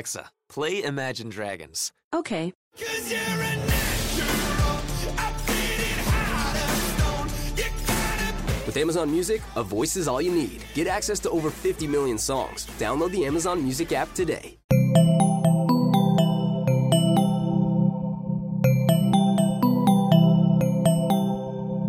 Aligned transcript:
Alexa, 0.00 0.30
play 0.48 0.82
Imagine 0.82 1.28
Dragons. 1.28 1.92
Okay. 2.14 2.54
With 8.64 8.76
Amazon 8.78 9.10
Music, 9.10 9.42
a 9.56 9.62
voice 9.62 9.96
is 9.96 10.08
all 10.08 10.22
you 10.22 10.32
need. 10.32 10.64
Get 10.72 10.86
access 10.86 11.20
to 11.20 11.30
over 11.30 11.50
50 11.50 11.86
million 11.86 12.16
songs. 12.16 12.66
Download 12.78 13.10
the 13.12 13.26
Amazon 13.26 13.62
Music 13.62 13.92
app 13.92 14.14
today. 14.14 14.58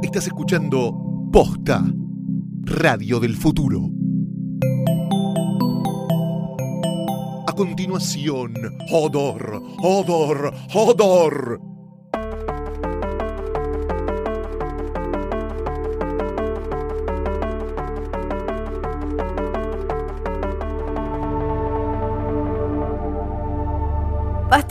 Estás 0.04 0.28
escuchando 0.28 0.92
Posta, 1.32 1.82
Radio 2.66 3.22
del 3.22 3.38
Futuro. 3.38 4.01
Continuación, 7.62 8.56
Hodor, 8.90 9.62
Hodor, 9.84 10.52
Hodor. 10.74 11.71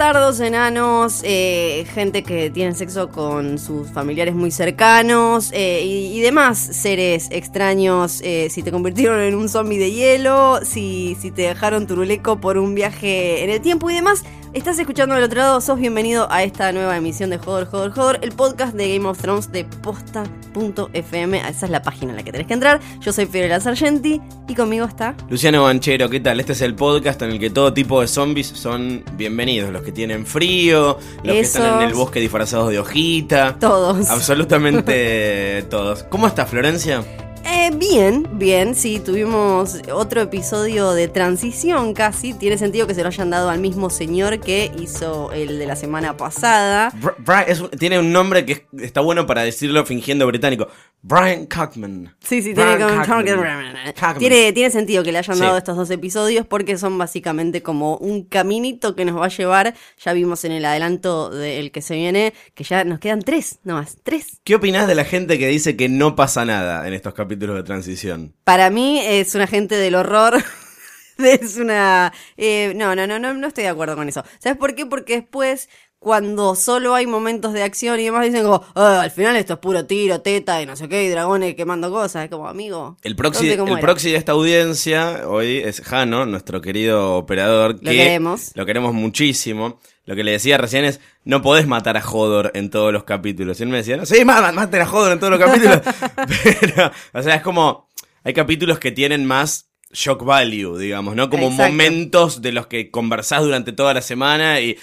Bastardos, 0.01 0.41
enanos, 0.41 1.21
eh, 1.25 1.85
gente 1.93 2.23
que 2.23 2.49
tiene 2.49 2.75
sexo 2.75 3.11
con 3.11 3.59
sus 3.59 3.91
familiares 3.91 4.35
muy 4.35 4.51
cercanos 4.51 5.51
eh, 5.53 5.83
y, 5.85 6.19
demás 6.23 6.59
seres 6.59 7.29
extraños. 7.31 8.23
eh, 8.25 8.49
si 8.49 8.63
te 8.63 8.73
convirtieron 8.73 9.21
en 9.21 9.35
un 9.35 9.51
zombie 9.51 9.79
de 9.79 9.93
hielo, 9.93 10.61
si, 10.65 11.19
si 11.21 11.31
te 11.31 11.43
dejaron 11.43 11.87
turuleco 11.87 12.41
por 12.41 12.57
un 12.57 12.75
viaje 12.75 13.45
en 13.45 13.51
el 13.51 13.61
tiempo 13.61 13.91
y 13.91 13.95
demás. 13.95 14.25
Estás 14.53 14.81
escuchando 14.81 15.15
del 15.15 15.23
otro 15.23 15.39
lado, 15.39 15.61
sos 15.61 15.79
bienvenido 15.79 16.27
a 16.29 16.43
esta 16.43 16.73
nueva 16.73 16.97
emisión 16.97 17.31
de 17.31 17.39
Joder, 17.39 17.69
Joder, 17.69 17.93
Joder, 17.93 18.19
el 18.23 18.33
podcast 18.33 18.75
de 18.75 18.97
Game 18.97 19.09
of 19.09 19.17
Thrones 19.21 19.53
de 19.53 19.65
posta.fm. 19.65 21.39
Esa 21.39 21.67
es 21.67 21.71
la 21.71 21.83
página 21.83 22.11
en 22.11 22.17
la 22.17 22.25
que 22.25 22.33
tenés 22.33 22.49
que 22.49 22.55
entrar. 22.55 22.81
Yo 23.01 23.13
soy 23.13 23.27
Fiorella 23.27 23.61
Sargenti 23.61 24.21
y 24.49 24.55
conmigo 24.57 24.87
está 24.87 25.15
Luciano 25.29 25.63
Banchero, 25.63 26.11
¿qué 26.11 26.19
tal? 26.19 26.41
Este 26.41 26.53
es 26.55 26.63
el 26.63 26.75
podcast 26.75 27.23
en 27.23 27.31
el 27.31 27.39
que 27.39 27.51
todo 27.51 27.73
tipo 27.73 28.01
de 28.01 28.09
zombies 28.09 28.49
son 28.49 29.05
bienvenidos. 29.17 29.71
Los 29.73 29.83
que 29.83 29.93
tienen 29.93 30.27
frío, 30.27 30.99
los 31.23 31.33
que 31.33 31.41
están 31.41 31.83
en 31.83 31.89
el 31.89 31.95
bosque 31.95 32.19
disfrazados 32.19 32.71
de 32.71 32.81
hojita. 32.81 33.57
todos. 33.61 34.11
Absolutamente 34.11 35.63
todos. 35.71 36.03
¿Cómo 36.03 36.27
está 36.27 36.45
Florencia? 36.45 37.05
Eh, 37.53 37.71
bien, 37.75 38.27
bien, 38.39 38.75
sí, 38.75 39.01
tuvimos 39.01 39.81
otro 39.93 40.21
episodio 40.21 40.93
de 40.93 41.09
transición 41.09 41.95
casi. 41.95 42.33
Tiene 42.33 42.57
sentido 42.59 42.87
que 42.87 42.95
se 42.95 43.03
lo 43.03 43.09
hayan 43.09 43.31
dado 43.31 43.51
al 43.51 43.59
mismo 43.59 43.91
señor 43.91 44.39
que 44.41 44.71
hizo 44.79 45.33
el 45.33 45.59
de 45.59 45.67
la 45.67 45.75
semana 45.75 46.17
pasada. 46.17 46.93
Br- 46.93 47.17
Bri- 47.25 47.45
es 47.49 47.63
tiene 47.79 47.99
un 47.99 48.13
nombre 48.13 48.45
que 48.47 48.53
es- 48.53 48.63
está 48.83 49.01
bueno 49.01 49.27
para 49.27 49.43
decirlo 49.43 49.85
fingiendo 49.85 50.27
británico. 50.27 50.69
Brian 51.03 51.47
Cockman. 51.47 52.15
Sí, 52.21 52.43
sí, 52.43 52.55
tiene, 52.55 52.75
Brian 52.77 52.99
Cockman. 52.99 53.27
Cockman. 53.27 54.19
tiene, 54.19 54.53
tiene 54.53 54.71
sentido 54.71 55.03
que 55.03 55.13
le 55.13 55.19
hayan 55.19 55.37
Sí. 55.37 55.43
dado 55.43 55.57
estos 55.57 55.77
dos 55.77 55.91
episodios 55.91 56.47
porque 56.47 56.77
son 56.77 56.99
básicamente 56.99 57.63
como 57.63 57.97
un 57.97 58.25
caminito 58.25 58.95
que 58.95 59.05
nos 59.07 59.19
va 59.19 59.27
a 59.27 59.29
llevar. 59.29 59.75
Ya 60.05 60.13
vimos 60.13 60.45
en 60.45 60.53
el 60.53 60.65
adelanto 60.65 61.31
del 61.31 61.73
que 61.73 61.81
se 61.81 61.95
viene 61.95 62.35
que 62.55 62.65
ya 62.65 62.85
nos 62.85 62.99
quedan 62.99 63.23
tres, 63.23 63.61
nomás, 63.65 63.97
tres. 64.03 64.41
¿Qué 64.45 64.55
opinás 64.55 64.87
de 64.87 64.95
la 64.95 65.05
gente 65.05 65.39
que 65.39 65.49
dice 65.49 65.77
que 65.77 65.89
no 65.89 66.15
pasa 66.17 66.45
nada 66.45 66.87
en 66.87 66.93
estos 66.93 67.15
capítulos 67.15 67.57
de 67.57 67.63
transición? 67.63 68.35
Para 68.45 68.69
mí 68.69 69.01
es 69.03 69.35
un 69.35 69.41
agente 69.41 69.77
del 69.77 69.95
horror. 69.95 70.43
es 71.19 71.57
una. 71.57 72.13
eh, 72.37 72.73
no, 72.77 72.95
no, 72.95 73.07
no, 73.07 73.19
no, 73.19 73.33
no 73.35 73.47
estoy 73.47 73.65
de 73.65 73.71
acuerdo 73.71 73.97
con 73.97 74.09
eso. 74.09 74.23
¿Sabes 74.39 74.59
por 74.59 74.75
qué? 74.75 74.87
Porque 74.87 75.17
después, 75.17 75.69
cuando 76.01 76.55
solo 76.57 76.95
hay 76.95 77.07
momentos 77.07 77.53
de 77.53 77.63
acción 77.63 78.01
y 78.01 78.05
demás, 78.05 78.25
dicen 78.25 78.43
como, 78.43 78.65
"Ah, 78.75 79.03
al 79.03 79.11
final 79.11 79.37
esto 79.37 79.53
es 79.53 79.59
puro 79.61 79.85
tiro, 79.85 80.21
teta 80.23 80.61
y 80.63 80.67
no 80.67 80.75
sé 80.75 80.89
qué, 80.89 81.05
y 81.05 81.09
dragones 81.11 81.55
quemando 81.55 81.91
cosas. 81.91 82.25
Es 82.25 82.31
como, 82.31 82.49
amigo. 82.49 82.97
El 83.03 83.15
proxy, 83.15 83.45
¿dónde 83.49 83.59
cómo 83.59 83.73
el 83.75 83.79
era? 83.79 83.87
proxy 83.87 84.11
de 84.11 84.17
esta 84.17 84.33
audiencia 84.33 85.29
hoy 85.29 85.59
es 85.59 85.83
Jano, 85.83 86.25
nuestro 86.27 86.61
querido 86.63 87.17
operador. 87.17 87.75
Lo 87.75 87.91
que 87.91 87.97
queremos. 87.99 88.51
Lo 88.55 88.65
queremos 88.67 88.95
muchísimo. 88.95 89.79
Lo 90.07 90.17
que 90.17 90.25
le 90.25 90.33
decía 90.33 90.57
recién 90.57 90.85
es, 90.87 90.99
no 91.25 91.43
podés 91.43 91.67
matar 91.69 91.97
a 91.99 92.03
Hodor 92.05 92.51
en 92.55 92.71
todos 92.71 92.93
los 92.93 93.05
capítulos. 93.05 93.61
Y 93.61 93.65
él 93.65 93.69
me 93.69 93.77
decía, 93.77 93.97
no, 93.99 94.07
sí, 94.07 94.25
ma- 94.25 94.51
maten 94.53 94.81
a 94.81 94.91
Hodor 94.91 95.13
en 95.13 95.21
todos 95.21 95.31
los 95.31 95.39
capítulos. 95.39 95.81
Pero, 96.61 96.91
o 97.13 97.23
sea, 97.23 97.35
es 97.37 97.43
como, 97.43 97.89
hay 98.25 98.33
capítulos 98.33 98.79
que 98.79 98.91
tienen 98.91 99.27
más 99.27 99.67
shock 99.93 100.25
value, 100.25 100.79
digamos, 100.79 101.15
¿no? 101.15 101.29
Como 101.31 101.49
Exacto. 101.49 101.71
momentos 101.73 102.43
de 102.43 102.53
los 102.53 102.67
que 102.69 102.91
conversás 102.91 103.43
durante 103.43 103.73
toda 103.73 103.93
la 103.95 104.03
semana 104.03 104.61
y... 104.61 104.79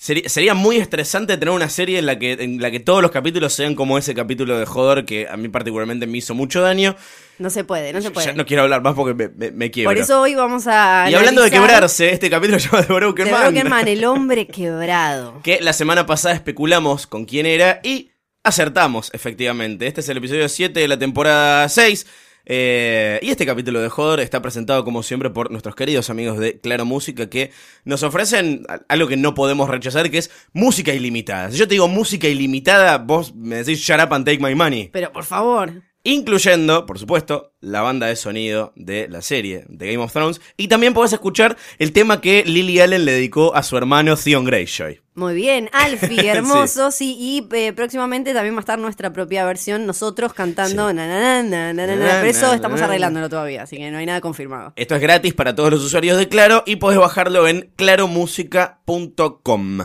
Sería, 0.00 0.28
sería 0.28 0.54
muy 0.54 0.76
estresante 0.76 1.36
tener 1.36 1.52
una 1.52 1.68
serie 1.68 1.98
en 1.98 2.06
la 2.06 2.16
que 2.20 2.34
en 2.34 2.62
la 2.62 2.70
que 2.70 2.78
todos 2.78 3.02
los 3.02 3.10
capítulos 3.10 3.52
sean 3.52 3.74
como 3.74 3.98
ese 3.98 4.14
capítulo 4.14 4.56
de 4.56 4.62
Hodor 4.62 5.04
que 5.04 5.26
a 5.28 5.36
mí 5.36 5.48
particularmente 5.48 6.06
me 6.06 6.18
hizo 6.18 6.36
mucho 6.36 6.62
daño. 6.62 6.94
No 7.40 7.50
se 7.50 7.64
puede, 7.64 7.92
no 7.92 8.00
se 8.00 8.12
puede. 8.12 8.28
Ya 8.28 8.32
no 8.32 8.46
quiero 8.46 8.62
hablar 8.62 8.80
más 8.80 8.94
porque 8.94 9.12
me, 9.12 9.28
me, 9.28 9.50
me 9.50 9.72
quiebro. 9.72 9.90
Por 9.90 9.98
eso 10.00 10.20
hoy 10.20 10.36
vamos 10.36 10.68
a. 10.68 11.08
y 11.10 11.14
hablando 11.14 11.42
de 11.42 11.50
quebrarse, 11.50 12.12
este 12.12 12.30
capítulo 12.30 12.60
se 12.60 12.68
llama 12.68 12.84
The 12.86 12.92
Broken 12.92 13.24
The 13.24 13.32
Man. 13.32 13.42
Broken 13.42 13.68
Man, 13.68 13.88
el 13.88 14.04
hombre 14.04 14.46
quebrado. 14.46 15.40
Que 15.42 15.58
la 15.60 15.72
semana 15.72 16.06
pasada 16.06 16.32
especulamos 16.32 17.08
con 17.08 17.24
quién 17.24 17.44
era 17.44 17.80
y 17.82 18.12
acertamos, 18.44 19.10
efectivamente. 19.12 19.88
Este 19.88 20.00
es 20.00 20.08
el 20.08 20.18
episodio 20.18 20.48
7 20.48 20.78
de 20.78 20.86
la 20.86 20.96
temporada 20.96 21.68
6. 21.68 22.06
Eh, 22.50 23.20
y 23.22 23.28
este 23.28 23.44
capítulo 23.44 23.80
de 23.80 23.88
Hodor 23.88 24.20
está 24.20 24.40
presentado 24.40 24.82
como 24.82 25.02
siempre 25.02 25.28
por 25.28 25.50
nuestros 25.50 25.74
queridos 25.74 26.08
amigos 26.08 26.38
de 26.38 26.58
Claro 26.58 26.86
Música 26.86 27.28
que 27.28 27.52
nos 27.84 28.02
ofrecen 28.02 28.64
algo 28.88 29.06
que 29.06 29.18
no 29.18 29.34
podemos 29.34 29.68
rechazar 29.68 30.10
que 30.10 30.16
es 30.16 30.30
música 30.54 30.94
ilimitada. 30.94 31.50
Si 31.50 31.58
yo 31.58 31.68
te 31.68 31.74
digo 31.74 31.88
música 31.88 32.26
ilimitada, 32.26 32.96
vos 32.96 33.34
me 33.34 33.56
decís 33.56 33.80
shut 33.80 34.00
up 34.00 34.14
and 34.14 34.24
take 34.24 34.38
my 34.38 34.54
money. 34.54 34.88
Pero 34.90 35.12
por 35.12 35.24
favor. 35.24 35.82
Incluyendo, 36.10 36.86
por 36.86 36.98
supuesto, 36.98 37.52
la 37.60 37.82
banda 37.82 38.06
de 38.06 38.16
sonido 38.16 38.72
de 38.76 39.08
la 39.08 39.20
serie 39.20 39.66
de 39.68 39.92
Game 39.92 40.02
of 40.02 40.10
Thrones. 40.10 40.40
Y 40.56 40.68
también 40.68 40.94
podés 40.94 41.12
escuchar 41.12 41.58
el 41.78 41.92
tema 41.92 42.22
que 42.22 42.44
Lily 42.46 42.80
Allen 42.80 43.04
le 43.04 43.12
dedicó 43.12 43.54
a 43.54 43.62
su 43.62 43.76
hermano 43.76 44.16
Theon 44.16 44.46
Greyjoy. 44.46 45.02
Muy 45.14 45.34
bien, 45.34 45.68
Alfie, 45.74 46.26
hermoso, 46.30 46.90
sí, 46.92 47.14
y 47.18 47.46
eh, 47.54 47.74
próximamente 47.74 48.32
también 48.32 48.54
va 48.54 48.60
a 48.60 48.64
estar 48.64 48.78
nuestra 48.78 49.12
propia 49.12 49.44
versión, 49.44 49.84
nosotros 49.84 50.32
cantando 50.32 50.88
Sí. 50.88 50.94
na, 50.94 51.42
na, 51.42 51.74
na, 51.74 51.84
pero 51.84 52.24
eso 52.24 52.54
estamos 52.54 52.80
arreglándolo 52.80 53.28
todavía, 53.28 53.64
así 53.64 53.76
que 53.76 53.90
no 53.90 53.98
hay 53.98 54.06
nada 54.06 54.22
confirmado. 54.22 54.72
Esto 54.76 54.94
es 54.94 55.02
gratis 55.02 55.34
para 55.34 55.54
todos 55.54 55.70
los 55.72 55.84
usuarios 55.84 56.16
de 56.16 56.26
Claro 56.28 56.62
y 56.64 56.76
podés 56.76 56.98
bajarlo 56.98 57.46
en 57.48 57.70
claromusica.com. 57.76 59.80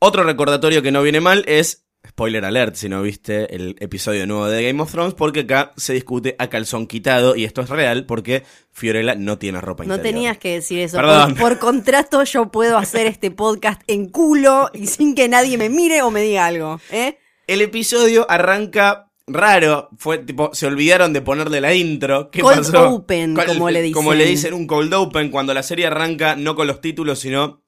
Otro 0.00 0.24
recordatorio 0.24 0.82
que 0.82 0.92
no 0.92 1.02
viene 1.02 1.22
mal 1.22 1.42
es, 1.46 1.83
spoiler 2.08 2.44
alert 2.44 2.74
si 2.76 2.88
no 2.88 3.02
viste 3.02 3.54
el 3.54 3.76
episodio 3.80 4.26
nuevo 4.26 4.46
de 4.46 4.62
Game 4.66 4.82
of 4.82 4.90
Thrones, 4.90 5.14
porque 5.14 5.40
acá 5.40 5.72
se 5.76 5.92
discute 5.94 6.36
a 6.38 6.48
calzón 6.48 6.86
quitado 6.86 7.34
y 7.36 7.44
esto 7.44 7.62
es 7.62 7.68
real 7.70 8.06
porque 8.06 8.42
Fiorella 8.72 9.14
no 9.14 9.38
tiene 9.38 9.60
ropa 9.60 9.84
No 9.84 9.94
interior. 9.94 10.14
tenías 10.14 10.38
que 10.38 10.52
decir 10.54 10.80
eso. 10.80 10.96
Perdón. 10.96 11.34
Por, 11.34 11.50
por 11.50 11.58
contrato 11.58 12.22
yo 12.24 12.50
puedo 12.50 12.76
hacer 12.78 13.06
este 13.06 13.30
podcast 13.30 13.80
en 13.86 14.08
culo 14.10 14.70
y 14.74 14.86
sin 14.86 15.14
que 15.14 15.28
nadie 15.28 15.56
me 15.58 15.68
mire 15.70 16.02
o 16.02 16.10
me 16.10 16.20
diga 16.22 16.46
algo, 16.46 16.80
¿eh? 16.90 17.18
El 17.46 17.60
episodio 17.60 18.26
arranca 18.30 19.10
raro. 19.26 19.88
Fue 19.98 20.18
tipo, 20.18 20.50
se 20.54 20.66
olvidaron 20.66 21.12
de 21.12 21.22
ponerle 21.22 21.60
la 21.60 21.74
intro. 21.74 22.30
¿Qué 22.30 22.40
Cold 22.40 22.56
pasó? 22.58 22.90
open, 22.90 23.34
como 23.34 23.70
le 23.70 23.80
dicen. 23.82 23.94
Como 23.94 24.14
le 24.14 24.24
dicen 24.26 24.54
un 24.54 24.66
cold 24.66 24.92
open 24.94 25.30
cuando 25.30 25.52
la 25.54 25.62
serie 25.62 25.86
arranca 25.86 26.36
no 26.36 26.54
con 26.54 26.66
los 26.66 26.80
títulos, 26.80 27.18
sino 27.18 27.62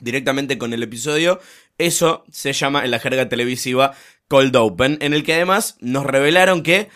directamente 0.00 0.58
con 0.58 0.72
el 0.72 0.82
episodio. 0.82 1.40
Eso 1.80 2.24
se 2.30 2.52
llama 2.52 2.84
en 2.84 2.90
la 2.90 2.98
jerga 2.98 3.28
televisiva 3.28 3.94
cold 4.28 4.54
open, 4.56 4.98
en 5.00 5.12
el 5.12 5.24
que 5.24 5.34
además 5.34 5.76
nos 5.80 6.04
revelaron 6.04 6.62
que 6.62 6.88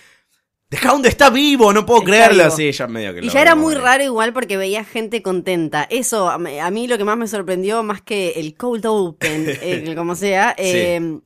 The 0.69 0.89
Hound 0.89 1.07
está 1.07 1.31
vivo, 1.31 1.73
no 1.73 1.87
puedo 1.87 2.01
Está 2.01 2.11
creerlo. 2.11 2.51
Sí, 2.51 2.71
ya 2.73 2.87
medio 2.87 3.13
que 3.13 3.21
Y 3.21 3.27
lo 3.27 3.33
ya 3.33 3.43
era 3.43 3.55
muy 3.55 3.75
raro 3.75 4.03
igual 4.03 4.33
porque 4.33 4.57
veía 4.57 4.85
gente 4.85 5.23
contenta. 5.23 5.87
Eso, 5.91 6.29
a 6.29 6.39
mí 6.39 6.89
lo 6.89 6.99
que 6.99 7.05
más 7.05 7.17
me 7.17 7.29
sorprendió, 7.29 7.83
más 7.83 8.03
que 8.03 8.31
el 8.37 8.57
cold 8.57 8.87
open, 8.87 9.45
eh, 9.63 9.95
como 9.97 10.15
sea, 10.17 10.55
eh, 10.59 11.21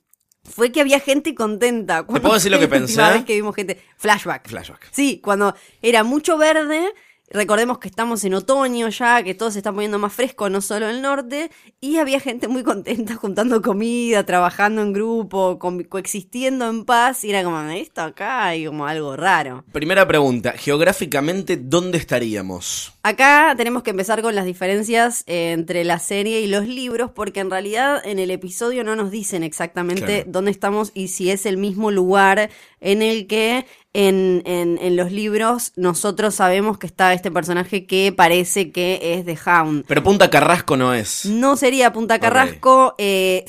fue 0.44 0.72
que 0.72 0.80
había 0.80 1.00
gente 1.00 1.34
contenta. 1.34 2.06
¿Te 2.06 2.20
puedo 2.20 2.34
decir 2.34 2.50
lo 2.50 2.58
que 2.58 2.68
fue 2.68 2.80
la 2.80 2.86
pensé? 2.86 3.02
vez 3.02 3.24
que 3.24 3.34
vimos 3.34 3.54
gente. 3.54 3.80
Flashback. 3.96 4.48
Flashback. 4.48 4.88
Sí, 4.90 5.20
cuando 5.22 5.54
era 5.82 6.04
mucho 6.04 6.36
verde. 6.36 6.92
Recordemos 7.30 7.78
que 7.78 7.88
estamos 7.88 8.24
en 8.24 8.34
otoño 8.34 8.88
ya, 8.88 9.22
que 9.22 9.34
todo 9.34 9.50
se 9.50 9.58
está 9.58 9.72
poniendo 9.72 9.98
más 9.98 10.12
fresco, 10.12 10.48
no 10.48 10.60
solo 10.60 10.88
en 10.88 10.96
el 10.96 11.02
norte, 11.02 11.50
y 11.80 11.98
había 11.98 12.20
gente 12.20 12.48
muy 12.48 12.62
contenta 12.62 13.14
juntando 13.20 13.60
comida, 13.60 14.24
trabajando 14.24 14.82
en 14.82 14.92
grupo, 14.92 15.58
coexistiendo 15.58 16.68
en 16.68 16.84
paz, 16.84 17.24
y 17.24 17.30
era 17.30 17.44
como, 17.44 17.58
esto 17.70 18.00
acá 18.02 18.46
hay 18.46 18.64
como 18.64 18.86
algo 18.86 19.16
raro. 19.16 19.64
Primera 19.72 20.08
pregunta, 20.08 20.52
geográficamente, 20.52 21.56
¿dónde 21.56 21.98
estaríamos? 21.98 22.92
Acá 23.02 23.54
tenemos 23.56 23.82
que 23.82 23.90
empezar 23.90 24.22
con 24.22 24.34
las 24.34 24.44
diferencias 24.44 25.24
eh, 25.26 25.52
entre 25.52 25.84
la 25.84 25.98
serie 25.98 26.40
y 26.40 26.46
los 26.46 26.66
libros, 26.66 27.10
porque 27.10 27.40
en 27.40 27.50
realidad 27.50 28.00
en 28.04 28.18
el 28.18 28.30
episodio 28.30 28.84
no 28.84 28.96
nos 28.96 29.10
dicen 29.10 29.42
exactamente 29.42 29.88
Claro. 29.98 30.24
dónde 30.26 30.50
estamos 30.50 30.92
y 30.94 31.08
si 31.08 31.30
es 31.30 31.46
el 31.46 31.56
mismo 31.56 31.90
lugar 31.90 32.50
en 32.80 33.02
el 33.02 33.26
que 33.26 33.66
en, 33.94 34.42
en, 34.44 34.78
en 34.80 34.96
los 34.96 35.10
libros 35.12 35.72
nosotros 35.76 36.34
sabemos 36.34 36.78
que 36.78 36.86
está 36.86 37.14
este 37.14 37.30
personaje 37.30 37.86
que 37.86 38.12
parece 38.12 38.70
que 38.70 39.14
es 39.14 39.24
de 39.24 39.38
Hound. 39.46 39.84
Pero 39.88 40.02
Punta 40.02 40.30
Carrasco 40.30 40.76
no 40.76 40.92
es. 40.94 41.24
No 41.26 41.56
sería 41.56 41.92
Punta 41.92 42.18
Carrasco. 42.18 42.94
eh, 42.98 43.44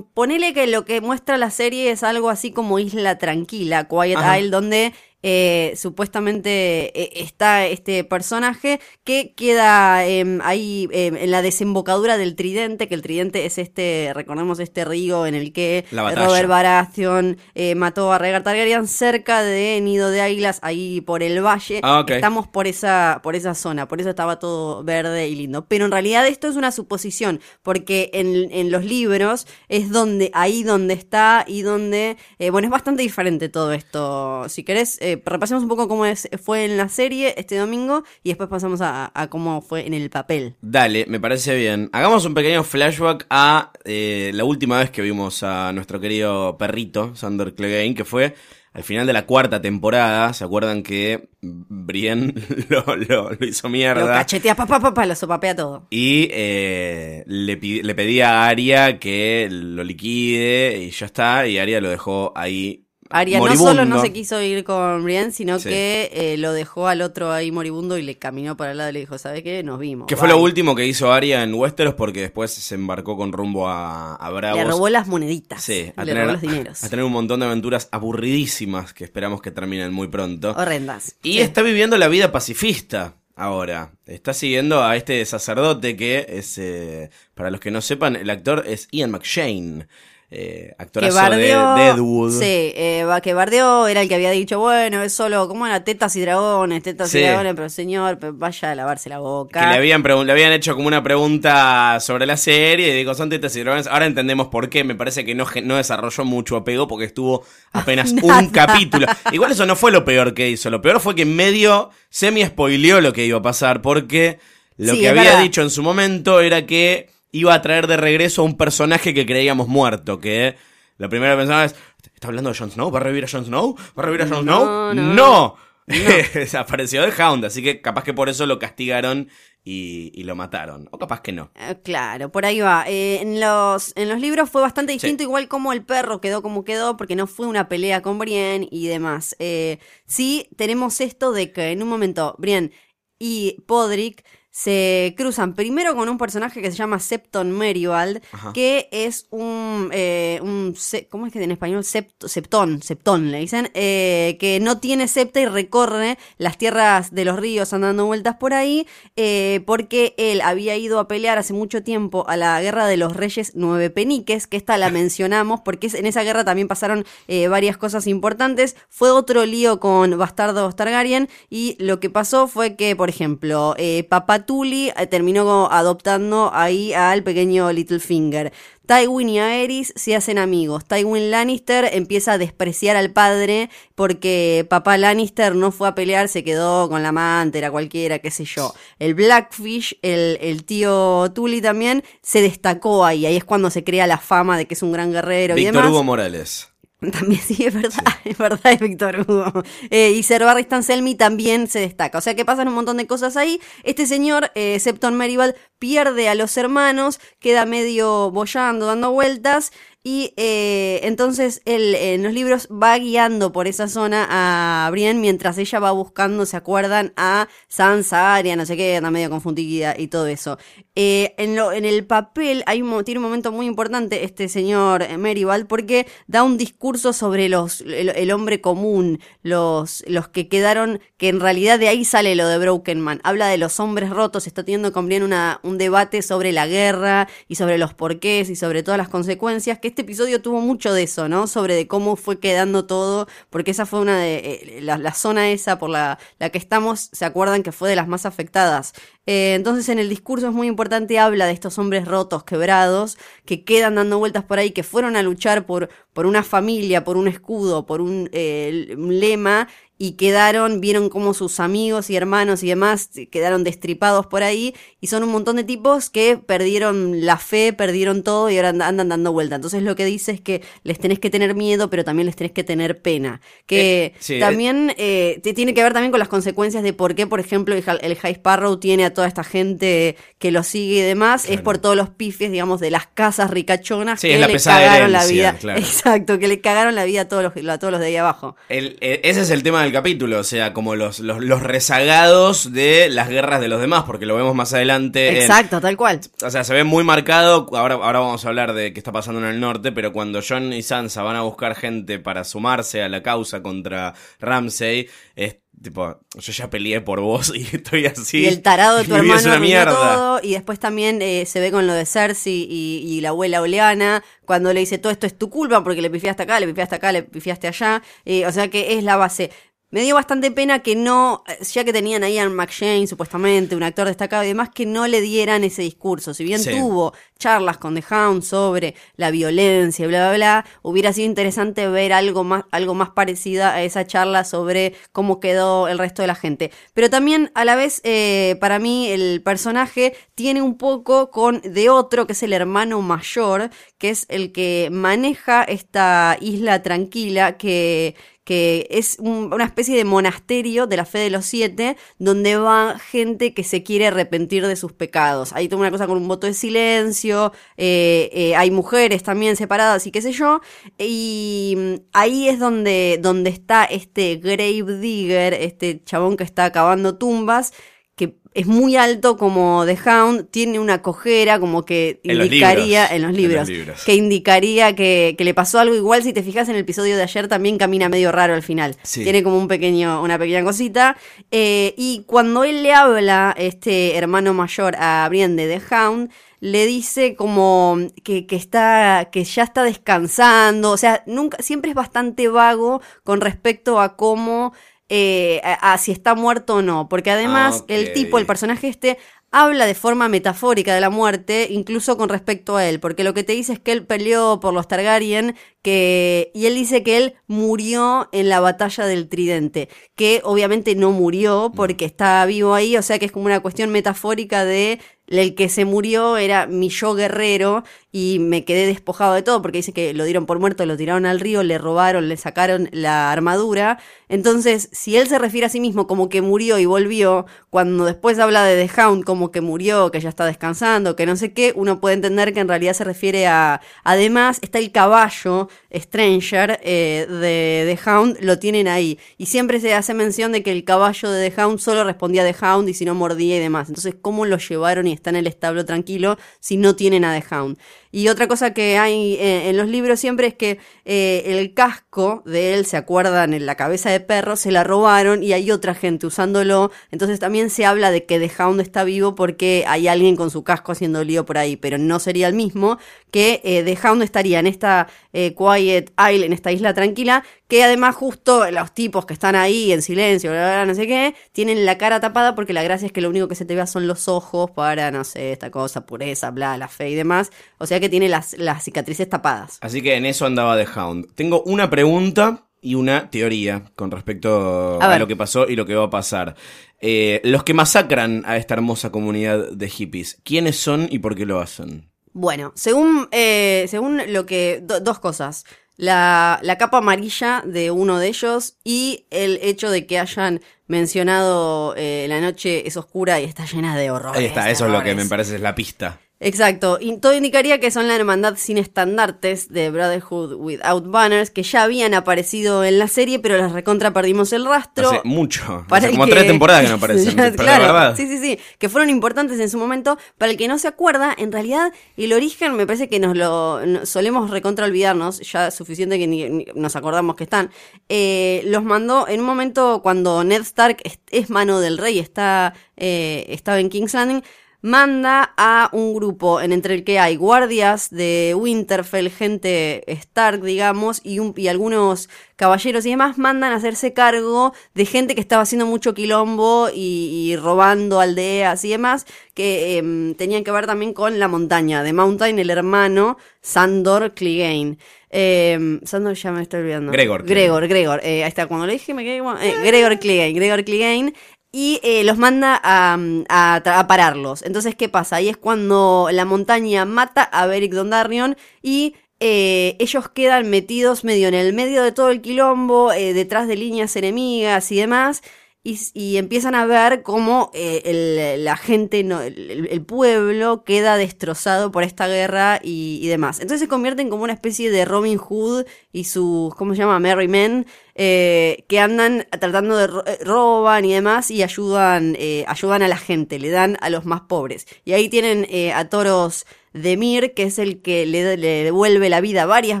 ponele 0.14 0.52
que 0.54 0.66
lo 0.66 0.84
que 0.84 1.00
muestra 1.00 1.36
la 1.38 1.50
serie 1.50 1.90
es 1.90 2.02
algo 2.02 2.30
así 2.30 2.52
como 2.52 2.78
Isla 2.78 3.18
Tranquila, 3.18 3.88
Quiet 3.88 4.16
Ajá. 4.18 4.38
Isle, 4.38 4.50
donde 4.50 4.92
eh, 5.22 5.74
supuestamente 5.76 7.00
eh, 7.00 7.10
está 7.22 7.66
este 7.66 8.02
personaje 8.02 8.80
que 9.04 9.34
queda 9.34 10.04
em, 10.04 10.40
ahí 10.42 10.88
em, 10.90 11.16
en 11.16 11.30
la 11.30 11.42
desembocadura 11.42 12.16
del 12.18 12.34
Tridente, 12.34 12.88
que 12.88 12.94
el 12.94 13.02
Tridente 13.02 13.46
es 13.46 13.58
este, 13.58 14.10
recordemos 14.14 14.58
este 14.58 14.84
río 14.84 15.26
en 15.26 15.34
el 15.34 15.52
que. 15.52 15.84
Robert 15.92 16.48
Baratheon 16.48 17.36
eh, 17.54 17.74
mató 17.74 18.12
a 18.12 18.18
Rhaegar 18.18 18.42
Targaryen 18.42 18.88
cerca 18.88 19.42
de 19.42 19.80
Nido 19.80 20.10
de 20.10 20.20
Águilas, 20.22 20.58
ahí 20.62 21.00
por 21.00 21.22
el 21.22 21.44
valle. 21.44 21.80
Ah, 21.82 22.00
ok. 22.00 22.10
Estamos 22.10 22.48
por 22.48 22.66
esa, 22.66 23.20
por 23.22 23.36
esa 23.36 23.54
zona, 23.54 23.86
por 23.86 24.00
eso 24.00 24.10
estaba 24.10 24.38
todo 24.38 24.82
verde 24.82 25.28
y 25.28 25.36
lindo. 25.36 25.66
Pero 25.66 25.84
en 25.84 25.92
realidad 25.92 26.26
esto 26.26 26.48
es 26.48 26.56
una 26.56 26.72
suposición, 26.72 27.40
porque 27.62 28.10
en, 28.12 28.50
en 28.50 28.70
los 28.70 28.84
libros 28.84 29.46
es 29.68 29.90
donde, 29.90 30.30
ahí 30.34 30.64
donde 30.64 30.94
está 30.94 31.44
y 31.46 31.62
donde, 31.62 32.16
bueno, 32.50 32.66
es 32.66 32.72
bastante 32.72 33.02
diferente 33.02 33.48
todo 33.48 33.72
esto. 33.72 34.48
Si 34.48 34.64
querés, 34.64 34.98
eh, 35.00 35.11
repasemos 35.24 35.62
un 35.62 35.68
poco 35.68 35.88
cómo 35.88 36.06
es, 36.06 36.28
fue 36.42 36.64
en 36.64 36.76
la 36.76 36.88
serie 36.88 37.34
este 37.36 37.56
domingo 37.56 38.04
y 38.22 38.28
después 38.30 38.48
pasamos 38.48 38.80
a, 38.80 39.10
a 39.14 39.28
cómo 39.28 39.62
fue 39.62 39.86
en 39.86 39.94
el 39.94 40.08
papel. 40.10 40.54
Dale, 40.60 41.06
me 41.08 41.18
parece 41.20 41.56
bien. 41.56 41.90
Hagamos 41.92 42.24
un 42.24 42.34
pequeño 42.34 42.62
flashback 42.62 43.26
a 43.30 43.72
eh, 43.84 44.30
la 44.34 44.44
última 44.44 44.78
vez 44.78 44.90
que 44.90 45.02
vimos 45.02 45.42
a 45.42 45.72
nuestro 45.72 46.00
querido 46.00 46.56
perrito, 46.58 47.14
Sander 47.16 47.54
Clegane, 47.54 47.94
que 47.94 48.04
fue 48.04 48.34
al 48.74 48.84
final 48.84 49.06
de 49.06 49.12
la 49.12 49.26
cuarta 49.26 49.60
temporada. 49.60 50.32
¿Se 50.32 50.44
acuerdan 50.44 50.82
que 50.82 51.28
Brienne 51.42 52.34
lo, 52.70 52.96
lo- 52.96 53.30
lo 53.32 53.46
hizo 53.46 53.66
Lo 53.68 53.72
mierda? 53.72 54.06
cachetea, 54.12 54.54
papá, 54.54 54.80
papá, 54.80 55.04
lo 55.04 55.14
sopapea 55.14 55.54
todo. 55.54 55.86
Y 55.90 56.28
eh, 56.32 57.22
le, 57.26 57.56
le 57.56 57.94
pedía 57.94 58.30
a 58.44 58.48
Aria 58.48 58.98
que 58.98 59.48
lo 59.50 59.84
liquide 59.84 60.78
y 60.84 60.90
ya 60.90 61.06
está. 61.06 61.46
Y 61.46 61.58
Aria 61.58 61.80
lo 61.82 61.90
dejó 61.90 62.32
ahí. 62.34 62.86
Arya 63.12 63.38
no 63.38 63.56
solo 63.56 63.84
no 63.84 64.00
se 64.00 64.12
quiso 64.12 64.40
ir 64.42 64.64
con 64.64 65.04
Brienne, 65.04 65.32
sino 65.32 65.58
Sí. 65.58 65.68
que 65.68 66.10
eh, 66.12 66.36
lo 66.38 66.52
dejó 66.52 66.88
al 66.88 67.02
otro 67.02 67.30
ahí 67.32 67.50
moribundo 67.50 67.98
y 67.98 68.02
le 68.02 68.16
caminó 68.18 68.56
para 68.56 68.72
el 68.72 68.78
lado 68.78 68.90
y 68.90 68.92
le 68.94 69.00
dijo, 69.00 69.18
¿sabes 69.18 69.42
qué? 69.42 69.62
Nos 69.62 69.78
vimos. 69.78 70.06
Que 70.06 70.16
fue 70.16 70.28
bye". 70.28 70.36
lo 70.36 70.42
último 70.42 70.74
que 70.74 70.86
hizo 70.86 71.12
Aria 71.12 71.42
en 71.42 71.54
Westeros 71.54 71.94
porque 71.94 72.20
después 72.22 72.50
se 72.52 72.74
embarcó 72.74 73.16
con 73.16 73.32
rumbo 73.32 73.68
a, 73.68 74.14
a 74.16 74.30
Bravos. 74.30 74.58
Le 74.58 74.64
robó 74.64 74.88
las 74.88 75.06
moneditas. 75.08 75.62
Sí, 75.62 75.92
a 75.96 76.04
le 76.04 76.12
tener, 76.12 76.24
robó 76.26 76.32
los 76.32 76.42
dineros. 76.42 76.84
a 76.84 76.88
tener 76.88 77.04
un 77.04 77.12
montón 77.12 77.40
de 77.40 77.46
aventuras 77.46 77.88
aburridísimas 77.92 78.92
que 78.94 79.04
esperamos 79.04 79.42
que 79.42 79.50
terminen 79.50 79.92
muy 79.92 80.08
pronto. 80.08 80.50
Horrendas. 80.56 81.16
Y 81.22 81.34
Sí. 81.34 81.40
está 81.40 81.62
viviendo 81.62 81.98
la 81.98 82.08
vida 82.08 82.32
pacifista 82.32 83.16
ahora. 83.36 83.92
Está 84.06 84.32
siguiendo 84.34 84.82
a 84.84 84.96
este 84.96 85.24
sacerdote 85.24 85.96
que 85.96 86.26
es, 86.28 86.56
eh, 86.58 87.10
para 87.34 87.50
los 87.50 87.60
que 87.60 87.70
no 87.70 87.80
sepan, 87.80 88.16
el 88.16 88.30
actor 88.30 88.64
es 88.66 88.88
Ian 88.92 89.10
McShane, 89.10 89.86
eh, 90.34 90.74
actorazo 90.78 91.14
bardeó, 91.14 91.74
de 91.74 91.82
Deadwood. 91.82 92.32
sí, 92.32 92.72
eh, 92.74 93.04
va- 93.06 93.20
que 93.20 93.34
bardeó 93.34 93.86
era 93.86 94.00
el 94.00 94.08
que 94.08 94.14
había 94.14 94.30
dicho, 94.30 94.58
bueno, 94.58 95.02
es 95.02 95.12
solo, 95.12 95.46
como 95.46 95.66
era? 95.66 95.84
Tetas 95.84 96.16
y 96.16 96.22
dragones, 96.22 96.82
tetas 96.82 97.10
Sí. 97.10 97.18
y 97.18 97.22
dragones, 97.22 97.54
pero 97.54 97.68
señor, 97.68 98.18
vaya 98.34 98.70
a 98.70 98.74
lavarse 98.74 99.10
la 99.10 99.18
boca. 99.18 99.60
Que 99.60 99.66
le 99.66 99.74
habían, 99.74 100.02
le 100.02 100.32
habían 100.32 100.52
hecho 100.52 100.74
como 100.74 100.88
una 100.88 101.02
pregunta 101.02 101.98
sobre 102.00 102.24
la 102.26 102.36
serie 102.38 102.88
y 102.88 102.96
digo, 102.96 103.14
son 103.14 103.28
tetas 103.28 103.54
y 103.56 103.60
dragones. 103.60 103.86
Ahora 103.86 104.06
entendemos 104.06 104.46
por 104.48 104.68
qué. 104.70 104.84
Me 104.84 104.94
parece 104.94 105.24
que 105.26 105.34
no, 105.34 105.46
no 105.64 105.76
desarrolló 105.76 106.24
mucho 106.24 106.56
apego 106.56 106.88
porque 106.88 107.04
estuvo 107.04 107.44
apenas 107.72 108.12
un 108.12 108.48
capítulo. 108.48 109.06
Igual 109.32 109.52
eso 109.52 109.66
no 109.66 109.76
fue 109.76 109.92
lo 109.92 110.04
peor 110.04 110.32
que 110.34 110.48
hizo. 110.48 110.70
Lo 110.70 110.80
peor 110.80 110.98
fue 111.00 111.14
que 111.14 111.26
medio 111.26 111.90
semi-spoileó 112.08 113.00
lo 113.00 113.12
que 113.12 113.26
iba 113.26 113.38
a 113.38 113.42
pasar 113.42 113.82
porque 113.82 114.38
lo 114.78 114.94
Sí, 114.94 115.00
que 115.00 115.08
había 115.08 115.22
verdad. 115.24 115.42
dicho 115.42 115.60
en 115.62 115.70
su 115.70 115.82
momento 115.82 116.40
era 116.40 116.64
que 116.64 117.10
iba 117.32 117.54
a 117.54 117.62
traer 117.62 117.86
de 117.86 117.96
regreso 117.96 118.42
a 118.42 118.44
un 118.44 118.56
personaje 118.56 119.12
que 119.14 119.26
creíamos 119.26 119.66
muerto. 119.68 120.20
Que 120.20 120.56
lo 120.98 121.08
primero 121.08 121.34
que 121.34 121.38
pensaba 121.40 121.64
es, 121.64 121.74
¿está 122.14 122.28
hablando 122.28 122.50
de 122.52 122.58
Jon 122.58 122.70
Snow? 122.70 122.90
¿Va 122.90 122.98
a 123.00 123.02
revivir 123.02 123.24
a 123.24 123.28
Jon 123.28 123.44
Snow? 123.44 123.74
¿Va 123.98 124.02
a 124.02 124.06
revivir 124.06 124.26
a 124.26 124.28
Jon 124.36 124.46
No, 124.46 124.92
Snow? 124.92 124.94
no. 124.94 125.14
¡No! 125.14 125.56
Desapareció 126.34 127.02
de 127.02 127.12
Hound, 127.22 127.44
así 127.44 127.62
que 127.62 127.80
capaz 127.80 128.04
que 128.04 128.14
por 128.14 128.28
eso 128.28 128.46
lo 128.46 128.58
castigaron 128.60 129.28
y, 129.64 130.12
y 130.14 130.22
lo 130.24 130.36
mataron. 130.36 130.88
O 130.92 130.98
capaz 130.98 131.20
que 131.22 131.32
no. 131.32 131.50
Eh, 131.56 131.76
Claro, 131.82 132.30
por 132.30 132.44
ahí 132.46 132.60
va. 132.60 132.84
Eh, 132.86 133.20
en, 133.20 133.40
los, 133.40 133.92
en 133.96 134.08
los 134.08 134.20
libros 134.20 134.48
fue 134.48 134.62
bastante 134.62 134.92
distinto, 134.92 135.22
igual 135.24 135.48
como 135.48 135.72
el 135.72 135.84
perro 135.84 136.20
quedó 136.20 136.40
como 136.42 136.64
quedó, 136.64 136.96
porque 136.96 137.16
no 137.16 137.26
fue 137.26 137.46
una 137.46 137.68
pelea 137.68 138.00
con 138.00 138.18
Brienne 138.18 138.68
y 138.70 138.86
demás. 138.86 139.34
Eh, 139.40 139.78
sí, 140.06 140.48
tenemos 140.56 141.00
esto 141.00 141.32
de 141.32 141.52
que 141.52 141.70
en 141.72 141.82
un 141.82 141.88
momento 141.88 142.36
Brienne 142.38 142.70
y 143.18 143.60
Podrick 143.66 144.24
se 144.54 145.14
cruzan 145.16 145.54
primero 145.54 145.96
con 145.96 146.10
un 146.10 146.18
personaje 146.18 146.60
que 146.60 146.70
se 146.70 146.76
llama 146.76 147.00
Septon 147.00 147.50
Merivald, 147.52 148.20
Ajá. 148.32 148.52
que 148.52 148.86
es 148.92 149.26
un, 149.30 149.88
eh, 149.92 150.40
un 150.42 150.76
¿cómo 151.08 151.26
es 151.26 151.32
que 151.32 151.42
en 151.42 151.50
español? 151.52 151.82
Sept- 151.84 152.28
septón, 152.28 152.82
septón 152.82 153.32
le 153.32 153.38
dicen, 153.38 153.70
eh, 153.72 154.36
que 154.38 154.60
no 154.60 154.78
tiene 154.78 155.08
septa 155.08 155.40
y 155.40 155.46
recorre 155.46 156.18
las 156.36 156.58
tierras 156.58 157.14
de 157.14 157.24
los 157.24 157.40
ríos 157.40 157.72
andando 157.72 158.04
vueltas 158.04 158.36
por 158.36 158.52
ahí, 158.52 158.86
eh, 159.16 159.62
porque 159.64 160.14
él 160.18 160.42
había 160.42 160.76
ido 160.76 161.00
a 161.00 161.08
pelear 161.08 161.38
hace 161.38 161.54
mucho 161.54 161.82
tiempo 161.82 162.28
a 162.28 162.36
la 162.36 162.60
guerra 162.60 162.86
de 162.86 162.98
los 162.98 163.16
reyes 163.16 163.52
nueve 163.54 163.88
peniques, 163.88 164.46
que 164.46 164.58
esta 164.58 164.76
la 164.76 164.90
mencionamos, 164.90 165.62
porque 165.64 165.88
en 165.94 166.04
esa 166.04 166.24
guerra 166.24 166.44
también 166.44 166.68
pasaron 166.68 167.06
varias 167.48 167.78
cosas 167.78 168.06
importantes, 168.06 168.76
fue 168.90 169.10
otro 169.10 169.46
lío 169.46 169.80
con 169.80 170.18
bastardos 170.18 170.76
Targaryen, 170.76 171.30
y 171.48 171.76
lo 171.78 172.00
que 172.00 172.10
pasó 172.10 172.48
fue 172.48 172.76
que, 172.76 172.94
por 172.94 173.08
ejemplo, 173.08 173.74
Papá 174.10 174.41
Tully 174.42 174.90
eh, 174.96 175.06
terminó 175.06 175.70
adoptando 175.70 176.50
ahí 176.52 176.92
al 176.92 177.22
pequeño 177.22 177.72
Littlefinger. 177.72 178.52
Tywin 178.86 179.28
y 179.28 179.38
Aerys 179.38 179.92
se 179.96 180.16
hacen 180.16 180.38
amigos. 180.38 180.84
Tywin 180.84 181.30
Lannister 181.30 181.88
empieza 181.92 182.32
a 182.32 182.38
despreciar 182.38 182.96
al 182.96 183.12
padre 183.12 183.70
porque 183.94 184.66
papá 184.68 184.98
Lannister 184.98 185.54
no 185.54 185.70
fue 185.70 185.88
a 185.88 185.94
pelear, 185.94 186.28
se 186.28 186.42
quedó 186.42 186.88
con 186.88 187.02
la 187.02 187.10
amante, 187.10 187.58
era 187.58 187.70
cualquiera, 187.70 188.18
qué 188.18 188.30
sé 188.30 188.44
yo. 188.44 188.74
El 188.98 189.14
Blackfish, 189.14 189.98
el, 190.02 190.38
el 190.40 190.64
tío 190.64 191.30
Tully 191.32 191.60
también, 191.60 192.02
se 192.22 192.42
destacó 192.42 193.04
ahí. 193.04 193.24
Ahí 193.24 193.36
es 193.36 193.44
cuando 193.44 193.70
se 193.70 193.84
crea 193.84 194.06
la 194.06 194.18
fama 194.18 194.58
de 194.58 194.66
que 194.66 194.74
es 194.74 194.82
un 194.82 194.92
gran 194.92 195.12
guerrero 195.12 195.54
y 195.54 195.60
Víctor 195.60 195.74
demás. 195.74 195.90
Hugo 195.90 196.02
Morales. 196.02 196.71
También 197.10 197.40
sí, 197.40 197.64
es 197.64 197.74
verdad, 197.74 198.14
es 198.24 198.38
verdad, 198.38 198.72
es 198.72 198.80
Víctor 198.80 199.24
Hugo. 199.26 199.64
Eh, 199.90 200.12
y 200.12 200.38
Barristan 200.38 200.84
Selmy 200.84 201.16
también 201.16 201.66
se 201.66 201.80
destaca. 201.80 202.18
O 202.18 202.20
sea 202.20 202.36
que 202.36 202.44
pasan 202.44 202.68
un 202.68 202.74
montón 202.74 202.96
de 202.96 203.06
cosas 203.06 203.36
ahí. 203.36 203.60
Este 203.82 204.06
señor, 204.06 204.52
eh, 204.54 204.78
Septon 204.78 205.16
Merivald, 205.16 205.56
pierde 205.80 206.28
a 206.28 206.36
los 206.36 206.56
hermanos, 206.56 207.18
queda 207.40 207.66
medio 207.66 208.30
bollando, 208.30 208.86
dando 208.86 209.10
vueltas. 209.10 209.72
Y 210.04 210.34
eh, 210.36 210.98
entonces 211.04 211.62
él 211.64 211.94
eh, 211.94 212.14
en 212.14 212.24
los 212.24 212.32
libros 212.32 212.66
va 212.66 212.98
guiando 212.98 213.52
por 213.52 213.68
esa 213.68 213.86
zona 213.86 214.26
a 214.28 214.90
Brienne 214.90 215.20
mientras 215.20 215.58
ella 215.58 215.78
va 215.78 215.92
buscando, 215.92 216.44
¿se 216.44 216.56
acuerdan? 216.56 217.12
A 217.16 217.46
Sansa, 217.68 218.34
Arya, 218.34 218.56
no 218.56 218.66
sé 218.66 218.76
qué, 218.76 218.96
anda 218.96 219.12
medio 219.12 219.30
confundida 219.30 219.94
y 219.96 220.08
todo 220.08 220.26
eso. 220.26 220.58
Eh, 220.96 221.34
en, 221.38 221.54
lo, 221.54 221.72
en 221.72 221.84
el 221.84 222.04
papel 222.04 222.64
hay 222.66 222.82
un, 222.82 223.04
tiene 223.04 223.20
un 223.20 223.26
momento 223.26 223.52
muy 223.52 223.66
importante 223.66 224.24
este 224.24 224.48
señor 224.48 225.02
eh, 225.02 225.16
Merivald 225.18 225.68
porque 225.68 226.08
da 226.26 226.42
un 226.42 226.58
discurso 226.58 227.12
sobre 227.12 227.48
los 227.48 227.80
el, 227.82 228.08
el 228.08 228.32
hombre 228.32 228.60
común, 228.60 229.20
los, 229.42 230.02
los 230.08 230.28
que 230.28 230.48
quedaron, 230.48 231.00
que 231.16 231.28
en 231.28 231.38
realidad 231.38 231.78
de 231.78 231.86
ahí 231.86 232.04
sale 232.04 232.34
lo 232.34 232.48
de 232.48 232.58
Broken 232.58 233.00
Man. 233.00 233.20
Habla 233.22 233.46
de 233.46 233.56
los 233.56 233.78
hombres 233.78 234.10
rotos, 234.10 234.48
está 234.48 234.64
teniendo 234.64 234.92
con 234.92 235.06
Brienne 235.06 235.24
una, 235.24 235.60
un 235.62 235.78
debate 235.78 236.22
sobre 236.22 236.50
la 236.50 236.66
guerra 236.66 237.28
y 237.46 237.54
sobre 237.54 237.78
los 237.78 237.94
porqués 237.94 238.50
y 238.50 238.56
sobre 238.56 238.82
todas 238.82 238.98
las 238.98 239.08
consecuencias, 239.08 239.78
que 239.78 239.91
este 239.92 240.02
episodio 240.02 240.40
tuvo 240.40 240.60
mucho 240.62 240.94
de 240.94 241.02
eso, 241.02 241.28
¿no? 241.28 241.46
Sobre 241.46 241.74
de 241.74 241.86
cómo 241.86 242.16
fue 242.16 242.40
quedando 242.40 242.86
todo, 242.86 243.28
porque 243.50 243.72
esa 243.72 243.84
fue 243.84 244.00
una 244.00 244.18
de, 244.18 244.36
eh, 244.36 244.80
la, 244.80 244.96
la 244.96 245.12
zona 245.12 245.50
esa 245.50 245.78
por 245.78 245.90
la, 245.90 246.18
la 246.38 246.48
que 246.48 246.56
estamos, 246.56 247.10
se 247.12 247.26
acuerdan 247.26 247.62
que 247.62 247.72
fue 247.72 247.90
de 247.90 247.96
las 247.96 248.08
más 248.08 248.24
afectadas. 248.24 248.94
Eh, 249.26 249.54
entonces 249.54 249.88
en 249.88 249.98
el 250.00 250.08
discurso 250.08 250.48
es 250.48 250.52
muy 250.52 250.66
importante, 250.66 251.18
habla 251.18 251.46
de 251.46 251.52
estos 251.52 251.78
hombres 251.78 252.06
rotos, 252.08 252.42
quebrados, 252.44 253.18
que 253.44 253.64
quedan 253.64 253.94
dando 253.94 254.18
vueltas 254.18 254.44
por 254.44 254.58
ahí, 254.58 254.72
que 254.72 254.82
fueron 254.82 255.14
a 255.16 255.22
luchar 255.22 255.64
por, 255.64 255.90
por 256.12 256.26
una 256.26 256.42
familia, 256.42 257.04
por 257.04 257.16
un 257.16 257.28
escudo, 257.28 257.86
por 257.86 258.00
un, 258.00 258.28
eh, 258.32 258.94
un 258.98 259.20
lema, 259.20 259.68
y 259.98 260.12
quedaron, 260.14 260.80
vieron 260.80 261.08
cómo 261.08 261.32
sus 261.32 261.60
amigos 261.60 262.10
y 262.10 262.16
hermanos 262.16 262.64
y 262.64 262.68
demás 262.68 263.10
quedaron 263.30 263.62
destripados 263.62 264.26
por 264.26 264.42
ahí, 264.42 264.74
y 265.00 265.06
son 265.06 265.22
un 265.22 265.28
montón 265.30 265.54
de 265.54 265.62
tipos 265.62 266.10
que 266.10 266.36
perdieron 266.38 267.24
la 267.24 267.36
fe, 267.38 267.72
perdieron 267.72 268.24
todo 268.24 268.50
y 268.50 268.56
ahora 268.56 268.70
and- 268.70 268.82
andan 268.82 269.08
dando 269.10 269.32
vuelta. 269.32 269.54
Entonces 269.54 269.84
lo 269.84 269.94
que 269.94 270.04
dice 270.04 270.32
es 270.32 270.40
que 270.40 270.62
les 270.82 270.98
tenés 270.98 271.20
que 271.20 271.30
tener 271.30 271.54
miedo, 271.54 271.88
pero 271.90 272.02
también 272.04 272.26
les 272.26 272.34
tenés 272.34 272.50
que 272.52 272.64
tener 272.64 273.00
pena. 273.00 273.40
Que 273.66 274.06
Eh, 274.06 274.14
sí, 274.18 274.40
también 274.40 274.92
eh, 274.98 275.40
tiene 275.54 275.72
que 275.74 275.82
ver 275.84 275.92
también 275.92 276.10
con 276.10 276.18
las 276.18 276.28
consecuencias 276.28 276.82
de 276.82 276.92
por 276.92 277.14
qué, 277.14 277.26
por 277.28 277.38
ejemplo, 277.40 277.74
el 277.76 278.16
High 278.16 278.32
Sparrow 278.32 278.78
tiene 278.78 279.04
a 279.04 279.11
a 279.12 279.14
toda 279.14 279.28
esta 279.28 279.44
gente 279.44 280.16
que 280.38 280.50
lo 280.50 280.62
sigue 280.62 280.98
y 280.98 281.02
demás, 281.02 281.46
es 281.48 281.60
por 281.60 281.78
todos 281.78 281.96
los 281.96 282.10
pifes, 282.10 282.50
digamos, 282.50 282.80
de 282.80 282.90
las 282.90 283.06
casas 283.06 283.50
ricachonas 283.50 284.20
Sí, 284.20 284.28
que 284.28 284.38
le 284.38 284.58
cagaron 284.60 285.12
la 285.12 285.24
vida. 285.26 285.56
claro. 285.60 285.78
Exacto, 285.78 286.38
que 286.38 286.48
le 286.48 286.60
cagaron 286.60 286.94
la 286.94 287.04
vida 287.04 287.22
a 287.22 287.28
todos 287.28 287.42
los, 287.42 287.52
a 287.68 287.78
todos 287.78 287.90
los 287.92 288.00
de 288.00 288.06
ahí 288.08 288.16
abajo. 288.16 288.56
El- 288.68 288.96
eh, 289.00 289.20
ese 289.24 289.42
es 289.42 289.50
el 289.50 289.62
tema 289.62 289.82
del 289.82 289.92
capítulo, 289.92 290.38
o 290.40 290.44
sea, 290.44 290.72
como 290.72 290.96
los, 290.96 291.20
los, 291.20 291.40
los 291.42 291.62
rezagados 291.62 292.72
de 292.72 293.08
las 293.08 293.28
guerras 293.28 293.60
de 293.60 293.68
los 293.68 293.80
demás, 293.80 294.04
porque 294.04 294.26
lo 294.26 294.34
vemos 294.36 294.54
más 294.54 294.72
adelante. 294.74 295.28
en- 295.28 295.36
Exacto, 295.36 295.80
tal 295.80 295.96
cual. 295.96 296.20
o 296.44 296.50
sea, 296.50 296.64
se 296.64 296.74
ve 296.74 296.84
muy 296.84 297.04
marcado. 297.04 297.68
Ahora, 297.74 297.94
ahora 297.96 298.18
vamos 298.20 298.44
a 298.44 298.48
hablar 298.48 298.72
de 298.72 298.92
qué 298.92 299.00
está 299.00 299.12
pasando 299.12 299.40
en 299.40 299.46
el 299.46 299.60
norte, 299.60 299.92
pero 299.92 300.12
cuando 300.12 300.40
John 300.46 300.72
y 300.72 300.82
Sansa 300.82 301.22
van 301.22 301.36
a 301.36 301.42
buscar 301.42 301.74
gente 301.74 302.18
para 302.18 302.44
sumarse 302.44 303.02
a 303.02 303.08
la 303.08 303.22
causa 303.22 303.62
contra 303.62 304.14
Ramsey, 304.40 305.08
es 305.36 305.56
tipo, 305.82 306.18
yo 306.34 306.52
ya 306.52 306.70
peleé 306.70 307.00
por 307.00 307.20
vos 307.20 307.52
y 307.54 307.62
estoy 307.76 308.06
así. 308.06 308.38
y 308.40 308.46
el 308.46 308.62
tarado 308.62 308.98
de 308.98 309.04
tu 309.08 309.14
hermano 309.14 309.38
es 309.38 309.44
una 309.44 309.54
arruinó 309.54 309.68
mierda. 309.68 309.92
todo. 310.14 310.40
Y 310.42 310.52
después 310.52 310.78
también 310.78 311.20
eh, 311.22 311.44
se 311.46 311.60
ve 311.60 311.70
con 311.70 311.86
lo 311.86 311.92
de 311.94 312.06
Cersei 312.06 312.66
y, 312.70 313.04
y 313.06 313.20
la 313.20 313.30
abuela 313.30 313.60
Oleana, 313.60 314.24
cuando 314.44 314.72
le 314.72 314.80
dice 314.80 314.98
todo 314.98 315.12
esto 315.12 315.26
es 315.26 315.36
tu 315.36 315.50
culpa 315.50 315.82
porque 315.84 316.00
le 316.02 316.10
pifiaste 316.10 316.42
acá, 316.44 316.60
le 316.60 316.66
pifiaste 316.68 316.94
acá, 316.94 317.12
le 317.12 317.22
pifiaste 317.24 317.68
allá. 317.68 318.02
Eh, 318.24 318.46
o 318.46 318.52
sea 318.52 318.68
que 318.68 318.96
es 318.96 319.04
la 319.04 319.16
base. 319.16 319.50
Me 319.92 320.00
dio 320.00 320.14
bastante 320.14 320.50
pena 320.50 320.78
que 320.78 320.96
no, 320.96 321.44
eh, 321.46 321.62
ya 321.70 321.84
que 321.84 321.92
tenían 321.92 322.24
ahí 322.24 322.38
a 322.38 322.44
Ian 322.44 322.54
McShane, 322.54 323.06
supuestamente, 323.06 323.76
un 323.76 323.82
actor 323.82 324.06
destacado 324.06 324.42
y 324.42 324.46
demás, 324.46 324.70
que 324.70 324.86
no 324.86 325.06
le 325.06 325.20
dieran 325.20 325.64
ese 325.64 325.82
discurso. 325.82 326.32
Si 326.32 326.44
bien 326.44 326.60
Sí. 326.60 326.70
tuvo 326.70 327.12
charlas 327.38 327.76
con 327.76 327.94
The 327.94 328.02
Hound 328.10 328.42
sobre 328.42 328.94
la 329.16 329.30
violencia, 329.30 330.06
bla, 330.06 330.28
bla, 330.30 330.36
bla, 330.36 330.64
hubiera 330.80 331.12
sido 331.12 331.26
interesante 331.26 331.86
ver 331.88 332.14
algo 332.14 332.42
más, 332.42 332.64
algo 332.70 332.94
más 332.94 333.10
parecida 333.10 333.74
a 333.74 333.82
esa 333.82 334.06
charla 334.06 334.44
sobre 334.44 334.94
cómo 335.12 335.40
quedó 335.40 335.88
el 335.88 335.98
resto 335.98 336.22
de 336.22 336.28
la 336.28 336.36
gente. 336.36 336.70
Pero 336.94 337.10
también, 337.10 337.50
a 337.54 337.66
la 337.66 337.74
vez, 337.76 338.00
eh, 338.04 338.56
para 338.60 338.78
mí, 338.78 339.08
el 339.10 339.42
personaje 339.42 340.14
tiene 340.34 340.62
un 340.62 340.78
poco 340.78 341.30
con 341.30 341.60
de 341.60 341.90
otro, 341.90 342.26
que 342.26 342.32
es 342.32 342.42
el 342.42 342.54
hermano 342.54 343.02
mayor, 343.02 343.68
que 343.98 344.08
es 344.08 344.24
el 344.30 344.52
que 344.52 344.88
maneja 344.90 345.64
esta 345.64 346.38
isla 346.40 346.80
tranquila 346.82 347.58
que 347.58 348.14
que 348.44 348.86
es 348.90 349.16
un- 349.20 349.52
una 349.52 349.64
especie 349.64 349.96
de 349.96 350.04
monasterio 350.04 350.86
de 350.86 350.96
la 350.96 351.04
fe 351.04 351.18
de 351.18 351.30
los 351.30 351.46
siete, 351.46 351.96
donde 352.18 352.56
va 352.56 352.98
gente 352.98 353.54
que 353.54 353.62
se 353.64 353.82
quiere 353.82 354.08
arrepentir 354.08 354.66
de 354.66 354.76
sus 354.76 354.92
pecados. 354.92 355.52
Hay 355.52 355.68
toda 355.68 355.80
una 355.80 355.90
cosa 355.90 356.06
con 356.06 356.16
un 356.18 356.26
voto 356.28 356.46
de 356.46 356.54
silencio, 356.54 357.52
eh, 357.76 358.30
eh, 358.32 358.56
hay 358.56 358.70
mujeres 358.70 359.22
también 359.22 359.56
separadas 359.56 360.06
y 360.06 360.10
qué 360.10 360.22
sé 360.22 360.32
yo, 360.32 360.60
y 360.98 361.74
mm, 361.76 361.94
ahí 362.12 362.48
es 362.48 362.58
donde, 362.58 363.18
donde 363.20 363.50
está 363.50 363.84
este 363.84 364.36
grave 364.36 364.98
digger, 365.00 365.54
este 365.54 366.02
chabón 366.04 366.36
que 366.36 366.44
está 366.44 366.70
cavando 366.72 367.16
tumbas, 367.18 367.72
que 368.16 368.34
es 368.54 368.66
muy 368.66 368.96
alto 368.96 369.38
como 369.38 369.84
The 369.86 369.98
Hound, 370.10 370.48
tiene 370.50 370.78
una 370.78 371.00
cojera 371.00 371.58
como 371.58 371.84
que 371.86 372.20
En 372.24 372.36
los 372.36 372.46
indicaría 372.46 373.04
libros, 373.04 373.10
en 373.16 373.22
los 373.22 373.30
en 373.30 373.36
libros, 373.36 373.58
los 373.60 373.68
libros. 373.70 374.04
que 374.04 374.14
indicaría 374.14 374.94
que, 374.94 375.34
que 375.38 375.44
le 375.44 375.54
pasó 375.54 375.78
algo 375.80 375.94
igual 375.94 376.22
si 376.22 376.34
te 376.34 376.42
fijas 376.42 376.68
en 376.68 376.74
el 376.74 376.82
episodio 376.82 377.16
de 377.16 377.22
ayer 377.22 377.48
también 377.48 377.78
camina 377.78 378.10
medio 378.10 378.30
raro 378.30 378.52
al 378.52 378.62
final 378.62 378.96
Sí. 379.02 379.22
tiene 379.22 379.42
como 379.42 379.56
un 379.58 379.68
pequeño 379.68 380.22
una 380.22 380.38
pequeña 380.38 380.62
cosita 380.62 381.16
Eh, 381.50 381.94
y 381.96 382.24
cuando 382.26 382.64
él 382.64 382.82
le 382.82 382.92
habla 382.92 383.54
este 383.56 384.16
hermano 384.16 384.52
mayor 384.52 384.96
a 384.98 385.26
Brienne 385.30 385.56
de 385.66 385.78
The 385.78 385.94
Hound 385.94 386.30
le 386.60 386.86
dice 386.86 387.34
como 387.34 387.96
que, 388.22 388.46
que 388.46 388.56
está 388.56 389.30
que 389.32 389.42
ya 389.44 389.62
está 389.64 389.82
descansando 389.82 390.90
o 390.90 390.96
sea 390.96 391.22
nunca 391.26 391.56
siempre 391.62 391.90
es 391.90 391.94
bastante 391.96 392.48
vago 392.48 393.00
con 393.24 393.40
respecto 393.40 393.98
a 393.98 394.16
cómo 394.16 394.72
eh, 395.14 395.60
a, 395.62 395.92
a 395.92 395.98
si 395.98 396.10
está 396.10 396.34
muerto 396.34 396.76
o 396.76 396.82
no 396.82 397.06
porque 397.08 397.30
además 397.30 397.82
Ah, 397.82 397.84
el 397.88 398.14
tipo 398.14 398.38
el 398.38 398.46
personaje 398.46 398.88
este 398.88 399.18
habla 399.50 399.84
de 399.84 399.94
forma 399.94 400.28
metafórica 400.28 400.94
de 400.94 401.02
la 401.02 401.10
muerte, 401.10 401.66
incluso 401.70 402.16
con 402.16 402.30
respecto 402.30 402.76
a 402.78 402.86
él, 402.88 403.00
porque 403.00 403.22
lo 403.22 403.34
que 403.34 403.44
te 403.44 403.52
dice 403.52 403.74
es 403.74 403.78
que 403.78 403.92
él 403.92 404.06
peleó 404.06 404.60
por 404.60 404.72
los 404.72 404.88
Targaryen, 404.88 405.54
que 405.82 406.50
y 406.54 406.64
él 406.64 406.74
dice 406.74 407.02
que 407.02 407.18
él 407.18 407.34
murió 407.46 408.30
en 408.32 408.48
la 408.48 408.60
batalla 408.60 409.04
del 409.04 409.28
Tridente, 409.28 409.90
que 410.14 410.40
obviamente 410.44 410.94
no 410.94 411.10
murió 411.12 411.70
porque 411.76 412.06
está 412.06 412.44
vivo 412.46 412.72
ahí, 412.72 412.96
o 412.96 413.02
sea 413.02 413.18
que 413.18 413.26
es 413.26 413.32
como 413.32 413.44
una 413.44 413.60
cuestión 413.60 413.90
metafórica 413.90 414.64
de 414.64 415.00
el 415.28 415.54
que 415.54 415.68
se 415.68 415.84
murió 415.84 416.36
era 416.36 416.66
mi 416.66 416.88
yo 416.88 417.14
guerrero 417.14 417.84
y 418.10 418.38
me 418.38 418.64
quedé 418.66 418.86
despojado 418.86 419.32
de 419.32 419.42
todo 419.42 419.62
porque 419.62 419.78
dice 419.78 419.94
que 419.94 420.12
lo 420.12 420.24
dieron 420.24 420.44
por 420.44 420.58
muerto, 420.58 420.84
lo 420.84 420.96
tiraron 420.98 421.24
al 421.24 421.40
río, 421.40 421.62
le 421.62 421.78
robaron, 421.78 422.28
le 422.28 422.36
sacaron 422.36 422.90
la 422.92 423.32
armadura. 423.32 423.98
Entonces, 424.28 424.90
si 424.92 425.16
él 425.16 425.28
se 425.28 425.38
refiere 425.38 425.66
a 425.66 425.70
sí 425.70 425.80
mismo 425.80 426.06
como 426.06 426.28
que 426.28 426.42
murió 426.42 426.78
y 426.78 426.84
volvió, 426.84 427.46
cuando 427.70 428.04
después 428.04 428.38
habla 428.38 428.64
de 428.64 428.86
The 428.86 429.00
Hound 429.00 429.24
como 429.24 429.50
que 429.50 429.62
murió, 429.62 430.10
que 430.10 430.20
ya 430.20 430.28
está 430.28 430.44
descansando, 430.44 431.16
que 431.16 431.24
no 431.24 431.36
sé 431.36 431.54
qué, 431.54 431.72
uno 431.74 432.00
puede 432.00 432.14
entender 432.16 432.52
que 432.52 432.60
en 432.60 432.68
realidad 432.68 432.92
se 432.92 433.04
refiere 433.04 433.46
a... 433.46 433.80
Además, 434.04 434.58
está 434.60 434.78
el 434.78 434.92
caballo 434.92 435.68
Stranger 435.94 436.80
eh, 436.82 437.26
de 437.28 437.96
The 437.96 438.10
Hound, 438.10 438.38
lo 438.40 438.58
tienen 438.58 438.88
ahí. 438.88 439.18
Y 439.38 439.46
siempre 439.46 439.80
se 439.80 439.94
hace 439.94 440.12
mención 440.12 440.52
de 440.52 440.62
que 440.62 440.72
el 440.72 440.84
caballo 440.84 441.30
de 441.30 441.50
The 441.50 441.62
Hound 441.62 441.78
solo 441.78 442.04
respondía 442.04 442.42
a 442.42 442.52
The 442.52 442.66
Hound 442.66 442.88
y 442.90 442.94
si 442.94 443.06
no 443.06 443.14
mordía 443.14 443.56
y 443.56 443.60
demás. 443.60 443.88
Entonces, 443.88 444.14
¿cómo 444.20 444.44
lo 444.44 444.58
llevaron 444.58 445.06
y 445.06 445.12
está 445.22 445.30
en 445.30 445.36
el 445.36 445.46
establo 445.46 445.84
tranquilo 445.84 446.36
si 446.58 446.76
no 446.76 446.96
tienen 446.96 447.24
a 447.24 447.40
The 447.40 447.54
Hound? 447.54 447.78
Y 448.12 448.28
otra 448.28 448.46
cosa 448.46 448.74
que 448.74 448.98
hay 448.98 449.34
eh, 449.34 449.70
en 449.70 449.76
los 449.78 449.88
libros 449.88 450.20
siempre 450.20 450.46
es 450.46 450.54
que 450.54 450.78
eh, 451.06 451.42
el 451.46 451.74
casco 451.74 452.42
de 452.44 452.74
él, 452.74 452.86
¿se 452.86 452.98
acuerdan? 452.98 453.54
En 453.54 453.64
la 453.64 453.74
cabeza 453.74 454.10
de 454.10 454.20
perro, 454.20 454.54
se 454.56 454.70
la 454.70 454.84
robaron 454.84 455.42
y 455.42 455.54
hay 455.54 455.70
otra 455.70 455.94
gente 455.94 456.26
usándolo. 456.26 456.90
Entonces 457.10 457.40
también 457.40 457.70
se 457.70 457.86
habla 457.86 458.10
de 458.10 458.26
que 458.26 458.38
The 458.38 458.62
Hound 458.62 458.82
está 458.82 459.02
vivo 459.04 459.34
porque 459.34 459.84
hay 459.88 460.08
alguien 460.08 460.36
con 460.36 460.50
su 460.50 460.62
casco 460.62 460.92
haciendo 460.92 461.24
lío 461.24 461.46
por 461.46 461.56
ahí, 461.56 461.76
pero 461.76 461.96
no 461.96 462.18
sería 462.18 462.48
el 462.48 462.54
mismo 462.54 462.98
que 463.30 463.62
eh, 463.64 463.82
The 463.82 464.06
Hound 464.06 464.22
estaría 464.22 464.60
en 464.60 464.66
esta 464.66 465.08
eh, 465.32 465.54
Quiet 465.56 466.12
Isle, 466.18 466.46
en 466.46 466.52
esta 466.52 466.70
isla 466.70 466.92
tranquila, 466.92 467.44
que 467.66 467.82
además 467.82 468.14
justo 468.14 468.70
los 468.70 468.92
tipos 468.92 469.24
que 469.24 469.32
están 469.32 469.54
ahí 469.54 469.90
en 469.90 470.02
silencio, 470.02 470.50
bla, 470.50 470.60
bla, 470.60 470.72
bla, 470.74 470.86
no 470.86 470.94
sé 470.94 471.06
qué, 471.06 471.34
tienen 471.52 471.86
la 471.86 471.96
cara 471.96 472.20
tapada 472.20 472.54
porque 472.54 472.74
la 472.74 472.82
gracia 472.82 473.06
es 473.06 473.12
que 473.12 473.22
lo 473.22 473.30
único 473.30 473.48
que 473.48 473.54
se 473.54 473.64
te 473.64 473.74
vea 473.74 473.86
son 473.86 474.06
los 474.06 474.28
ojos 474.28 474.70
para, 474.70 475.10
no 475.10 475.24
sé, 475.24 475.52
esta 475.52 475.70
cosa, 475.70 476.04
pureza, 476.04 476.50
bla, 476.50 476.76
la 476.76 476.88
fe 476.88 477.08
y 477.08 477.14
demás. 477.14 477.50
O 477.78 477.86
sea 477.86 477.98
que 478.02 478.10
tiene 478.10 478.28
las, 478.28 478.54
las 478.58 478.84
cicatrices 478.84 479.26
tapadas. 479.28 479.78
Así 479.80 480.02
que 480.02 480.16
en 480.16 480.26
eso 480.26 480.44
andaba 480.44 480.76
The 480.76 480.86
Hound. 481.00 481.34
Tengo 481.34 481.62
una 481.62 481.88
pregunta 481.88 482.66
y 482.82 482.96
una 482.96 483.30
teoría 483.30 483.84
con 483.96 484.10
respecto 484.10 485.00
A 485.00 485.16
lo 485.18 485.26
que 485.28 485.36
pasó 485.36 485.68
y 485.68 485.76
lo 485.76 485.86
que 485.86 485.94
va 485.94 486.04
a 486.04 486.10
pasar. 486.10 486.56
Eh, 487.00 487.40
los 487.44 487.62
que 487.64 487.74
masacran 487.74 488.42
a 488.44 488.56
esta 488.56 488.74
hermosa 488.74 489.10
comunidad 489.10 489.70
de 489.72 489.88
hippies, 489.88 490.38
¿quiénes 490.44 490.76
son 490.78 491.06
y 491.10 491.20
por 491.20 491.34
qué 491.36 491.46
lo 491.46 491.60
hacen? 491.60 492.10
Bueno, 492.32 492.72
según, 492.74 493.28
eh, 493.30 493.86
según 493.88 494.20
lo 494.32 494.46
que. 494.46 494.80
do- 494.82 495.00
dos 495.00 495.18
cosas. 495.20 495.64
La, 495.96 496.58
la 496.62 496.78
capa 496.78 496.98
amarilla 496.98 497.62
de 497.66 497.90
uno 497.90 498.18
de 498.18 498.26
ellos 498.28 498.78
y 498.82 499.26
el 499.30 499.58
hecho 499.62 499.90
de 499.90 500.06
que 500.06 500.18
hayan 500.18 500.60
mencionado 500.88 501.94
eh, 501.96 502.26
la 502.28 502.40
noche 502.40 502.86
es 502.88 502.96
oscura 502.96 503.40
y 503.40 503.44
está 503.44 503.66
llena 503.66 503.96
de 503.96 504.10
horrores. 504.10 504.38
Ahí 504.40 504.46
está, 504.46 504.70
eso 504.70 504.86
es 504.86 504.92
lo 504.92 505.02
que 505.02 505.14
me 505.14 505.26
parece 505.26 505.54
es 505.56 505.60
la 505.60 505.74
pista. 505.74 506.18
Exacto, 506.44 506.98
y 507.00 507.16
todo 507.18 507.34
indicaría 507.34 507.78
que 507.78 507.90
son 507.92 508.08
la 508.08 508.16
hermandad 508.16 508.54
sin 508.56 508.76
estandartes 508.76 509.68
de 509.72 509.90
Brotherhood 509.90 510.54
Without 510.54 511.06
Banners, 511.08 511.50
que 511.50 511.62
ya 511.62 511.84
habían 511.84 512.14
aparecido 512.14 512.82
en 512.82 512.98
la 512.98 513.06
serie, 513.06 513.38
pero 513.38 513.56
las 513.56 513.70
recontra 513.72 514.12
perdimos 514.12 514.52
el 514.52 514.64
rastro. 514.64 515.10
Hace 515.10 515.20
mucho. 515.22 515.84
Para 515.88 516.06
Hace 516.06 516.12
como 516.16 516.26
que- 516.26 516.32
tres 516.32 516.46
temporadas 516.48 516.82
que 516.82 516.88
no 516.88 516.94
aparecen. 516.96 517.36
Ya, 517.36 517.44
pero 517.44 517.56
claro, 517.56 517.86
la 517.86 517.92
verdad. 517.92 518.16
Sí, 518.16 518.26
sí, 518.26 518.38
sí. 518.38 518.58
Que 518.78 518.88
fueron 518.88 519.08
importantes 519.08 519.60
en 519.60 519.70
su 519.70 519.78
momento. 519.78 520.18
Para 520.36 520.50
el 520.50 520.58
que 520.58 520.66
no 520.66 520.78
se 520.78 520.88
acuerda, 520.88 521.32
en 521.36 521.52
realidad, 521.52 521.92
el 522.16 522.32
origen 522.32 522.74
me 522.74 522.86
parece 522.86 523.08
que 523.08 523.20
nos 523.20 523.36
lo 523.36 523.80
solemos 524.04 524.50
recontra 524.50 524.86
olvidarnos. 524.86 525.40
Ya 525.40 525.70
suficiente 525.70 526.18
que 526.18 526.26
ni, 526.26 526.48
ni 526.48 526.66
nos 526.74 526.96
acordamos 526.96 527.36
que 527.36 527.44
están. 527.44 527.70
Eh, 528.08 528.62
los 528.66 528.82
mandó 528.82 529.28
en 529.28 529.40
un 529.40 529.46
momento 529.46 530.00
cuando 530.02 530.42
Ned 530.42 530.62
Stark 530.62 530.98
es, 531.04 531.20
es 531.30 531.50
mano 531.50 531.78
del 531.80 531.98
rey, 531.98 532.18
está, 532.18 532.74
eh, 532.96 533.46
estaba 533.48 533.78
en 533.78 533.88
King's 533.88 534.14
Landing. 534.14 534.42
Manda 534.82 535.54
a 535.56 535.88
un 535.92 536.12
grupo 536.12 536.60
en 536.60 536.72
entre 536.72 536.94
el 536.94 537.04
que 537.04 537.20
hay 537.20 537.36
guardias 537.36 538.10
de 538.10 538.54
Winterfell, 538.56 539.30
gente 539.30 540.02
Stark, 540.12 540.60
digamos, 540.62 541.20
y, 541.22 541.38
un, 541.38 541.54
y 541.56 541.68
algunos 541.68 542.28
caballeros 542.56 543.06
y 543.06 543.10
demás, 543.10 543.38
mandan 543.38 543.72
a 543.72 543.76
hacerse 543.76 544.12
cargo 544.12 544.72
de 544.94 545.06
gente 545.06 545.34
que 545.34 545.40
estaba 545.40 545.62
haciendo 545.62 545.86
mucho 545.86 546.14
quilombo 546.14 546.88
y, 546.92 547.50
y 547.50 547.56
robando 547.56 548.20
aldeas 548.20 548.84
y 548.84 548.90
demás, 548.90 549.26
que 549.54 549.98
em, 549.98 550.34
tenían 550.34 550.64
que 550.64 550.70
ver 550.70 550.86
también 550.86 551.12
con 551.12 551.38
la 551.38 551.48
montaña, 551.48 552.02
de 552.02 552.12
Mountain, 552.12 552.58
el 552.58 552.70
hermano 552.70 553.38
Sandor 553.60 554.34
Clegane. 554.34 554.98
Eh, 555.34 555.98
Sandor 556.04 556.34
ya 556.34 556.52
me 556.52 556.60
estoy 556.62 556.80
olvidando. 556.80 557.10
Gregor 557.10 557.42
Gregor, 557.44 557.88
Gregor. 557.88 558.20
Eh, 558.22 558.44
ahí 558.44 558.48
está, 558.48 558.66
cuando 558.66 558.86
lo 558.86 558.92
dije 558.92 559.14
me 559.14 559.24
quedé 559.24 559.38
como... 559.38 559.56
eh, 559.56 559.74
Gregor 559.82 560.18
Clegane, 560.18 560.52
Gregor 560.52 560.84
Clegane. 560.84 561.32
Y 561.72 562.00
eh, 562.02 562.22
los 562.24 562.36
manda 562.36 562.78
a, 562.82 563.18
a, 563.48 563.76
a 563.76 564.06
pararlos. 564.06 564.62
Entonces, 564.62 564.94
¿qué 564.94 565.08
pasa? 565.08 565.36
Ahí 565.36 565.48
es 565.48 565.56
cuando 565.56 566.28
la 566.30 566.44
montaña 566.44 567.06
mata 567.06 567.42
a 567.42 567.66
Beric 567.66 567.92
Dondarrion 567.92 568.56
y 568.82 569.14
eh, 569.40 569.96
ellos 569.98 570.28
quedan 570.28 570.70
metidos 570.70 571.24
medio 571.24 571.48
en 571.48 571.54
el 571.54 571.72
medio 571.72 572.04
de 572.04 572.12
todo 572.12 572.30
el 572.30 572.42
quilombo, 572.42 573.12
eh, 573.12 573.32
detrás 573.32 573.66
de 573.66 573.74
líneas 573.76 574.14
enemigas 574.14 574.92
y 574.92 574.96
demás. 574.96 575.42
Y, 575.84 576.36
empiezan 576.36 576.76
a 576.76 576.86
ver 576.86 577.24
cómo 577.24 577.72
eh, 577.74 578.02
el- 578.04 578.64
la 578.64 578.76
gente, 578.76 579.18
el, 579.20 580.04
pueblo 580.06 580.84
queda 580.84 581.16
destrozado 581.16 581.90
por 581.90 582.04
esta 582.04 582.28
guerra 582.28 582.78
y, 582.82 583.26
demás. 583.26 583.58
Entonces 583.58 583.80
se 583.80 583.88
convierten 583.88 584.30
como 584.30 584.44
una 584.44 584.52
especie 584.52 584.92
de 584.92 585.04
Robin 585.04 585.38
Hood 585.38 585.84
y 586.12 586.24
sus, 586.24 586.72
¿cómo 586.76 586.94
se 586.94 587.00
llama? 587.00 587.18
Merry 587.18 587.48
Men, 587.48 587.86
eh, 588.14 588.84
que 588.88 589.00
andan 589.00 589.46
tratando 589.58 589.96
de 589.96 590.04
eh, 590.04 590.38
roban 590.44 591.04
y 591.04 591.14
demás 591.14 591.50
y 591.50 591.64
ayudan, 591.64 592.36
ayudan 592.66 593.02
a 593.02 593.08
la 593.08 593.16
gente, 593.16 593.58
le 593.58 593.70
dan 593.70 593.96
a 594.00 594.10
los 594.10 594.24
más 594.24 594.42
pobres. 594.42 594.86
Y 595.04 595.14
ahí 595.14 595.28
tienen 595.28 595.66
a 595.94 596.08
Toros 596.08 596.64
Demir, 596.92 597.54
que 597.54 597.64
es 597.64 597.78
el 597.78 598.02
que 598.02 598.26
le, 598.26 598.56
le 598.56 598.84
devuelve 598.84 599.30
la 599.30 599.40
vida 599.40 599.66
varias 599.66 600.00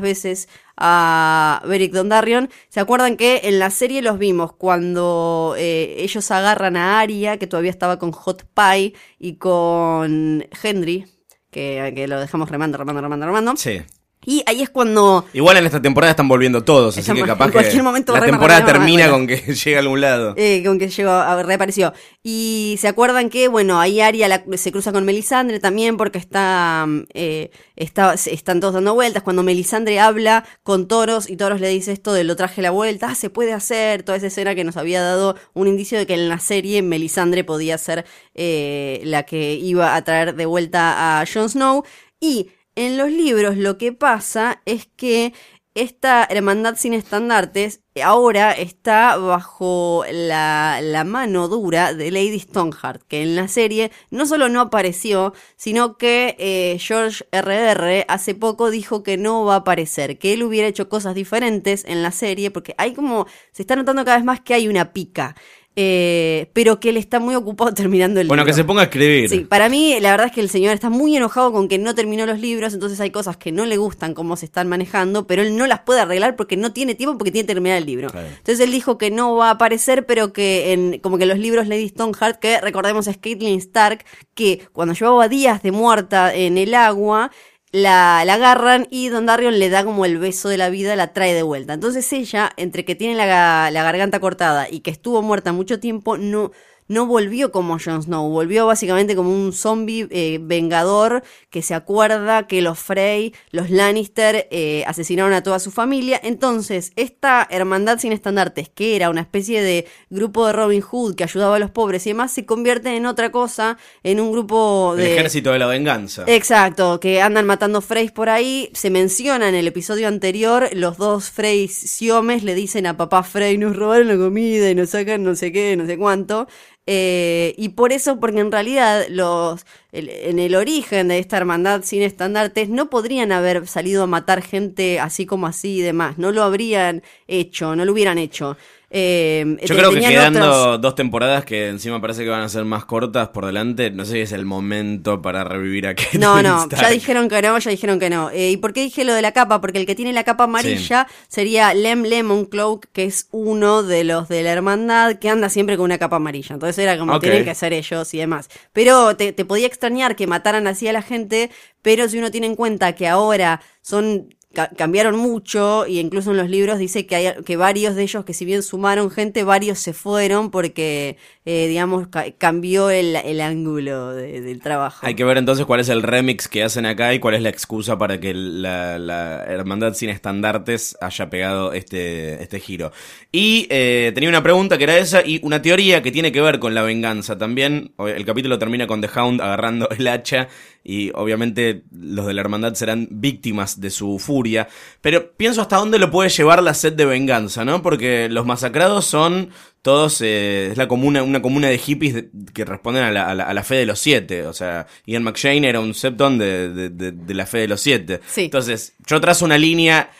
veces 0.00 0.48
a 0.84 1.62
Beric 1.64 1.92
Dondarrion. 1.92 2.50
¿Se 2.68 2.80
acuerdan 2.80 3.16
que 3.16 3.42
en 3.44 3.60
la 3.60 3.70
serie 3.70 4.02
los 4.02 4.18
vimos 4.18 4.52
cuando 4.52 5.54
eh, 5.56 5.94
ellos 5.98 6.28
agarran 6.32 6.76
a 6.76 6.98
Arya, 7.00 7.36
que 7.36 7.46
todavía 7.46 7.70
estaba 7.70 8.00
con 8.00 8.10
Hot 8.10 8.44
Pie, 8.52 8.94
y 9.18 9.36
con 9.36 10.44
Henry, 10.62 11.06
que, 11.50 11.92
que 11.94 12.08
lo 12.08 12.18
dejamos 12.20 12.50
remando, 12.50 12.78
remando, 12.78 13.00
remando, 13.00 13.26
remando? 13.26 13.56
Sí. 13.56 13.80
Y 14.24 14.42
ahí 14.46 14.62
es 14.62 14.70
cuando 14.70 15.24
Igual 15.32 15.56
en 15.56 15.66
esta 15.66 15.82
temporada 15.82 16.12
están 16.12 16.28
volviendo 16.28 16.62
todos, 16.62 16.96
así 16.96 17.12
que 17.12 17.22
capaz 17.22 17.46
en 17.46 17.50
que 17.50 17.58
cualquier 17.58 17.82
momento 17.82 18.12
la 18.12 18.24
temporada 18.24 18.64
termina 18.64 19.10
con 19.10 19.26
que 19.26 19.36
llega 19.64 19.78
a 19.78 19.80
algún 19.80 20.00
lado. 20.00 20.34
Eh, 20.36 20.62
con 20.64 20.78
que 20.78 20.88
llegó, 20.88 21.10
a- 21.10 21.42
reapareció. 21.42 21.92
Y 22.22 22.76
se 22.78 22.86
acuerdan 22.86 23.30
que, 23.30 23.48
bueno, 23.48 23.80
ahí 23.80 24.00
Aria 24.00 24.28
la- 24.28 24.44
se 24.56 24.70
cruza 24.70 24.92
con 24.92 25.04
Melisandre 25.04 25.58
también 25.58 25.96
porque 25.96 26.18
está, 26.18 26.86
eh, 27.14 27.50
está, 27.74 28.14
están 28.14 28.60
todos 28.60 28.74
dando 28.74 28.94
vueltas. 28.94 29.24
Cuando 29.24 29.42
Melisandre 29.42 29.98
habla 29.98 30.44
con 30.62 30.86
Toros 30.86 31.28
y 31.28 31.36
Toros 31.36 31.60
le 31.60 31.68
dice 31.68 31.90
esto 31.92 32.12
de 32.12 32.22
lo 32.22 32.36
traje 32.36 32.62
la 32.62 32.70
vuelta, 32.70 33.08
ah, 33.10 33.14
se 33.16 33.28
puede 33.28 33.52
hacer, 33.52 34.04
toda 34.04 34.18
esa 34.18 34.28
escena 34.28 34.54
que 34.54 34.62
nos 34.62 34.76
había 34.76 35.02
dado 35.02 35.34
un 35.52 35.66
indicio 35.66 35.98
de 35.98 36.06
que 36.06 36.14
en 36.14 36.28
la 36.28 36.38
serie 36.38 36.80
Melisandre 36.82 37.42
podía 37.42 37.76
ser 37.76 38.04
eh, 38.34 39.00
la 39.04 39.24
que 39.24 39.54
iba 39.54 39.96
a 39.96 40.04
traer 40.04 40.36
de 40.36 40.46
vuelta 40.46 41.20
a 41.20 41.24
Jon 41.26 41.48
Snow. 41.48 41.82
Y 42.20 42.50
en 42.76 42.96
los 42.96 43.10
libros 43.10 43.56
lo 43.56 43.78
que 43.78 43.92
pasa 43.92 44.62
es 44.64 44.86
que 44.96 45.32
esta 45.74 46.26
hermandad 46.28 46.76
sin 46.76 46.92
estandartes 46.92 47.80
ahora 48.02 48.52
está 48.52 49.16
bajo 49.16 50.04
la, 50.10 51.02
mano 51.06 51.48
dura 51.48 51.94
de 51.94 52.10
Lady 52.10 52.40
Stoneheart, 52.40 53.02
que 53.08 53.22
en 53.22 53.36
la 53.36 53.48
serie 53.48 53.90
no 54.10 54.26
solo 54.26 54.50
no 54.50 54.60
apareció, 54.60 55.32
sino 55.56 55.96
que 55.96 56.36
eh, 56.38 56.78
George 56.78 57.24
R.R. 57.32 58.04
hace 58.08 58.34
poco 58.34 58.70
dijo 58.70 59.02
que 59.02 59.16
no 59.16 59.44
va 59.46 59.54
a 59.54 59.58
aparecer, 59.58 60.18
que 60.18 60.34
él 60.34 60.42
hubiera 60.42 60.68
hecho 60.68 60.90
cosas 60.90 61.14
diferentes 61.14 61.84
en 61.86 62.02
la 62.02 62.12
serie, 62.12 62.50
porque 62.50 62.74
hay 62.76 62.92
como, 62.92 63.26
se 63.52 63.62
está 63.62 63.74
notando 63.74 64.04
cada 64.04 64.18
vez 64.18 64.24
más 64.26 64.40
que 64.40 64.54
hay 64.54 64.68
una 64.68 64.92
pica. 64.92 65.36
Eh, 65.74 66.50
pero 66.52 66.80
que 66.80 66.90
él 66.90 66.96
está 66.98 67.18
muy 67.18 67.34
ocupado 67.34 67.72
terminando 67.74 68.20
el 68.20 68.28
Bueno, 68.28 68.42
libro. 68.42 68.52
que 68.52 68.56
se 68.56 68.64
ponga 68.64 68.82
a 68.82 68.84
escribir. 68.84 69.28
Sí, 69.28 69.40
para 69.40 69.68
mí 69.68 69.98
la 70.00 70.10
verdad 70.10 70.26
es 70.26 70.32
que 70.32 70.40
el 70.42 70.50
señor 70.50 70.74
está 70.74 70.90
muy 70.90 71.16
enojado 71.16 71.50
con 71.52 71.68
que 71.68 71.78
no 71.78 71.94
terminó 71.94 72.26
los 72.26 72.40
libros, 72.40 72.74
entonces 72.74 73.00
hay 73.00 73.10
cosas 73.10 73.36
que 73.36 73.52
no 73.52 73.64
le 73.64 73.76
gustan 73.78 74.12
cómo 74.14 74.36
se 74.36 74.44
están 74.46 74.68
manejando, 74.68 75.26
pero 75.26 75.42
él 75.42 75.56
no 75.56 75.66
las 75.66 75.80
puede 75.80 76.00
arreglar 76.00 76.36
porque 76.36 76.56
no 76.56 76.72
tiene 76.72 76.94
tiempo 76.94 77.16
porque 77.16 77.30
tiene 77.30 77.46
que 77.46 77.54
terminar 77.54 77.78
el 77.78 77.86
libro. 77.86 78.10
Claro. 78.10 78.28
Entonces 78.28 78.60
él 78.60 78.70
dijo 78.70 78.98
que 78.98 79.10
no 79.10 79.34
va 79.36 79.48
a 79.48 79.52
aparecer, 79.52 80.04
pero 80.06 80.32
que 80.32 80.72
en 80.72 80.98
como 81.00 81.16
que 81.18 81.26
los 81.26 81.38
libros 81.38 81.66
Lady 81.68 81.88
Stoneheart, 81.88 82.38
que 82.38 82.60
recordemos 82.60 83.06
es 83.06 83.16
Caitlyn 83.16 83.58
Stark, 83.58 84.04
que 84.34 84.66
cuando 84.72 84.94
llevaba 84.94 85.28
días 85.28 85.62
de 85.62 85.72
muerta 85.72 86.34
en 86.34 86.58
el 86.58 86.74
agua, 86.74 87.30
la, 87.72 88.24
la 88.26 88.34
agarran 88.34 88.86
y 88.90 89.08
Don 89.08 89.26
Darion 89.26 89.58
le 89.58 89.70
da 89.70 89.84
como 89.84 90.04
el 90.04 90.18
beso 90.18 90.48
de 90.48 90.58
la 90.58 90.68
vida, 90.70 90.94
la 90.96 91.12
trae 91.12 91.34
de 91.34 91.42
vuelta. 91.42 91.72
Entonces 91.72 92.12
ella, 92.12 92.52
entre 92.56 92.84
que 92.84 92.94
tiene 92.94 93.14
la, 93.14 93.70
la 93.70 93.82
garganta 93.82 94.20
cortada 94.20 94.68
y 94.70 94.80
que 94.80 94.90
estuvo 94.90 95.22
muerta 95.22 95.52
mucho 95.52 95.80
tiempo, 95.80 96.18
no, 96.18 96.52
no 96.92 97.06
volvió 97.06 97.50
como 97.50 97.78
Jon 97.78 98.02
Snow, 98.02 98.28
volvió 98.28 98.66
básicamente 98.66 99.16
como 99.16 99.30
un 99.30 99.52
zombie 99.52 100.06
eh, 100.10 100.38
vengador 100.42 101.22
que 101.48 101.62
se 101.62 101.74
acuerda 101.74 102.46
que 102.46 102.60
los 102.60 102.78
Frey, 102.78 103.34
los 103.50 103.70
Lannister, 103.70 104.46
eh, 104.50 104.84
asesinaron 104.86 105.32
a 105.32 105.42
toda 105.42 105.58
su 105.58 105.70
familia. 105.70 106.20
Entonces, 106.22 106.92
esta 106.96 107.46
hermandad 107.50 107.98
sin 107.98 108.12
estandartes, 108.12 108.68
que 108.68 108.94
era 108.94 109.08
una 109.08 109.22
especie 109.22 109.62
de 109.62 109.86
grupo 110.10 110.46
de 110.46 110.52
Robin 110.52 110.82
Hood 110.82 111.14
que 111.14 111.24
ayudaba 111.24 111.56
a 111.56 111.58
los 111.58 111.70
pobres 111.70 112.06
y 112.06 112.10
demás, 112.10 112.30
se 112.32 112.44
convierte 112.44 112.94
en 112.94 113.06
otra 113.06 113.32
cosa, 113.32 113.78
en 114.02 114.20
un 114.20 114.30
grupo 114.30 114.92
El 114.92 115.04
de... 115.04 115.14
ejército 115.14 115.50
de 115.50 115.58
la 115.58 115.66
venganza. 115.66 116.24
Exacto, 116.26 117.00
que 117.00 117.22
andan 117.22 117.46
matando 117.46 117.80
Freys 117.80 118.12
por 118.12 118.28
ahí. 118.28 118.68
Se 118.74 118.90
menciona 118.90 119.48
en 119.48 119.54
el 119.54 119.66
episodio 119.66 120.08
anterior, 120.08 120.68
los 120.74 120.98
dos 120.98 121.30
Freys 121.30 121.72
Siomes 121.74 122.42
le 122.42 122.54
dicen 122.54 122.86
a 122.86 122.98
papá 122.98 123.22
Frey, 123.22 123.56
nos 123.56 123.76
robaron 123.76 124.08
la 124.08 124.16
comida 124.16 124.68
y 124.68 124.74
nos 124.74 124.90
sacan 124.90 125.22
no 125.22 125.34
sé 125.34 125.52
qué, 125.52 125.74
no 125.74 125.86
sé 125.86 125.96
cuánto. 125.96 126.46
Eh, 126.86 127.54
y 127.56 127.70
por 127.70 127.92
eso, 127.92 128.18
porque 128.20 128.40
en 128.40 128.52
realidad 128.52 129.06
los 129.08 129.64
el- 129.92 130.08
en 130.08 130.38
el 130.38 130.54
origen 130.54 131.08
de 131.08 131.18
esta 131.18 131.36
hermandad 131.36 131.82
sin 131.84 132.02
estandartes 132.02 132.68
no 132.70 132.88
podrían 132.90 133.30
haber 133.30 133.66
salido 133.66 134.02
a 134.04 134.06
matar 134.06 134.42
gente 134.42 134.98
así 134.98 135.26
como 135.26 135.46
así 135.46 135.76
y 135.78 135.80
demás. 135.82 136.18
No 136.18 136.32
lo 136.32 136.42
habrían 136.42 137.02
hecho, 137.28 137.76
no 137.76 137.84
lo 137.84 137.92
hubieran 137.92 138.18
hecho. 138.18 138.56
Eh, 138.94 139.56
Yo 139.64 139.74
creo 139.74 139.90
que 139.90 140.00
quedando 140.00 140.40
otros- 140.40 140.80
dos 140.82 140.94
temporadas 140.94 141.46
que 141.46 141.68
encima 141.68 141.98
parece 142.02 142.24
que 142.24 142.28
van 142.28 142.42
a 142.42 142.48
ser 142.50 142.66
más 142.66 142.84
cortas 142.84 143.28
por 143.30 143.46
delante, 143.46 143.90
no 143.90 144.04
sé 144.04 144.12
si 144.12 144.18
es 144.20 144.32
el 144.32 144.44
momento 144.44 145.22
para 145.22 145.44
revivir 145.44 145.86
a 145.86 145.94
Catelyn 146.20 146.20
No, 146.20 146.42
no, 146.42 146.64
Stark. 146.64 146.82
ya 146.82 146.90
dijeron 146.90 147.30
que 147.30 147.40
no, 147.40 147.58
ya 147.58 147.70
dijeron 147.70 147.98
que 147.98 148.10
no. 148.10 148.28
Eh, 148.28 148.50
¿Y 148.50 148.58
por 148.58 148.74
qué 148.74 148.82
dije 148.82 149.04
lo 149.04 149.14
de 149.14 149.22
la 149.22 149.32
capa? 149.32 149.62
Porque 149.62 149.78
el 149.78 149.86
que 149.86 149.94
tiene 149.94 150.12
la 150.12 150.24
capa 150.24 150.44
amarilla 150.44 151.06
sería 151.26 151.72
Lem 151.72 152.02
Lemon 152.02 152.44
Cloak, 152.44 152.88
que 152.92 153.04
es 153.04 153.28
uno 153.30 153.82
de 153.82 154.04
los 154.04 154.28
de 154.28 154.42
la 154.42 154.52
hermandad 154.52 155.16
que 155.18 155.30
anda 155.30 155.48
siempre 155.48 155.78
con 155.78 155.84
una 155.84 155.96
capa 155.96 156.16
amarilla. 156.16 156.52
Entonces 156.52 156.76
era 156.78 156.98
como 156.98 157.14
Ok. 157.14 157.22
tienen 157.22 157.46
que 157.46 157.54
ser 157.54 157.72
ellos 157.72 158.12
y 158.12 158.18
demás. 158.18 158.50
Pero 158.74 159.16
te, 159.16 159.32
te 159.32 159.46
podía 159.46 159.68
extrañar 159.82 160.14
que 160.14 160.28
mataran 160.28 160.68
así 160.68 160.86
a 160.86 160.92
la 160.92 161.02
gente, 161.02 161.50
pero 161.82 162.08
si 162.08 162.18
uno 162.18 162.30
tiene 162.30 162.46
en 162.46 162.54
cuenta 162.54 162.94
que 162.94 163.08
ahora 163.08 163.60
son 163.80 164.32
ca- 164.52 164.70
cambiaron 164.76 165.16
mucho 165.16 165.86
y 165.86 165.98
incluso 165.98 166.30
en 166.30 166.36
los 166.36 166.48
libros 166.50 166.78
dice 166.78 167.06
que 167.06 167.16
hay 167.16 167.34
que 167.44 167.56
varios 167.56 167.94
de 167.96 168.02
ellos 168.02 168.24
que 168.24 168.34
si 168.34 168.44
bien 168.44 168.62
sumaron 168.62 169.10
gente 169.10 169.44
varios 169.44 169.78
se 169.78 169.92
fueron 169.92 170.50
porque 170.50 171.16
eh, 171.44 171.66
digamos 171.68 172.08
ca- 172.08 172.30
cambió 172.38 172.90
el, 172.90 173.16
el 173.16 173.40
ángulo 173.40 174.12
de- 174.14 174.40
del 174.40 174.60
trabajo 174.60 175.06
Hay 175.06 175.14
que 175.14 175.24
ver 175.24 175.38
entonces 175.38 175.66
cuál 175.66 175.80
es 175.80 175.88
el 175.88 176.02
remix 176.02 176.48
que 176.48 176.62
hacen 176.62 176.86
acá 176.86 177.12
y 177.14 177.18
cuál 177.18 177.34
es 177.34 177.42
la 177.42 177.48
excusa 177.48 177.98
para 177.98 178.20
que 178.20 178.34
la, 178.34 178.98
la 178.98 179.44
hermandad 179.44 179.94
sin 179.94 180.08
estandartes 180.10 180.96
haya 181.00 181.28
pegado 181.30 181.72
este, 181.72 182.42
este 182.42 182.60
giro. 182.60 182.92
Y 183.30 183.66
eh, 183.70 184.12
tenía 184.14 184.28
una 184.28 184.42
pregunta 184.42 184.78
que 184.78 184.84
era 184.84 184.98
esa 184.98 185.26
y 185.26 185.40
una 185.42 185.62
teoría 185.62 186.02
que 186.02 186.12
tiene 186.12 186.32
que 186.32 186.40
ver 186.40 186.58
con 186.58 186.74
la 186.74 186.82
venganza 186.82 187.38
también. 187.38 187.92
El 187.98 188.24
capítulo 188.24 188.58
termina 188.58 188.86
con 188.86 189.00
The 189.00 189.08
Hound 189.16 189.40
agarrando 189.40 189.88
el 189.90 190.06
hacha 190.08 190.48
y 190.84 191.10
obviamente 191.14 191.82
los 191.92 192.26
de 192.26 192.34
la 192.34 192.40
hermandad 192.40 192.74
serán 192.74 193.08
víctimas 193.10 193.80
de 193.80 193.90
su 193.90 194.18
furia. 194.18 194.68
Pero 195.00 195.32
pienso 195.32 195.60
hasta 195.62 195.76
dónde 195.76 195.98
lo 195.98 196.10
puede 196.10 196.28
llevar 196.30 196.62
la 196.62 196.74
sed 196.74 196.92
de 196.94 197.04
venganza, 197.04 197.64
¿no? 197.64 197.82
Porque 197.82 198.28
los 198.28 198.46
masacrados 198.46 199.04
son 199.04 199.50
todos, 199.82 200.20
eh, 200.20 200.68
es 200.72 200.76
la 200.78 200.86
comuna, 200.88 201.22
una 201.22 201.42
comuna 201.42 201.68
de 201.68 201.78
hippies 201.78 202.14
de- 202.14 202.30
que 202.54 202.64
responden 202.64 203.02
a 203.04 203.10
la, 203.10 203.28
a 203.28 203.34
la- 203.34 203.44
a 203.44 203.54
la 203.54 203.64
fe 203.64 203.74
de 203.76 203.86
los 203.86 203.98
siete. 203.98 204.46
O 204.46 204.52
sea, 204.52 204.86
Ian 205.06 205.24
McShane 205.24 205.68
era 205.68 205.80
un 205.80 205.94
septon 205.94 206.38
de, 206.38 206.68
de- 206.68 206.90
de- 207.12 207.34
la 207.34 207.46
fe 207.46 207.58
de 207.58 207.68
los 207.68 207.80
siete. 207.80 208.20
Sí. 208.28 208.42
Entonces, 208.44 208.94
yo 209.06 209.20
trazo 209.20 209.44
una 209.44 209.58
línea 209.58 210.10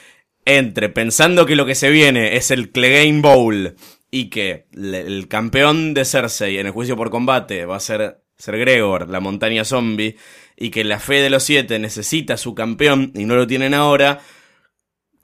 entre 0.45 0.89
pensando 0.89 1.47
que 1.47 1.55
lo 1.57 1.67
que 1.67 1.77
se 1.77 1.91
viene 1.91 2.37
es 2.37 2.51
el 2.51 2.71
Clegane 2.73 3.21
Bowl 3.21 3.77
y 4.11 4.29
que 4.29 4.67
el 4.75 5.29
campeón 5.29 5.95
de 5.95 6.05
Cersei 6.05 6.59
en 6.59 6.67
el 6.67 6.73
juicio 6.73 6.97
por 6.97 7.11
combate 7.11 7.65
va 7.65 7.77
a 7.77 7.81
ser 7.81 8.22
Ser 8.37 8.59
Gregor, 8.59 9.09
la 9.09 9.21
montaña 9.21 9.65
zombie, 9.65 10.17
y 10.57 10.71
que 10.71 10.85
la 10.85 10.99
fe 10.99 11.17
de 11.17 11.31
los 11.31 11.43
siete 11.43 11.79
necesita 11.79 12.37
su 12.37 12.55
campeón 12.55 13.13
y 13.15 13.25
no 13.25 13.37
lo 13.37 13.47
tienen 13.47 13.75
ahora, 13.75 14.21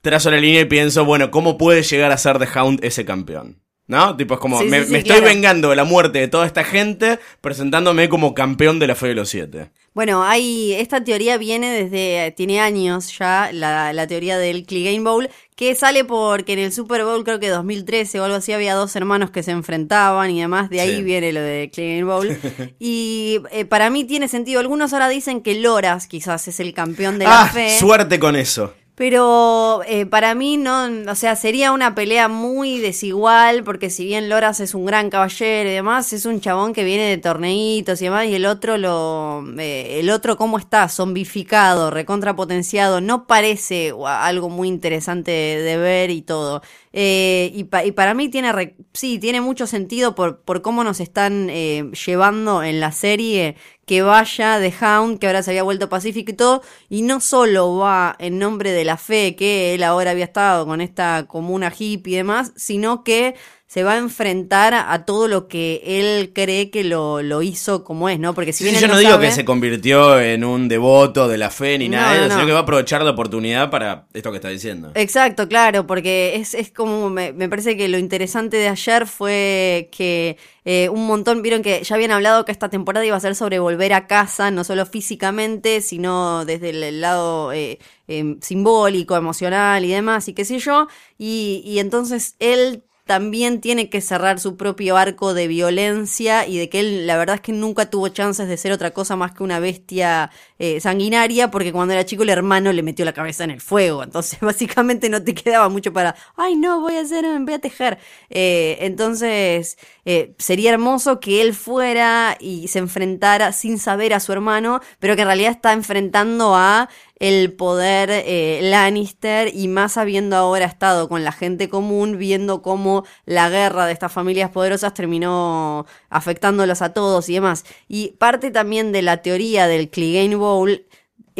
trazo 0.01 0.31
la 0.31 0.37
línea 0.37 0.61
y 0.61 0.65
pienso, 0.65 1.05
bueno, 1.05 1.31
¿cómo 1.31 1.57
puede 1.57 1.83
llegar 1.83 2.11
a 2.11 2.17
ser 2.17 2.39
The 2.39 2.47
Hound 2.59 2.83
ese 2.83 3.05
campeón? 3.05 3.61
¿No? 3.87 4.15
Tipo, 4.15 4.35
es 4.35 4.39
como, 4.39 4.59
Sí, 4.59 4.65
me, 4.65 4.81
sí, 4.81 4.85
sí, 4.85 4.91
me 4.91 4.97
estoy 4.99 5.21
vengando 5.21 5.71
de 5.71 5.75
la 5.75 5.83
muerte 5.83 6.19
de 6.19 6.27
toda 6.27 6.45
esta 6.45 6.63
gente 6.63 7.17
presentándome 7.41 8.07
como 8.07 8.35
campeón 8.35 8.77
de 8.77 8.85
la 8.85 8.93
fe 8.93 9.07
de 9.07 9.15
los 9.15 9.29
siete. 9.29 9.71
Bueno, 9.95 10.23
hay, 10.23 10.73
esta 10.73 11.03
teoría 11.03 11.39
viene 11.39 11.71
desde, 11.71 12.31
tiene 12.37 12.59
años 12.59 13.17
ya, 13.17 13.49
la, 13.51 13.91
la 13.91 14.05
teoría 14.05 14.37
del 14.37 14.67
Clegane 14.67 14.99
Bowl, 14.99 15.27
que 15.59 15.75
sale 15.75 16.05
porque 16.05 16.53
en 16.53 16.59
el 16.59 16.71
Super 16.71 17.03
Bowl, 17.03 17.25
creo 17.25 17.37
que 17.37 17.49
2013 17.49 18.21
o 18.21 18.23
algo 18.23 18.37
así, 18.37 18.53
había 18.53 18.75
dos 18.75 18.95
hermanos 18.95 19.29
que 19.29 19.43
se 19.43 19.51
enfrentaban 19.51 20.31
y 20.31 20.39
demás, 20.39 20.69
de 20.69 20.79
ahí 20.79 20.95
Sí. 20.95 21.03
viene 21.03 21.33
lo 21.33 21.41
de 21.41 21.69
Clegane 21.69 22.05
Bowl. 22.05 22.29
y 22.79 23.41
eh, 23.51 23.65
para 23.65 23.89
mí 23.89 24.05
tiene 24.05 24.29
sentido, 24.29 24.61
algunos 24.61 24.93
ahora 24.93 25.09
dicen 25.09 25.41
que 25.41 25.55
Loras 25.55 26.07
quizás 26.07 26.47
es 26.47 26.61
el 26.61 26.73
campeón 26.73 27.19
de 27.19 27.25
la 27.25 27.41
ah, 27.41 27.47
fe. 27.49 27.77
suerte 27.77 28.19
con 28.19 28.37
eso. 28.37 28.73
Pero 28.99 29.81
eh, 29.87 30.05
para 30.05 30.35
mí 30.35 30.57
no, 30.57 30.89
o 31.09 31.15
sea, 31.15 31.37
sería 31.37 31.71
una 31.71 31.95
pelea 31.95 32.27
muy 32.27 32.79
desigual, 32.79 33.63
porque 33.63 33.89
si 33.89 34.03
bien 34.03 34.27
Loras 34.27 34.59
es 34.59 34.73
un 34.73 34.85
gran 34.85 35.09
caballero 35.09 35.69
y 35.69 35.71
demás, 35.71 36.11
es 36.11 36.25
un 36.25 36.41
chabón 36.41 36.73
que 36.73 36.83
viene 36.83 37.03
de 37.03 37.17
torneitos 37.17 38.01
y 38.01 38.03
demás, 38.03 38.25
y 38.25 38.35
el 38.35 38.45
otro 38.45 38.77
lo, 38.77 39.45
eh, 39.57 40.01
el 40.01 40.09
otro 40.09 40.35
cómo 40.35 40.57
está, 40.57 40.89
zombificado, 40.89 41.91
recontrapotenciado, 41.91 42.99
no 42.99 43.25
parece 43.25 43.93
algo 44.05 44.49
muy 44.49 44.67
interesante 44.67 45.31
de, 45.31 45.77
ver 45.77 46.09
y 46.09 46.21
todo. 46.21 46.61
Eh, 46.91 47.53
y, 47.55 47.63
para 47.63 48.13
mí 48.13 48.27
tiene, 48.27 48.75
sí, 48.91 49.17
tiene 49.17 49.39
mucho 49.39 49.65
sentido 49.65 50.13
por, 50.13 50.41
por 50.41 50.61
cómo 50.61 50.83
nos 50.83 50.99
están 50.99 51.47
llevando 51.47 52.63
en 52.63 52.81
la 52.81 52.91
serie 52.91 53.55
que 53.89 54.03
vaya 54.03 54.59
de 54.59 54.71
Hound, 54.81 55.17
que 55.17 55.25
ahora 55.25 55.41
se 55.41 55.49
había 55.49 55.63
vuelto 55.63 55.89
pacífico 55.89 56.29
y 56.29 56.35
todo, 56.35 56.61
y 56.89 57.01
no 57.01 57.19
solo 57.19 57.75
va 57.77 58.15
en 58.19 58.37
nombre 58.37 58.71
de 58.71 58.85
la 58.85 58.97
fe 58.97 59.35
que 59.35 59.73
él 59.73 59.81
ahora 59.81 60.11
había 60.11 60.25
estado 60.25 60.67
con 60.67 60.79
esta 60.79 61.25
comuna 61.27 61.73
hippie 61.75 62.13
y 62.13 62.17
demás, 62.17 62.53
sino 62.55 63.03
que 63.03 63.33
se 63.69 63.83
va 63.83 63.93
a 63.93 63.97
enfrentar 63.99 64.73
a 64.73 65.05
todo 65.05 65.27
lo 65.27 65.47
que 65.47 65.83
él 65.85 66.31
cree 66.33 66.71
que 66.71 66.83
lo, 66.83 67.21
lo 67.21 67.43
hizo 67.43 67.83
como 67.83 68.09
es, 68.09 68.19
¿no? 68.19 68.33
Porque 68.33 68.51
si 68.51 68.63
yo 68.63 68.87
no, 68.87 68.97
digo 68.97 69.19
que 69.19 69.29
se 69.29 69.45
convirtió 69.45 70.19
en 70.19 70.43
un 70.43 70.67
devoto 70.67 71.27
de 71.27 71.37
la 71.37 71.51
fe 71.51 71.77
ni 71.77 71.87
nada, 71.87 72.31
sino 72.31 72.47
que 72.47 72.51
va 72.51 72.57
a 72.57 72.61
aprovechar 72.63 73.03
la 73.03 73.11
oportunidad 73.11 73.69
para 73.69 74.07
esto 74.11 74.31
que 74.31 74.37
está 74.37 74.49
diciendo. 74.49 74.91
Exacto, 74.95 75.47
claro, 75.47 75.85
porque 75.85 76.37
es, 76.37 76.55
es 76.55 76.71
como, 76.71 77.11
me, 77.11 77.31
me 77.31 77.47
parece 77.47 77.77
que 77.77 77.87
lo 77.89 77.99
interesante 77.99 78.57
de 78.57 78.69
ayer 78.69 79.05
fue 79.05 79.89
que 79.91 80.37
eh, 80.65 80.89
un 80.89 81.05
montón, 81.05 81.43
vieron 81.43 81.61
que 81.61 81.83
ya 81.83 81.93
habían 81.93 82.09
hablado 82.09 82.45
que 82.45 82.51
esta 82.51 82.69
temporada 82.69 83.05
iba 83.05 83.17
a 83.17 83.19
ser 83.19 83.35
sobre 83.35 83.59
volver 83.59 83.93
a 83.93 84.07
casa, 84.07 84.49
no 84.49 84.63
solo 84.63 84.87
físicamente, 84.87 85.81
sino 85.81 86.43
desde 86.43 86.71
el 86.71 87.01
lado 87.01 87.53
eh, 87.53 87.77
em, 88.07 88.39
simbólico, 88.41 89.15
emocional 89.15 89.85
y 89.85 89.91
demás, 89.91 90.27
y 90.27 90.33
qué 90.33 90.43
sé 90.43 90.57
yo, 90.57 90.87
y, 91.19 91.61
y 91.63 91.77
entonces 91.77 92.35
él 92.39 92.83
también 93.09 93.59
tiene 93.59 93.89
que 93.89 94.01
cerrar 94.01 94.39
su 94.39 94.55
propio 94.55 94.95
arco 94.95 95.33
de 95.33 95.47
violencia 95.47 96.45
y 96.45 96.59
de 96.59 96.69
que 96.69 96.79
él 96.79 97.07
la 97.07 97.17
verdad 97.17 97.37
es 97.37 97.41
que 97.41 97.51
nunca 97.51 97.89
tuvo 97.89 98.09
chances 98.09 98.47
de 98.47 98.55
ser 98.55 98.71
otra 98.71 98.91
cosa 98.91 99.15
más 99.15 99.31
que 99.31 99.41
una 99.41 99.59
bestia 99.59 100.29
eh, 100.59 100.79
sanguinaria 100.79 101.49
porque 101.49 101.71
cuando 101.71 101.95
era 101.95 102.05
chico 102.05 102.21
el 102.21 102.29
hermano 102.29 102.71
le 102.71 102.83
metió 102.83 103.05
la 103.05 103.13
cabeza 103.13 103.43
en 103.45 103.49
el 103.49 103.61
fuego. 103.61 104.03
Entonces 104.03 104.39
básicamente 104.41 105.09
no 105.09 105.23
te 105.23 105.33
quedaba 105.33 105.69
mucho 105.69 105.91
para 105.91 106.15
ay 106.35 106.55
no 106.55 106.81
voy 106.81 106.97
a 106.97 107.01
hacer 107.01 107.25
voy 107.39 107.53
a 107.55 107.57
tejer 107.57 107.97
eh, 108.29 108.77
entonces 108.81 109.79
eh, 110.05 110.35
sería 110.37 110.69
hermoso 110.69 111.19
que 111.19 111.41
él 111.41 111.55
fuera 111.55 112.37
y 112.39 112.67
se 112.67 112.77
enfrentara 112.77 113.53
sin 113.53 113.79
saber 113.79 114.13
a 114.13 114.19
su 114.19 114.33
hermano 114.33 114.81
pero 114.99 115.15
que 115.15 115.23
en 115.23 115.29
realidad 115.29 115.53
está 115.53 115.73
enfrentando 115.73 116.55
a 116.55 116.89
el 117.19 117.53
poder 117.53 118.09
eh, 118.11 118.59
Lannister 118.63 119.53
y 119.53 119.67
más 119.67 119.97
habiendo 119.97 120.35
ahora 120.37 120.65
estado 120.65 121.09
con 121.09 121.23
la 121.23 121.31
gente 121.31 121.69
común, 121.69 122.17
viendo 122.17 122.61
cómo 122.61 123.05
la 123.25 123.49
guerra 123.49 123.85
de 123.85 123.93
estas 123.93 124.11
familias 124.11 124.51
poderosas 124.51 124.93
terminó 124.93 125.85
afectándolos 126.09 126.81
a 126.81 126.93
todos 126.93 127.29
y 127.29 127.33
demás. 127.33 127.65
Y 127.87 128.13
parte 128.19 128.51
también 128.51 128.91
de 128.91 129.01
la 129.01 129.21
teoría 129.21 129.67
del 129.67 129.89
Clegane 129.89 130.35
Bowl 130.35 130.85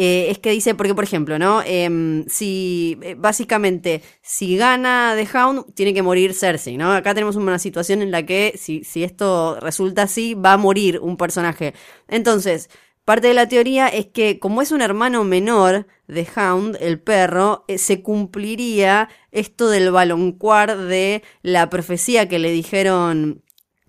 eh, 0.02 0.30
es 0.30 0.38
que 0.38 0.50
dice, 0.50 0.74
porque 0.74 0.94
por 0.94 1.04
ejemplo, 1.04 1.38
¿no? 1.38 1.62
Em, 1.62 2.24
si 2.26 2.98
eh, 3.02 3.14
básicamente, 3.18 4.02
si 4.22 4.56
gana 4.56 5.14
The 5.14 5.28
Hound, 5.36 5.74
tiene 5.74 5.92
que 5.92 6.02
morir 6.02 6.32
Cersei, 6.32 6.78
¿no? 6.78 6.92
Acá 6.92 7.12
tenemos 7.12 7.36
una 7.36 7.58
situación 7.58 8.00
en 8.00 8.10
la 8.10 8.24
que 8.24 8.54
si, 8.56 8.82
si 8.82 9.04
esto 9.04 9.58
resulta 9.60 10.04
así, 10.04 10.32
va 10.32 10.54
a 10.54 10.56
morir 10.56 11.00
un 11.00 11.18
personaje. 11.18 11.74
Entonces, 12.08 12.70
Parte 13.04 13.28
de 13.28 13.34
la 13.34 13.48
teoría 13.48 13.88
es 13.88 14.06
que 14.06 14.38
como 14.38 14.62
es 14.62 14.72
un 14.72 14.82
hermano 14.82 15.24
menor 15.24 15.86
de 16.06 16.26
Hound, 16.36 16.76
el 16.80 17.00
perro, 17.00 17.64
eh, 17.68 17.78
se 17.78 18.02
cumpliría 18.02 19.08
esto 19.32 19.68
del 19.68 19.90
baloncuar 19.90 20.76
de 20.76 21.22
la 21.42 21.70
profecía 21.70 22.28
que 22.28 22.38
le 22.38 22.50
dijeron 22.50 23.42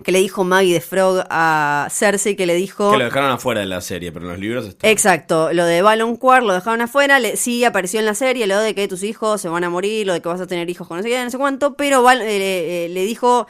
que 0.04 0.12
le 0.12 0.20
dijo 0.20 0.44
Maggie 0.44 0.74
de 0.74 0.82
Frog 0.82 1.24
a 1.30 1.88
Cersei, 1.92 2.36
que 2.36 2.46
le 2.46 2.56
dijo... 2.56 2.92
Que 2.92 2.98
lo 2.98 3.06
dejaron 3.06 3.32
afuera 3.32 3.60
de 3.62 3.68
la 3.68 3.82
serie, 3.82 4.12
pero 4.12 4.26
en 4.26 4.32
los 4.32 4.40
libros 4.40 4.68
está... 4.68 4.90
Exacto, 4.90 5.54
lo 5.54 5.66
de 5.66 5.82
Balonquar 5.82 6.44
lo 6.44 6.54
dejaron 6.54 6.82
afuera, 6.82 7.20
le, 7.20 7.38
sí 7.38 7.64
apareció 7.64 8.00
en 8.00 8.06
la 8.06 8.16
serie, 8.16 8.48
lo 8.48 8.60
de 8.60 8.74
que 8.76 8.88
tus 8.88 9.04
hijos 9.04 9.42
se 9.42 9.50
van 9.50 9.64
a 9.64 9.70
morir, 9.70 10.08
lo 10.08 10.14
de 10.14 10.22
que 10.22 10.30
vas 10.30 10.42
a 10.42 10.48
tener 10.48 10.70
hijos 10.70 10.88
con 10.88 10.98
no 10.98 11.04
sé 11.04 11.10
qué, 11.10 11.24
no 11.24 11.30
sé 11.30 11.38
cuánto, 11.38 11.76
pero 11.76 12.10
eh, 12.10 12.86
eh, 12.86 12.90
le 12.90 13.06
dijo, 13.06 13.48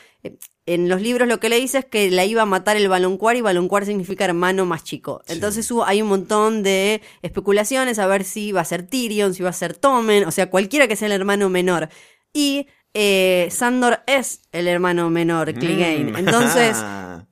en 0.65 0.89
los 0.89 1.01
libros 1.01 1.27
lo 1.27 1.39
que 1.39 1.49
le 1.49 1.59
dice 1.59 1.79
es 1.79 1.85
que 1.85 2.11
la 2.11 2.25
iba 2.25 2.43
a 2.43 2.45
matar 2.45 2.77
el 2.77 2.87
baloncuar 2.87 3.35
y 3.35 3.41
baloncuar 3.41 3.85
significa 3.85 4.25
hermano 4.25 4.65
más 4.65 4.83
chico. 4.83 5.21
Entonces 5.27 5.69
hay 5.85 6.01
un 6.01 6.09
montón 6.09 6.63
de 6.63 7.01
especulaciones 7.21 7.99
a 7.99 8.07
ver 8.07 8.23
si 8.23 8.51
va 8.51 8.61
a 8.61 8.65
ser 8.65 8.83
Tyrion, 8.83 9.33
si 9.33 9.43
va 9.43 9.49
a 9.49 9.53
ser 9.53 9.75
Tommen, 9.75 10.25
o 10.25 10.31
sea, 10.31 10.49
cualquiera 10.49 10.87
que 10.87 10.95
sea 10.95 11.07
el 11.07 11.13
hermano 11.13 11.49
menor. 11.49 11.89
Y 12.33 12.67
eh, 12.93 13.47
Sandor 13.51 14.01
es 14.05 14.41
el 14.51 14.67
hermano 14.67 15.09
menor, 15.09 15.53
Clegane. 15.53 16.11
Mm. 16.11 16.15
Entonces, 16.17 16.83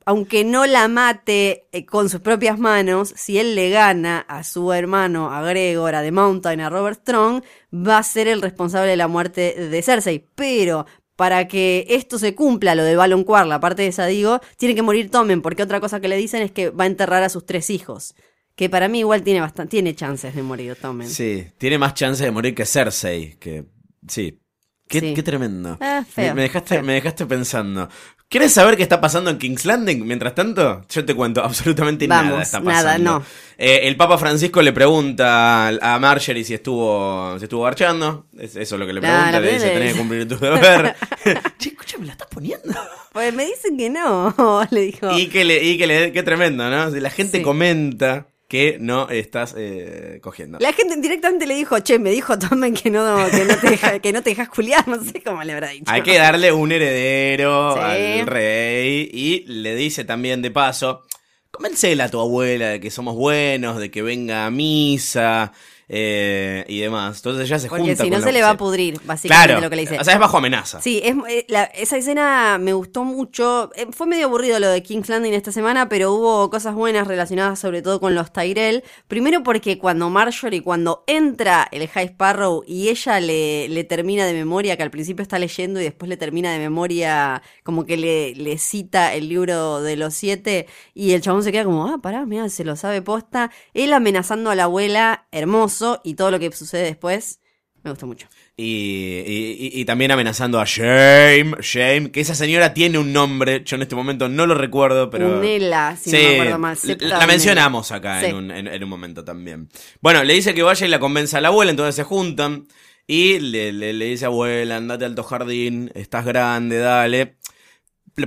aunque 0.06 0.42
no 0.44 0.66
la 0.66 0.88
mate 0.88 1.68
eh, 1.72 1.84
con 1.84 2.08
sus 2.08 2.20
propias 2.20 2.58
manos, 2.58 3.12
si 3.16 3.38
él 3.38 3.54
le 3.54 3.70
gana 3.70 4.20
a 4.20 4.42
su 4.42 4.72
hermano, 4.72 5.30
a 5.32 5.42
Gregor, 5.42 5.94
a 5.94 6.02
The 6.02 6.12
Mountain, 6.12 6.60
a 6.60 6.70
Robert 6.70 7.00
Strong, 7.00 7.42
va 7.74 7.98
a 7.98 8.02
ser 8.02 8.26
el 8.26 8.40
responsable 8.40 8.90
de 8.90 8.96
la 8.96 9.08
muerte 9.08 9.68
de 9.68 9.82
Cersei. 9.82 10.26
Pero 10.34 10.86
para 11.20 11.48
que 11.48 11.84
esto 11.90 12.18
se 12.18 12.34
cumpla, 12.34 12.74
lo 12.74 12.82
de 12.82 12.96
Balonquar, 12.96 13.46
la 13.46 13.60
parte 13.60 13.82
de 13.82 13.88
esa 13.88 14.06
digo, 14.06 14.40
tiene 14.56 14.74
que 14.74 14.80
morir 14.80 15.10
Tomen, 15.10 15.42
porque 15.42 15.62
otra 15.62 15.78
cosa 15.78 16.00
que 16.00 16.08
le 16.08 16.16
dicen 16.16 16.40
es 16.40 16.50
que 16.50 16.70
va 16.70 16.84
a 16.84 16.86
enterrar 16.86 17.22
a 17.22 17.28
sus 17.28 17.44
tres 17.44 17.68
hijos. 17.68 18.14
Que 18.54 18.70
para 18.70 18.88
mí 18.88 19.00
igual 19.00 19.22
tiene 19.22 19.42
bastante, 19.42 19.72
tiene 19.72 19.94
chances 19.94 20.34
de 20.34 20.42
morir 20.42 20.76
Tomen. 20.80 21.06
Sí, 21.06 21.46
tiene 21.58 21.76
más 21.76 21.92
chances 21.92 22.24
de 22.24 22.30
morir 22.30 22.54
que 22.54 22.64
Cersei, 22.64 23.36
que 23.38 23.66
sí. 24.08 24.40
Qué, 24.88 25.12
qué 25.12 25.22
tremendo. 25.22 25.76
Ah, 25.82 26.06
me, 26.16 26.40
dejaste, 26.40 26.80
me 26.80 26.94
dejaste 26.94 27.26
pensando. 27.26 27.90
¿Quieres 28.30 28.52
saber 28.52 28.76
qué 28.76 28.84
está 28.84 29.00
pasando 29.00 29.28
en 29.28 29.38
King's 29.38 29.64
Landing? 29.64 30.06
Mientras 30.06 30.36
tanto, 30.36 30.84
yo 30.88 31.04
te 31.04 31.16
cuento, 31.16 31.42
absolutamente 31.42 32.06
nada 32.06 32.40
está 32.40 32.62
pasando. 32.62 32.70
Nada, 32.70 32.98
no. 32.98 33.24
Eh, 33.58 33.88
el 33.88 33.96
Papa 33.96 34.18
Francisco 34.18 34.62
le 34.62 34.72
pregunta 34.72 35.66
a 35.66 35.98
Marjorie 35.98 36.44
si 36.44 36.54
estuvo, 36.54 37.36
si 37.38 37.44
estuvo 37.46 37.64
marchando. 37.64 38.26
eso 38.38 38.60
es 38.60 38.70
lo 38.70 38.86
que 38.86 38.92
le 38.92 39.00
pregunta. 39.00 39.40
le 39.40 39.52
dice, 39.54 39.70
tenés 39.70 39.94
que 39.94 39.98
cumplir 39.98 40.28
tu 40.28 40.36
deber. 40.38 40.94
che, 41.58 41.70
escúchame, 41.70 42.06
¿la 42.06 42.12
estás 42.12 42.28
poniendo? 42.28 42.72
Pues 43.12 43.34
me 43.34 43.46
dicen 43.46 43.76
que 43.76 43.90
no, 43.90 44.32
le 44.70 44.80
dijo. 44.82 45.10
Y 45.18 45.26
que 45.26 45.44
le, 45.44 45.64
y 45.64 45.76
que 45.76 45.88
le, 45.88 46.12
qué 46.12 46.22
tremendo, 46.22 46.70
¿no? 46.70 46.88
La 46.88 47.10
gente 47.10 47.42
comenta 47.42 48.28
que 48.50 48.78
no 48.80 49.08
estás 49.10 49.54
eh, 49.56 50.18
cogiendo. 50.20 50.58
La 50.58 50.72
gente 50.72 50.96
directamente 50.96 51.46
le 51.46 51.54
dijo, 51.54 51.78
che, 51.78 52.00
me 52.00 52.10
dijo 52.10 52.36
Tomen 52.36 52.74
que 52.74 52.90
no, 52.90 53.16
que 53.30 53.44
no, 53.44 53.56
te, 53.56 53.70
deja, 53.70 53.98
que 54.00 54.12
no 54.12 54.24
te 54.24 54.30
dejas 54.30 54.48
culiar, 54.48 54.88
no 54.88 55.00
sé 55.04 55.22
cómo 55.22 55.44
le 55.44 55.52
habrá 55.52 55.68
dicho. 55.68 55.84
Hay 55.86 56.02
que 56.02 56.18
darle 56.18 56.50
un 56.50 56.72
heredero 56.72 57.80
al 57.80 58.26
rey 58.26 59.08
y 59.12 59.44
le 59.46 59.76
dice 59.76 60.04
también 60.04 60.42
de 60.42 60.50
paso, 60.50 61.04
convencela 61.52 62.06
a 62.06 62.08
tu 62.08 62.18
abuela 62.18 62.70
de 62.70 62.80
que 62.80 62.90
somos 62.90 63.14
buenos, 63.14 63.78
de 63.78 63.92
que 63.92 64.02
venga 64.02 64.46
a 64.46 64.50
misa, 64.50 65.52
eh, 65.92 66.64
y 66.68 66.78
demás. 66.78 67.16
Entonces 67.16 67.48
ya 67.48 67.58
se 67.58 67.68
Porque 67.68 67.96
si 67.96 68.10
no 68.10 68.20
se 68.20 68.30
le 68.30 68.42
va 68.42 68.50
a 68.50 68.56
pudrir, 68.56 69.00
básicamente 69.04 69.60
lo 69.60 69.68
que 69.68 69.74
le 69.74 69.82
dice. 69.82 69.98
O 69.98 70.04
sea, 70.04 70.14
es 70.14 70.20
bajo 70.20 70.38
amenaza. 70.38 70.80
Sí, 70.80 71.02
es, 71.02 71.16
eh, 71.28 71.46
esa 71.74 71.96
escena 71.96 72.58
me 72.58 72.72
gustó 72.72 73.02
mucho. 73.02 73.72
Eh, 73.74 73.88
fue 73.90 74.06
medio 74.06 74.26
aburrido 74.26 74.60
lo 74.60 74.68
de 74.68 74.84
King's 74.84 75.08
Landing 75.08 75.34
esta 75.34 75.50
semana, 75.50 75.88
pero 75.88 76.12
hubo 76.12 76.48
cosas 76.48 76.76
buenas 76.76 77.08
relacionadas 77.08 77.58
sobre 77.58 77.82
todo 77.82 77.98
con 77.98 78.14
los 78.14 78.32
Tyrell. 78.32 78.84
Primero 79.08 79.42
porque 79.42 79.78
cuando 79.78 80.10
Marjorie, 80.10 80.62
cuando 80.62 81.02
entra 81.08 81.66
el 81.72 81.88
High 81.88 82.10
Sparrow 82.10 82.62
y 82.64 82.88
ella 82.88 83.18
le, 83.18 83.68
le 83.68 83.82
termina 83.82 84.24
de 84.26 84.32
memoria, 84.32 84.76
que 84.76 84.84
al 84.84 84.92
principio 84.92 85.24
está 85.24 85.40
leyendo 85.40 85.80
y 85.80 85.84
después 85.84 86.08
le 86.08 86.16
termina 86.16 86.52
de 86.52 86.60
memoria, 86.60 87.42
como 87.64 87.84
que 87.84 87.96
le, 87.96 88.36
le 88.36 88.58
cita 88.58 89.12
el 89.12 89.28
libro 89.28 89.82
de 89.82 89.96
los 89.96 90.14
siete, 90.14 90.68
y 90.94 91.14
el 91.14 91.20
chabón 91.20 91.42
se 91.42 91.50
queda 91.50 91.64
como, 91.64 91.88
ah, 91.88 91.98
pará, 92.00 92.26
mira, 92.26 92.48
se 92.48 92.62
lo 92.62 92.76
sabe 92.76 93.02
posta. 93.02 93.50
Él 93.74 93.92
amenazando 93.92 94.50
a 94.50 94.54
la 94.54 94.64
abuela, 94.64 95.26
hermoso 95.32 95.79
y 96.04 96.14
todo 96.14 96.30
lo 96.30 96.38
que 96.38 96.52
sucede 96.52 96.84
después 96.84 97.40
me 97.82 97.90
gustó 97.90 98.06
mucho. 98.06 98.28
Y, 98.56 99.84
también 99.86 100.10
amenazando 100.10 100.60
a 100.60 100.64
Shame, 100.66 101.56
Shame, 101.60 102.10
que 102.10 102.20
esa 102.20 102.34
señora 102.34 102.74
tiene 102.74 102.98
un 102.98 103.12
nombre, 103.12 103.62
yo 103.64 103.76
en 103.76 103.82
este 103.82 103.94
momento 103.94 104.28
no 104.28 104.46
lo 104.46 104.54
recuerdo, 104.54 105.08
pero... 105.08 105.38
Unela, 105.38 105.96
si 105.96 106.12
no 106.12 106.18
me 106.18 106.34
acuerdo 106.34 106.58
mal. 106.58 106.78
La, 107.00 107.26
mencionamos 107.26 107.90
acá 107.90 108.22
en, 108.26 108.34
un, 108.34 108.88
momento 108.88 109.24
también. 109.24 109.70
Bueno, 110.00 110.22
le 110.24 110.34
dice 110.34 110.52
que 110.52 110.62
vaya 110.62 110.86
y 110.86 110.90
la 110.90 111.00
convenza 111.00 111.38
a 111.38 111.40
la 111.40 111.48
abuela, 111.48 111.70
entonces 111.70 111.94
se 111.94 112.04
juntan 112.04 112.66
y 113.06 113.38
le, 113.38 113.72
le, 113.72 114.04
dice, 114.04 114.26
abuela, 114.26 114.76
andate 114.76 115.06
al 115.06 115.12
alto 115.12 115.24
jardín, 115.24 115.90
estás 115.94 116.26
grande, 116.26 116.78
dale. 116.78 117.38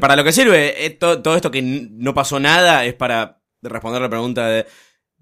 Para 0.02 0.16
lo 0.16 0.24
que 0.24 0.32
sirve, 0.32 0.86
eh, 0.86 0.90
todo 0.90 1.36
esto 1.36 1.52
que 1.52 1.62
no 1.62 2.16
pasó 2.16 2.40
nada 2.40 2.86
es 2.86 2.96
para 2.96 3.40
responder 3.62 4.02
la 4.02 4.10
pregunta 4.10 4.48
de 4.48 4.66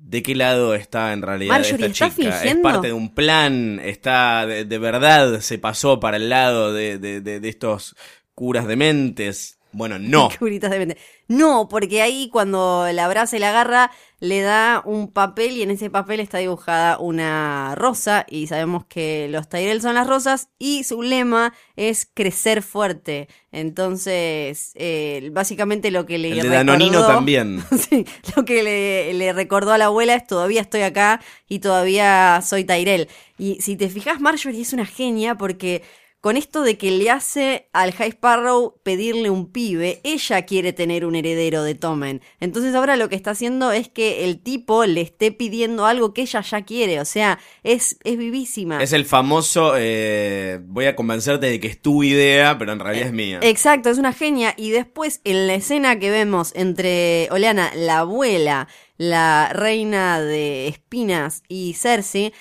de 0.04 0.24
qué 0.24 0.36
lado 0.36 0.76
está 0.76 1.14
en 1.14 1.22
realidad 1.22 1.62
esta 1.62 1.92
chica. 1.92 2.44
Es 2.44 2.56
parte 2.58 2.88
de 2.88 2.94
un 2.94 3.14
plan, 3.14 3.80
está 3.84 4.46
de, 4.46 4.78
verdad 4.78 5.40
se 5.40 5.58
pasó 5.58 6.00
para 6.00 6.18
el 6.18 6.30
lado 6.30 6.74
de, 6.74 6.98
de, 6.98 7.22
de 7.22 7.50
estos 7.50 7.96
curas 8.34 8.68
dementes. 8.68 9.61
Bueno, 9.74 10.00
no. 10.00 10.30
¿Qué 10.30 10.38
gritas 10.46 10.72
de 10.72 10.80
mente? 10.80 10.98
No, 11.28 11.68
porque 11.70 12.02
ahí 12.02 12.30
cuando 12.30 12.88
la 12.92 13.06
abraza 13.06 13.38
y 13.38 13.40
la 13.40 13.50
agarra, 13.50 13.92
le 14.20 14.42
da 14.42 14.84
un 14.86 15.12
papel 15.12 15.58
y 15.58 15.64
en 15.64 15.72
ese 15.72 15.90
papel 15.90 16.20
está 16.20 16.38
dibujada 16.38 17.00
una 17.00 17.74
rosa 17.76 18.26
y 18.30 18.48
sabemos 18.48 18.86
que 18.86 19.28
los 19.30 19.50
Tyrell 19.50 19.82
son 19.82 19.96
las 19.96 20.08
rosas 20.08 20.50
y 20.60 20.84
su 20.84 21.02
lema 21.02 21.54
es 21.76 22.08
crecer 22.14 22.62
fuerte. 22.62 23.30
Entonces, 23.52 24.72
eh, 24.76 25.30
básicamente 25.32 25.90
lo 25.90 26.06
que 26.06 26.18
le 26.18 26.30
El 26.30 26.36
de 26.36 26.42
recordó... 26.44 26.58
Danonino 26.58 27.08
también. 27.08 27.64
Sí, 27.90 28.06
lo 28.36 28.46
que 28.46 28.64
le, 28.64 29.14
le 29.14 29.34
recordó 29.34 29.72
a 29.72 29.78
la 29.78 29.86
abuela 29.86 30.14
es 30.16 30.28
todavía 30.28 30.62
estoy 30.62 30.82
acá 30.82 31.22
y 31.48 31.60
todavía 31.60 32.42
soy 32.44 32.64
Tyrell. 32.64 33.08
Y 33.38 33.60
si 33.62 33.76
te 33.76 33.90
fijas, 33.90 34.22
Marjorie 34.22 34.62
es 34.62 34.74
una 34.74 34.86
genia 34.86 35.36
porque 35.36 35.82
con 36.22 36.38
esto 36.38 36.62
de 36.62 36.78
que 36.78 36.92
le 36.92 37.10
hace 37.10 37.68
al 37.74 37.94
High 37.94 38.12
Sparrow 38.12 38.76
pedirle 38.84 39.32
un 39.32 39.52
pibe, 39.52 40.02
ella 40.04 40.44
quiere 40.44 40.72
tener 40.72 41.04
un 41.04 41.16
heredero 41.16 41.64
de 41.64 41.74
Tommen. 41.74 42.22
Entonces 42.40 42.76
ahora 42.76 42.96
lo 42.96 43.10
que 43.10 43.16
está 43.16 43.32
haciendo 43.32 43.72
es 43.72 43.90
que 43.90 44.24
el 44.24 44.40
tipo 44.40 44.86
le 44.86 45.02
esté 45.02 45.32
pidiendo 45.32 45.88
algo 45.88 46.14
que 46.14 46.22
ella 46.22 46.42
ya 46.42 46.62
quiere. 46.62 47.00
O 47.00 47.06
sea, 47.06 47.40
es, 47.64 47.98
es 48.04 48.18
vivísima. 48.20 48.84
Es 48.84 48.94
el 48.94 49.06
famoso, 49.06 49.74
eh, 49.76 50.60
voy 50.64 50.86
a 50.86 50.96
convencerte 50.96 51.48
de 51.48 51.60
que 51.60 51.68
es 51.68 51.82
tu 51.82 52.04
idea, 52.04 52.56
pero 52.60 52.72
en 52.74 52.80
realidad 52.80 53.08
es 53.08 53.14
mía. 53.14 53.40
Exacto, 53.42 53.90
es 53.90 53.98
una 53.98 54.14
genia. 54.14 54.54
Y 54.56 54.70
después, 54.70 55.22
en 55.24 55.48
la 55.48 55.56
escena 55.56 55.98
que 55.98 56.12
vemos 56.12 56.52
entre 56.54 57.30
Oleana, 57.32 57.72
la 57.74 58.00
abuela, 58.00 58.68
la 58.98 59.50
reina 59.54 60.22
de 60.22 60.68
espinas 60.68 61.42
y 61.48 61.74
Cersei, 61.74 62.32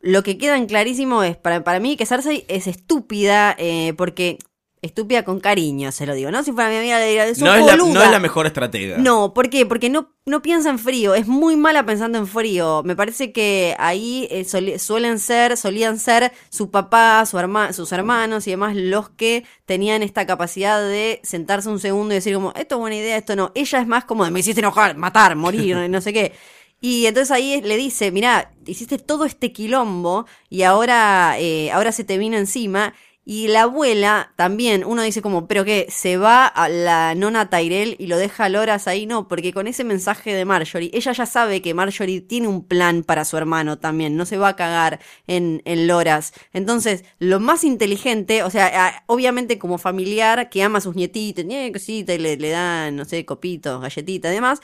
lo 0.00 0.22
que 0.22 0.38
queda 0.38 0.56
en 0.56 0.66
clarísimo 0.66 1.22
es, 1.22 1.36
para, 1.36 1.64
para 1.64 1.80
mí, 1.80 1.96
que 1.96 2.06
Cersei 2.06 2.44
es 2.48 2.66
estúpida, 2.66 3.54
eh, 3.58 3.94
porque... 3.96 4.38
Estúpida 4.82 5.24
con 5.24 5.40
cariño, 5.40 5.90
se 5.90 6.06
lo 6.06 6.14
digo, 6.14 6.30
¿no? 6.30 6.44
Si 6.44 6.52
fuera 6.52 6.68
mi 6.68 6.76
amiga 6.76 6.98
le 7.00 7.06
diría, 7.06 7.26
"Sos 7.30 7.38
no, 7.38 7.54
es 7.54 7.64
la, 7.64 7.76
no 7.76 7.86
boluda". 7.86 8.04
es 8.04 8.10
la 8.10 8.20
mejor 8.20 8.46
estratega. 8.46 8.98
No, 8.98 9.32
¿por 9.34 9.48
qué? 9.50 9.66
Porque 9.66 9.88
no, 9.88 10.12
no 10.26 10.42
piensa 10.42 10.68
en 10.70 10.78
frío, 10.78 11.14
es 11.14 11.26
muy 11.26 11.56
mala 11.56 11.84
pensando 11.86 12.18
en 12.18 12.26
frío. 12.28 12.82
Me 12.84 12.94
parece 12.94 13.32
que 13.32 13.74
ahí 13.78 14.28
eh, 14.30 14.44
suelen 14.78 15.18
ser, 15.18 15.56
solían 15.56 15.98
ser 15.98 16.30
su 16.50 16.70
papá, 16.70 17.24
su 17.26 17.36
herma- 17.38 17.72
sus 17.72 17.90
hermanos 17.90 18.46
y 18.46 18.50
demás 18.50 18.76
los 18.76 19.08
que 19.08 19.44
tenían 19.64 20.02
esta 20.04 20.24
capacidad 20.26 20.80
de 20.80 21.20
sentarse 21.24 21.68
un 21.70 21.80
segundo 21.80 22.12
y 22.12 22.16
decir 22.16 22.34
como, 22.34 22.52
esto 22.54 22.76
es 22.76 22.80
buena 22.80 22.96
idea, 22.96 23.16
esto 23.16 23.34
no. 23.34 23.50
Ella 23.56 23.80
es 23.80 23.86
más 23.88 24.04
como 24.04 24.24
de, 24.24 24.30
me 24.30 24.40
hiciste 24.40 24.60
enojar, 24.60 24.94
matar, 24.96 25.34
morir, 25.36 25.74
no 25.90 26.00
sé 26.00 26.12
qué. 26.12 26.32
Y 26.80 27.06
entonces 27.06 27.30
ahí 27.30 27.60
le 27.62 27.76
dice, 27.76 28.10
mira, 28.12 28.52
hiciste 28.66 28.98
todo 28.98 29.24
este 29.24 29.52
quilombo 29.52 30.26
y 30.50 30.62
ahora, 30.62 31.36
eh, 31.38 31.70
ahora 31.72 31.92
se 31.92 32.04
te 32.04 32.18
vino 32.18 32.36
encima. 32.36 32.94
Y 33.28 33.48
la 33.48 33.62
abuela 33.62 34.32
también, 34.36 34.84
uno 34.84 35.02
dice 35.02 35.20
como, 35.20 35.48
pero 35.48 35.64
que 35.64 35.88
se 35.90 36.16
va 36.16 36.46
a 36.46 36.68
la 36.68 37.12
nona 37.16 37.50
Tyrell 37.50 37.96
y 37.98 38.06
lo 38.06 38.18
deja 38.18 38.44
a 38.44 38.48
Loras 38.48 38.86
ahí, 38.86 39.04
no, 39.04 39.26
porque 39.26 39.52
con 39.52 39.66
ese 39.66 39.82
mensaje 39.82 40.32
de 40.32 40.44
Marjorie, 40.44 40.92
ella 40.94 41.10
ya 41.10 41.26
sabe 41.26 41.60
que 41.60 41.74
Marjorie 41.74 42.20
tiene 42.20 42.46
un 42.46 42.62
plan 42.62 43.02
para 43.02 43.24
su 43.24 43.36
hermano 43.36 43.80
también, 43.80 44.16
no 44.16 44.26
se 44.26 44.38
va 44.38 44.50
a 44.50 44.56
cagar 44.56 45.00
en, 45.26 45.60
en 45.64 45.88
Loras. 45.88 46.34
Entonces, 46.52 47.04
lo 47.18 47.40
más 47.40 47.64
inteligente, 47.64 48.44
o 48.44 48.50
sea, 48.50 49.02
obviamente 49.06 49.58
como 49.58 49.78
familiar 49.78 50.48
que 50.48 50.62
ama 50.62 50.78
a 50.78 50.80
sus 50.82 50.94
nietitos, 50.94 51.44
eh, 51.48 51.72
y 51.88 52.18
le, 52.18 52.36
le 52.36 52.50
dan, 52.50 52.94
no 52.94 53.04
sé, 53.04 53.24
copitos, 53.24 53.80
galletitas 53.82 54.30
y 54.30 54.34
demás, 54.36 54.60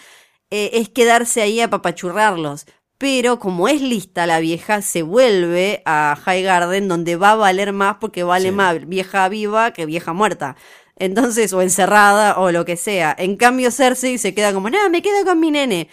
eh, 0.52 0.70
es 0.74 0.88
quedarse 0.90 1.42
ahí 1.42 1.60
a 1.60 1.68
papachurrarlos. 1.70 2.66
Pero 2.98 3.40
como 3.40 3.66
es 3.66 3.80
lista 3.82 4.26
la 4.28 4.38
vieja, 4.38 4.80
se 4.80 5.02
vuelve 5.02 5.82
a 5.86 6.16
High 6.22 6.42
Garden 6.44 6.86
donde 6.86 7.16
va 7.16 7.32
a 7.32 7.34
valer 7.36 7.72
más 7.72 7.96
porque 8.00 8.22
vale 8.22 8.50
Sí. 8.50 8.54
más 8.54 8.86
vieja 8.88 9.28
viva 9.28 9.72
que 9.72 9.86
vieja 9.86 10.12
muerta. 10.12 10.54
Entonces, 10.96 11.52
o 11.52 11.62
encerrada 11.62 12.38
o 12.38 12.52
lo 12.52 12.64
que 12.64 12.76
sea. 12.76 13.12
En 13.18 13.34
cambio, 13.36 13.72
Cersei 13.72 14.18
se 14.18 14.34
queda 14.34 14.52
como, 14.52 14.70
no, 14.70 14.88
me 14.90 15.02
quedo 15.02 15.24
con 15.24 15.40
mi 15.40 15.50
nene. 15.50 15.88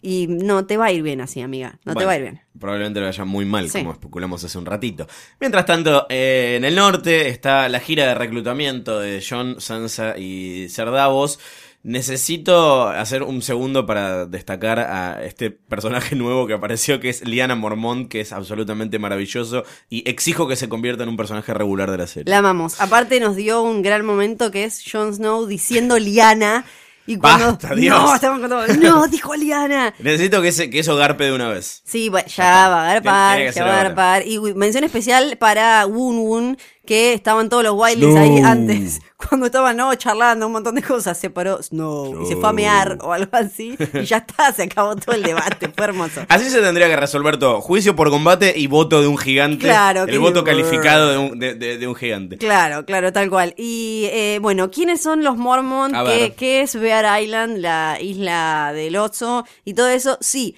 Y 0.00 0.28
no 0.28 0.64
te 0.64 0.76
va 0.76 0.86
a 0.86 0.92
ir 0.92 1.02
bien 1.02 1.20
así, 1.20 1.42
amiga. 1.42 1.80
No 1.84 1.94
te 1.96 2.04
va 2.04 2.12
a 2.12 2.16
ir 2.16 2.22
bien. 2.22 2.40
Probablemente 2.58 3.00
le 3.00 3.06
vaya 3.06 3.24
muy 3.24 3.44
mal, 3.44 3.68
Sí. 3.68 3.80
como 3.80 3.92
especulamos 3.92 4.42
hace 4.44 4.56
un 4.56 4.64
ratito. 4.64 5.08
Mientras 5.40 5.66
tanto, 5.66 6.06
eh, 6.08 6.54
en 6.56 6.64
el 6.64 6.76
norte 6.76 7.28
está 7.28 7.68
la 7.68 7.80
gira 7.80 8.06
de 8.06 8.14
reclutamiento 8.14 9.00
de 9.00 9.22
John, 9.28 9.60
Sansa 9.60 10.16
y 10.16 10.68
Ser 10.68 10.92
Davos. 10.92 11.40
Necesito 11.84 12.88
hacer 12.88 13.22
un 13.22 13.40
segundo 13.40 13.86
para 13.86 14.26
destacar 14.26 14.80
a 14.80 15.24
este 15.24 15.50
personaje 15.50 16.16
nuevo 16.16 16.46
que 16.46 16.54
apareció, 16.54 17.00
que 17.00 17.08
es 17.08 17.26
Liana 17.26 17.54
Mormont, 17.54 18.08
que 18.08 18.20
es 18.20 18.32
absolutamente 18.32 18.98
maravilloso 18.98 19.64
y 19.88 20.08
exijo 20.08 20.48
que 20.48 20.56
se 20.56 20.68
convierta 20.68 21.04
en 21.04 21.10
un 21.10 21.16
personaje 21.16 21.54
regular 21.54 21.90
de 21.90 21.98
la 21.98 22.06
serie. 22.06 22.30
La 22.30 22.38
amamos. 22.38 22.80
Aparte 22.80 23.20
nos 23.20 23.36
dio 23.36 23.62
un 23.62 23.82
gran 23.82 24.04
momento 24.04 24.50
que 24.50 24.64
es 24.64 24.82
Jon 24.90 25.14
Snow 25.14 25.46
diciendo 25.46 25.98
Liana. 25.98 26.64
Y 27.06 27.16
cuando... 27.16 27.46
Basta, 27.46 27.74
Dios. 27.74 27.98
No, 27.98 28.14
estamos 28.14 28.40
con 28.40 28.50
todo. 28.50 28.66
No, 28.76 29.08
dijo 29.08 29.34
Liana. 29.34 29.94
Necesito 29.98 30.42
que, 30.42 30.48
ese, 30.48 30.68
que 30.68 30.80
eso 30.80 30.94
garpe 30.94 31.24
de 31.24 31.32
una 31.32 31.48
vez. 31.48 31.80
Sí, 31.86 32.10
bueno, 32.10 32.28
ya 32.28 32.68
va 32.68 32.82
a 32.82 32.92
garpar, 32.92 33.50
ya 33.50 33.64
va 33.64 33.80
a 33.80 33.82
garpar. 33.84 34.26
Y 34.26 34.38
mención 34.54 34.84
especial 34.84 35.38
para 35.38 35.86
Woon 35.86 36.18
Woon, 36.18 36.58
que 36.88 37.12
estaban 37.12 37.50
todos 37.50 37.62
los 37.62 37.74
Wildlings 37.76 38.16
ahí 38.16 38.38
antes, 38.38 39.00
cuando 39.28 39.44
estaban 39.44 39.76
no 39.76 39.94
charlando 39.94 40.46
un 40.46 40.52
montón 40.52 40.74
de 40.74 40.82
cosas, 40.82 41.18
se 41.18 41.28
paró 41.28 41.62
Snow, 41.62 42.22
y 42.22 42.26
se 42.26 42.36
fue 42.36 42.48
a 42.48 42.52
mear 42.54 42.96
o 43.02 43.12
algo 43.12 43.28
así, 43.32 43.76
y 43.92 44.04
ya 44.06 44.16
está, 44.26 44.50
se 44.54 44.62
acabó 44.62 44.96
todo 44.96 45.14
el 45.14 45.22
debate, 45.22 45.68
fue 45.76 45.84
hermoso. 45.84 46.22
Así 46.30 46.48
se 46.48 46.62
tendría 46.62 46.86
que 46.88 46.96
resolver 46.96 47.36
todo. 47.36 47.60
Juicio 47.60 47.94
por 47.94 48.08
combate 48.08 48.54
y 48.56 48.68
voto 48.68 49.02
de 49.02 49.06
un 49.06 49.18
gigante. 49.18 49.66
Claro, 49.66 50.04
El 50.04 50.18
voto 50.18 50.42
calificado 50.44 51.10
de 51.10 51.18
un, 51.18 51.38
de- 51.38 51.54
de- 51.56 51.76
de 51.76 51.86
un 51.86 51.94
gigante. 51.94 52.38
Claro, 52.38 52.86
claro, 52.86 53.12
tal 53.12 53.28
cual. 53.28 53.52
Y 53.58 54.06
eh, 54.10 54.38
bueno, 54.40 54.70
¿quiénes 54.70 55.02
son 55.02 55.22
los 55.22 55.36
Mormon? 55.36 55.94
A 55.94 56.04
¿Qué, 56.04 56.10
ver. 56.10 56.34
qué 56.34 56.62
es 56.62 56.74
Bear 56.74 57.20
Island, 57.22 57.58
la 57.58 57.98
isla 58.00 58.72
del 58.72 58.96
oso? 58.96 59.44
Y 59.66 59.74
todo 59.74 59.88
eso, 59.88 60.16
sí. 60.22 60.56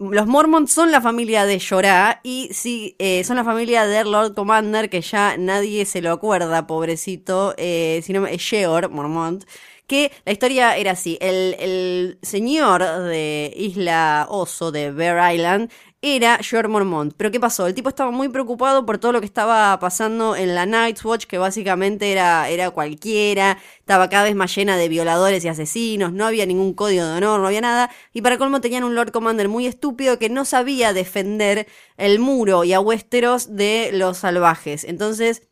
Los 0.00 0.26
Mormon 0.26 0.66
son 0.66 0.90
la 0.90 1.02
familia 1.02 1.44
de 1.44 1.60
Jorah 1.60 2.20
y 2.22 2.48
sí, 2.52 2.96
eh, 2.98 3.22
son 3.22 3.36
la 3.36 3.44
familia 3.44 3.86
del 3.86 4.10
Lord 4.10 4.32
Commander, 4.32 4.88
que 4.88 5.02
ya 5.02 5.36
nadie 5.36 5.84
se 5.84 6.00
lo 6.00 6.10
acuerda, 6.10 6.66
pobrecito, 6.66 7.52
eh, 7.58 8.00
si 8.02 8.14
no, 8.14 8.26
es 8.26 8.40
Sheor 8.40 8.88
Mormont, 8.88 9.44
que 9.86 10.10
la 10.24 10.32
historia 10.32 10.74
era 10.78 10.92
así, 10.92 11.18
el, 11.20 11.54
el 11.58 12.18
señor 12.22 12.82
de 12.82 13.52
Isla 13.54 14.26
Oso, 14.30 14.72
de 14.72 14.90
Bear 14.90 15.34
Island, 15.34 15.70
era 16.02 16.38
George 16.42 16.68
Mormont. 16.68 17.12
Pero 17.16 17.30
¿qué 17.30 17.38
pasó? 17.38 17.66
El 17.66 17.74
tipo 17.74 17.88
estaba 17.88 18.10
muy 18.10 18.28
preocupado 18.28 18.86
por 18.86 18.98
todo 18.98 19.12
lo 19.12 19.20
que 19.20 19.26
estaba 19.26 19.78
pasando 19.78 20.34
en 20.34 20.54
la 20.54 20.66
Night's 20.66 21.04
Watch, 21.04 21.26
que 21.26 21.38
básicamente 21.38 22.10
era, 22.12 22.48
era 22.48 22.70
cualquiera, 22.70 23.58
estaba 23.78 24.08
cada 24.08 24.24
vez 24.24 24.34
más 24.34 24.54
llena 24.54 24.76
de 24.76 24.88
violadores 24.88 25.44
y 25.44 25.48
asesinos, 25.48 26.12
no 26.12 26.26
había 26.26 26.46
ningún 26.46 26.74
código 26.74 27.04
de 27.04 27.18
honor, 27.18 27.40
no 27.40 27.46
había 27.46 27.60
nada. 27.60 27.90
Y 28.12 28.22
para 28.22 28.38
colmo 28.38 28.60
tenían 28.60 28.84
un 28.84 28.94
Lord 28.94 29.12
Commander 29.12 29.48
muy 29.48 29.66
estúpido 29.66 30.18
que 30.18 30.30
no 30.30 30.44
sabía 30.44 30.92
defender 30.92 31.66
el 31.96 32.18
muro 32.18 32.64
y 32.64 32.72
a 32.72 32.80
Westeros 32.80 33.56
de 33.56 33.90
los 33.92 34.18
salvajes. 34.18 34.84
Entonces 34.84 35.49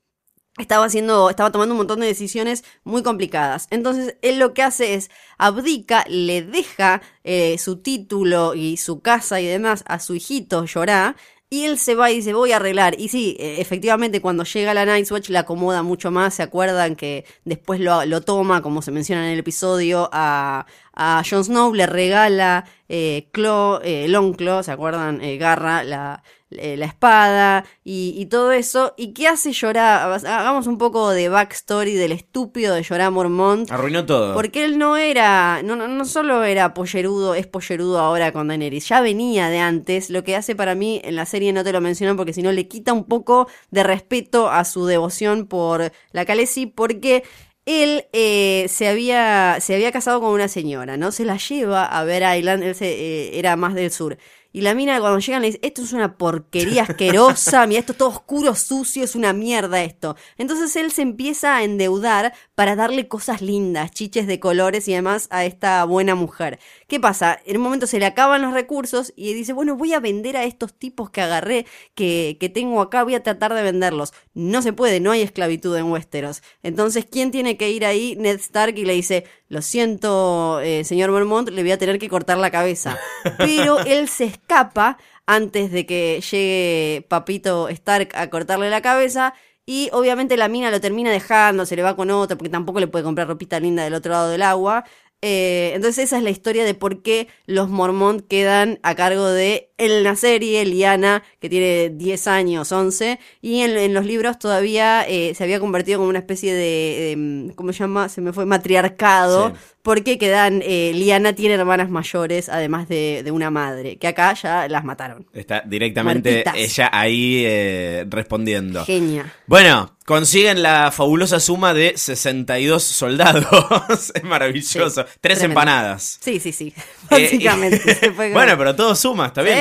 estaba 0.59 0.85
haciendo, 0.85 1.31
estaba 1.31 1.53
tomando 1.53 1.75
un 1.75 1.79
montón 1.79 2.01
de 2.01 2.07
decisiones 2.07 2.65
muy 2.85 3.03
complicadas. 3.03 3.69
Entonces, 3.71 4.17
él 4.23 4.39
lo 4.39 4.55
que 4.55 4.63
hace 4.63 4.95
es 4.95 5.11
abdica, 5.39 6.05
le 6.09 6.43
deja 6.43 7.03
eh, 7.25 7.59
su 7.59 7.79
título 7.79 8.55
y 8.55 8.77
su 8.77 9.01
casa 9.01 9.41
y 9.41 9.47
demás 9.47 9.85
a 9.87 9.99
su 10.01 10.15
hijito 10.15 10.65
Jorah. 10.73 11.17
Y 11.51 11.65
él 11.65 11.79
se 11.79 11.95
va 11.95 12.11
y 12.11 12.17
dice, 12.17 12.35
voy 12.35 12.53
a 12.53 12.57
arreglar. 12.57 13.01
Y 13.01 13.09
sí, 13.09 13.35
eh, 13.41 13.57
efectivamente, 13.59 14.21
cuando 14.21 14.45
llega 14.45 14.75
la 14.75 14.85
Night's 14.85 15.11
Watch 15.11 15.31
la 15.31 15.41
acomoda 15.41 15.83
mucho 15.83 16.11
más. 16.11 16.35
Se 16.35 16.43
acuerdan 16.43 16.95
que 16.95 17.25
después 17.47 17.81
lo, 17.81 18.05
lo 18.05 18.21
toma, 18.21 18.61
como 18.61 18.83
se 18.83 18.91
menciona 18.91 19.27
en 19.27 19.33
el 19.33 19.39
episodio, 19.39 20.11
a, 20.13 20.67
a 20.99 21.23
Jon 21.29 21.45
Snow, 21.45 21.73
le 21.73 21.87
regala 21.87 22.65
eh, 22.89 23.29
Claw, 23.33 23.81
eh, 23.83 24.09
Longclaw, 24.09 24.65
¿se 24.65 24.73
acuerdan? 24.73 25.23
Eh, 25.23 25.39
Garra, 25.39 25.85
la, 25.85 26.25
eh, 26.51 26.77
la 26.79 26.87
espada 26.87 27.65
y, 27.85 28.15
y 28.17 28.27
todo 28.27 28.53
eso. 28.53 28.95
¿Y 28.97 29.13
qué 29.13 29.29
hace 29.29 29.53
Jorah? 29.55 30.15
Hagamos 30.15 30.67
un 30.67 30.79
poco 30.79 31.11
de 31.11 31.29
backstory 31.29 31.95
del 31.95 32.11
estúpido 32.13 32.75
de 32.75 32.85
Jorah 32.85 33.11
Mormont. 33.11 33.71
Arruinó 33.71 34.07
todo. 34.07 34.35
Porque 34.35 34.65
él 34.65 34.79
no 34.79 34.97
era, 34.97 35.63
no, 35.63 35.77
no, 35.77 36.05
solo 36.05 36.43
era 36.45 36.75
pollerudo, 36.75 37.35
es 37.35 37.47
pollerudo 37.47 38.01
ahora 38.01 38.33
con 38.33 38.49
Daenerys, 38.49 38.89
ya 38.89 39.01
venía 39.01 39.51
de 39.51 39.59
antes, 39.59 40.11
lo 40.11 40.25
que 40.25 40.37
hace 40.37 40.57
para 40.57 40.75
mí 40.75 41.01
en 41.05 41.17
la 41.17 41.27
serie 41.27 41.53
no 41.53 41.63
te 41.63 41.73
lo 41.73 41.81
mencionan 41.81 42.17
porque 42.17 42.33
si 42.33 42.43
no 42.43 42.51
le 42.51 42.67
quita 42.67 42.93
un 42.93 43.05
poco 43.05 43.49
de 43.71 43.83
respeto 43.85 44.51
a 44.51 44.65
su 44.65 44.87
devoción 44.87 45.47
por 45.47 45.93
la 46.13 46.25
Khaleesi 46.25 46.67
porque 46.67 47.25
él 47.69 48.07
eh, 48.15 48.65
se, 48.71 48.89
había, 48.89 49.59
se 49.61 49.75
había 49.75 49.93
casado 49.93 50.21
con 50.23 50.31
una 50.31 50.49
señora, 50.49 50.97
¿no? 50.97 51.13
Se 51.13 51.27
la 51.27 51.37
lleva 51.37 51.85
a 51.85 52.03
ver 52.03 52.23
Island, 52.39 52.63
él 52.63 52.75
se, 52.75 52.87
eh, 52.89 53.39
era 53.39 53.57
más 53.57 53.75
del 53.75 53.91
sur. 53.91 54.17
Y 54.51 54.63
la 54.63 54.75
mina 54.75 54.99
cuando 54.99 55.19
llegan 55.19 55.43
le 55.43 55.49
dice, 55.49 55.61
esto 55.63 55.83
es 55.83 55.93
una 55.93 56.17
porquería 56.17 56.85
asquerosa, 56.85 57.67
mira, 57.67 57.81
esto 57.81 57.93
es 57.93 57.99
todo 57.99 58.09
oscuro, 58.09 58.55
sucio, 58.55 59.05
es 59.05 59.15
una 59.15 59.35
mierda 59.35 59.83
esto. 59.83 60.17
Entonces 60.39 60.75
él 60.77 60.91
se 60.91 61.03
empieza 61.03 61.57
a 61.57 61.65
endeudar 61.65 62.33
para 62.55 62.75
darle 62.75 63.09
cosas 63.09 63.43
lindas, 63.43 63.91
chiches 63.91 64.27
de 64.27 64.41
colores 64.41 64.89
y 64.89 64.95
demás 64.95 65.29
a 65.31 65.45
esta 65.45 65.85
buena 65.85 66.15
mujer. 66.15 66.59
¿Qué 66.87 66.99
pasa? 66.99 67.39
En 67.45 67.59
un 67.59 67.63
momento 67.63 67.87
se 67.87 67.99
le 67.99 68.07
acaban 68.07 68.41
los 68.41 68.55
recursos 68.55 69.13
y 69.17 69.35
dice, 69.35 69.53
bueno, 69.53 69.77
voy 69.77 69.93
a 69.93 70.01
vender 70.01 70.39
a 70.39 70.45
estos 70.45 70.73
tipos 70.73 71.11
que 71.11 71.21
agarré, 71.21 71.67
que, 71.95 72.39
que 72.41 72.49
tengo 72.49 72.81
acá, 72.81 73.05
voy 73.05 73.17
a 73.17 73.23
tratar 73.23 73.53
de 73.53 73.63
venderlos. 73.63 74.15
No 74.33 74.63
se 74.63 74.73
puede, 74.73 74.99
no 75.01 75.11
hay 75.11 75.21
esclavitud 75.21 75.77
en 75.77 75.93
Westeros. 75.93 76.43
Entonces, 76.63 77.07
¿quién 77.11 77.31
tiene 77.31 77.59
que 77.59 77.71
ir 77.71 77.85
ahí? 77.85 78.17
Ned 78.17 78.37
Stark 78.37 78.79
y 78.79 78.87
le 78.87 78.95
dice, 78.95 79.25
lo 79.49 79.63
siento, 79.63 80.61
eh, 80.61 80.85
señor 80.85 81.11
Vermont, 81.11 81.49
le 81.49 81.63
voy 81.63 81.73
a 81.73 81.79
tener 81.79 81.99
que 81.99 82.09
cortar 82.09 82.39
la 82.39 82.51
cabeza. 82.51 82.99
Pero 83.39 83.79
él 83.81 84.09
se 84.09 84.25
escapa 84.49 84.99
antes 85.27 85.71
de 85.71 85.85
que 85.87 86.21
llegue 86.21 87.07
Papito 87.09 87.69
Stark 87.69 88.11
a 88.15 88.31
cortarle 88.31 88.71
la 88.71 88.81
cabeza. 88.81 89.35
Y 89.67 89.91
obviamente 89.93 90.39
la 90.39 90.49
mina 90.49 90.71
lo 90.71 90.81
termina 90.81 91.11
dejando, 91.11 91.67
se 91.67 91.77
le 91.77 91.83
va 91.83 91.95
con 91.95 92.11
otro, 92.11 92.39
porque 92.39 92.49
tampoco 92.49 92.81
le 92.81 92.87
puede 92.89 93.05
comprar 93.05 93.29
ropita 93.29 93.61
linda 93.61 93.85
del 93.85 93.93
otro 93.95 94.13
lado 94.13 94.31
del 94.31 94.43
agua. 94.43 94.85
Eh, 95.21 95.73
entonces 95.75 96.05
esa 96.05 96.17
es 96.17 96.23
la 96.23 96.31
historia 96.31 96.65
de 96.65 96.75
por 96.75 97.03
qué 97.03 97.29
los 97.47 97.69
Mormont 97.69 98.27
quedan 98.27 98.79
a 98.83 98.95
cargo 98.95 99.27
de 99.27 99.68
en 99.79 100.03
la 100.03 100.17
serie 100.17 100.65
Liana, 100.65 101.23
que 101.41 101.49
tiene 101.49 101.91
10 101.91 102.27
años, 102.27 102.73
11, 102.73 103.19
y 103.41 103.61
en, 103.61 103.77
en 103.79 103.95
los 103.95 104.05
libros 104.05 104.39
todavía 104.39 105.05
eh, 105.09 105.33
se 105.35 105.45
había 105.45 105.61
convertido 105.61 105.99
como 105.99 106.11
una 106.11 106.19
especie 106.19 106.53
de, 106.53 106.61
de, 106.61 107.15
mm, 107.17 107.49
¿cómo 107.55 107.73
se 107.73 107.79
llama? 107.81 108.09
Se 108.09 108.21
me 108.21 108.33
fue 108.33 108.45
matriarcado, 108.45 109.51
Sí. 109.51 109.55
porque 109.83 110.19
quedan, 110.19 110.61
eh, 110.65 110.93
Liana 110.95 111.33
tiene 111.35 111.55
hermanas 111.55 111.89
mayores, 111.91 112.49
además 112.49 112.89
de, 112.89 113.23
de 113.25 113.31
una 113.31 113.51
madre, 113.51 113.97
que 113.97 114.07
acá 114.09 114.35
ya 114.35 114.69
las 114.69 114.85
mataron. 114.85 115.27
Está 115.33 115.63
directamente 115.65 116.45
ella 116.55 116.91
ahí 116.93 117.45
eh, 117.47 118.05
respondiendo. 118.09 118.85
Genia. 118.85 119.33
Bueno, 119.47 119.97
consiguen 120.05 120.63
la 120.63 120.91
fabulosa 120.93 121.41
suma 121.41 121.73
de 121.73 121.95
62 121.97 122.83
soldados. 122.83 124.13
es 124.15 124.25
maravilloso. 124.25 125.03
Sí, 125.03 125.09
Tres 125.21 125.39
tremendo. 125.39 125.61
empanadas. 125.61 126.19
Sí, 126.21 126.41
sí, 126.41 126.53
sí. 126.53 126.75
Eh, 127.11 127.23
Básicamente. 127.23 127.95
se 127.95 128.09
bueno, 128.11 128.59
pero 128.59 128.77
todo 128.77 128.95
suma, 128.95 129.29
está 129.29 129.41
bien, 129.41 129.57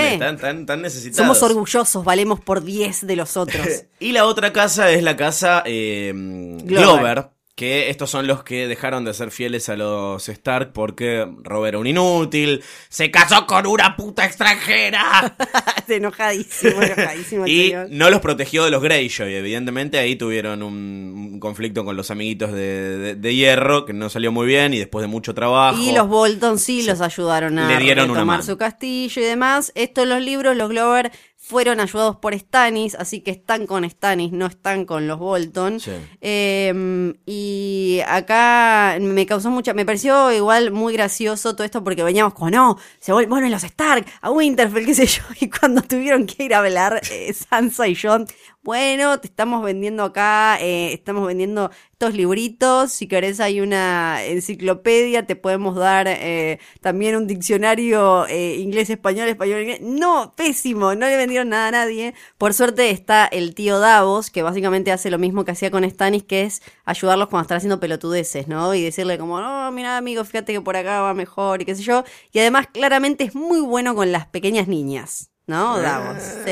Necesitados. 0.78 1.18
Somos 1.18 1.44
orgullosos, 1.44 2.04
valemos 2.04 2.40
por 2.40 2.64
10 2.64 3.08
de 3.08 3.16
los 3.16 3.38
otros. 3.38 3.68
Y 4.00 4.12
la 4.12 4.26
otra 4.26 4.54
casa 4.54 4.92
es 4.92 5.02
la 5.02 5.16
casa 5.16 5.64
eh, 5.66 6.12
Glover. 6.14 7.30
Que 7.58 7.90
estos 7.90 8.12
son 8.12 8.28
los 8.28 8.44
que 8.44 8.68
dejaron 8.68 9.04
de 9.04 9.16
ser 9.16 9.32
fieles 9.32 9.68
a 9.68 9.76
los 9.76 10.30
Stark 10.30 10.74
porque 10.74 11.28
Robert 11.42 11.70
era 11.70 11.80
un 11.80 11.88
inútil, 11.88 12.64
se 12.88 13.10
casó 13.10 13.48
con 13.48 13.66
una 13.66 13.96
puta 13.96 14.26
extranjera 14.26 15.36
enojadísimo, 15.88 16.82
enojadísimo 16.84 17.48
y 17.48 17.70
señor. 17.70 17.88
no 17.90 18.12
los 18.12 18.22
protegió 18.22 18.64
de 18.64 18.70
los 18.70 18.84
Greyjoy. 18.84 19.34
Evidentemente 19.34 19.98
ahí 19.98 20.16
tuvieron 20.16 20.62
un, 20.62 21.40
conflicto 21.40 21.84
con 21.84 21.98
los 21.98 22.12
amiguitos 22.12 22.52
de, 22.54 22.98
de- 23.00 23.16
de 23.16 23.36
hierro 23.36 23.86
que 23.86 23.94
no 23.94 24.10
salió 24.10 24.32
muy 24.32 24.46
bien 24.46 24.76
y 24.76 24.78
después 24.78 25.02
de 25.02 25.08
mucho 25.08 25.34
trabajo. 25.34 25.80
Y 25.82 25.94
los 25.94 26.08
Bolton 26.08 26.60
sí, 26.60 26.84
los 26.84 27.02
ayudaron 27.02 27.58
a 27.58 28.24
mano. 28.24 28.44
su 28.44 28.56
castillo 28.58 29.20
y 29.20 29.26
demás. 29.26 29.72
Esto 29.74 30.04
en 30.04 30.10
los 30.10 30.22
libros, 30.22 30.56
los 30.56 30.70
Glover 30.70 31.12
fueron 31.40 31.80
ayudados 31.80 32.18
por 32.18 32.38
Stannis, 32.38 32.96
así 32.96 33.22
que 33.22 33.32
están 33.32 33.68
con 33.68 33.90
Stannis, 33.90 34.34
no 34.34 34.48
están 34.48 34.86
con 34.86 35.08
los 35.08 35.18
Bolton. 35.18 35.80
Sí. 35.80 35.92
Eh, 36.20 37.14
y 37.26 38.02
acá 38.06 38.98
me 39.00 39.26
causó 39.26 39.50
mucha, 39.50 39.74
me 39.74 39.86
pareció 39.86 40.32
igual 40.34 40.72
muy 40.72 40.94
gracioso 40.94 41.56
todo 41.56 41.64
esto 41.64 41.84
porque 41.84 42.04
veníamos 42.04 42.34
como, 42.34 42.50
no, 42.50 42.78
se 43.00 43.14
vuelven 43.14 43.30
bueno, 43.30 43.50
los 43.50 43.64
Stark, 43.64 44.06
a 44.22 44.32
Winterfell, 44.32 44.86
qué 44.86 44.94
sé 44.94 45.06
yo, 45.06 45.24
y 45.40 45.50
cuando 45.50 45.82
tuvieron 45.82 46.26
que 46.26 46.44
ir 46.44 46.54
a 46.54 46.60
hablar 46.60 47.02
eh, 47.12 47.34
Sansa 47.34 47.88
y 47.88 47.96
John, 47.96 48.28
bueno, 48.68 49.18
te 49.22 49.28
estamos 49.28 49.64
vendiendo 49.64 50.04
acá, 50.04 50.58
eh, 50.60 50.92
estamos 50.92 51.26
vendiendo 51.26 51.72
estos 51.94 52.14
libritos, 52.14 52.92
si 52.92 53.08
querés 53.08 53.40
hay 53.40 53.62
una 53.62 54.26
enciclopedia, 54.26 55.26
te 55.26 55.38
podemos 55.38 55.78
dar 55.78 56.06
eh, 56.10 56.60
también 56.82 57.16
un 57.16 57.28
diccionario 57.28 58.28
eh, 58.28 58.58
inglés-español, 58.58 59.30
español-inglés. 59.30 59.80
No, 59.80 60.34
pésimo, 60.36 60.96
no 60.96 61.08
le 61.08 61.16
vendieron 61.16 61.48
nada 61.48 61.70
a 61.70 61.72
nadie. 61.72 62.14
Por 62.38 62.54
suerte 62.54 62.90
está 62.90 63.26
el 63.26 63.56
tío 63.56 63.80
Davos, 63.80 64.30
que 64.32 64.44
básicamente 64.44 64.92
hace 64.92 65.12
lo 65.12 65.18
mismo 65.18 65.46
que 65.46 65.52
hacía 65.52 65.72
con 65.72 65.90
Stannis, 65.90 66.24
que 66.24 66.44
es 66.44 66.62
ayudarlos 66.84 67.30
cuando 67.30 67.44
están 67.44 67.60
haciendo 67.60 67.80
pelotudeces, 67.80 68.50
¿no? 68.50 68.76
Y 68.76 68.84
decirle 68.84 69.18
como, 69.18 69.40
no, 69.40 69.72
mira 69.72 69.96
amigo, 69.96 70.26
fíjate 70.26 70.52
que 70.52 70.60
por 70.60 70.76
acá 70.76 71.00
va 71.00 71.14
mejor 71.14 71.62
y 71.62 71.66
qué 71.66 71.74
sé 71.74 71.84
yo. 71.84 72.04
Y 72.34 72.40
además 72.40 72.68
claramente 72.68 73.24
es 73.24 73.34
muy 73.34 73.62
bueno 73.62 73.96
con 73.96 74.12
las 74.12 74.26
pequeñas 74.26 74.68
niñas. 74.68 75.32
¿No? 75.48 75.80
Davos. 75.80 76.18
Sí, 76.44 76.52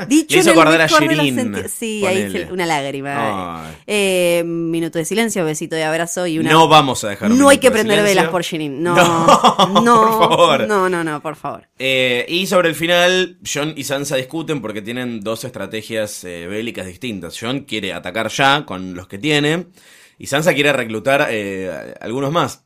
dicho 0.08 0.34
Le 0.34 0.40
hizo 0.40 0.50
en 0.50 0.58
acordar 0.58 0.80
a 0.82 0.86
Shirin, 0.86 1.68
Sí, 1.68 2.04
ahí 2.06 2.30
se- 2.30 2.52
una 2.52 2.66
lágrima. 2.66 3.74
Eh, 3.86 4.42
minuto 4.44 4.98
de 4.98 5.04
silencio, 5.04 5.44
besito 5.44 5.76
de 5.76 5.84
abrazo 5.84 6.26
y 6.26 6.38
una. 6.38 6.50
No 6.50 6.68
vamos 6.68 7.04
a 7.04 7.08
dejar 7.10 7.30
un 7.30 7.38
No 7.38 7.48
hay 7.48 7.58
que 7.58 7.68
de 7.68 7.72
prender 7.72 8.02
velas 8.02 8.28
por 8.28 8.42
Shirin. 8.42 8.82
No, 8.82 8.94
No, 8.94 9.80
no, 9.82 10.18
por 10.18 10.30
favor. 10.30 10.66
No, 10.68 10.88
no, 10.88 11.04
no, 11.04 11.20
por 11.22 11.36
favor. 11.36 11.68
Eh, 11.78 12.24
y 12.28 12.46
sobre 12.46 12.68
el 12.68 12.74
final, 12.74 13.38
John 13.52 13.74
y 13.76 13.84
Sansa 13.84 14.16
discuten 14.16 14.60
porque 14.60 14.82
tienen 14.82 15.20
dos 15.20 15.44
estrategias 15.44 16.24
eh, 16.24 16.46
bélicas 16.46 16.86
distintas. 16.86 17.36
John 17.38 17.60
quiere 17.60 17.92
atacar 17.92 18.28
ya 18.30 18.64
con 18.66 18.94
los 18.94 19.08
que 19.08 19.18
tiene 19.18 19.66
y 20.18 20.26
Sansa 20.26 20.54
quiere 20.54 20.72
reclutar 20.72 21.26
eh, 21.30 21.94
algunos 22.00 22.30
más. 22.32 22.64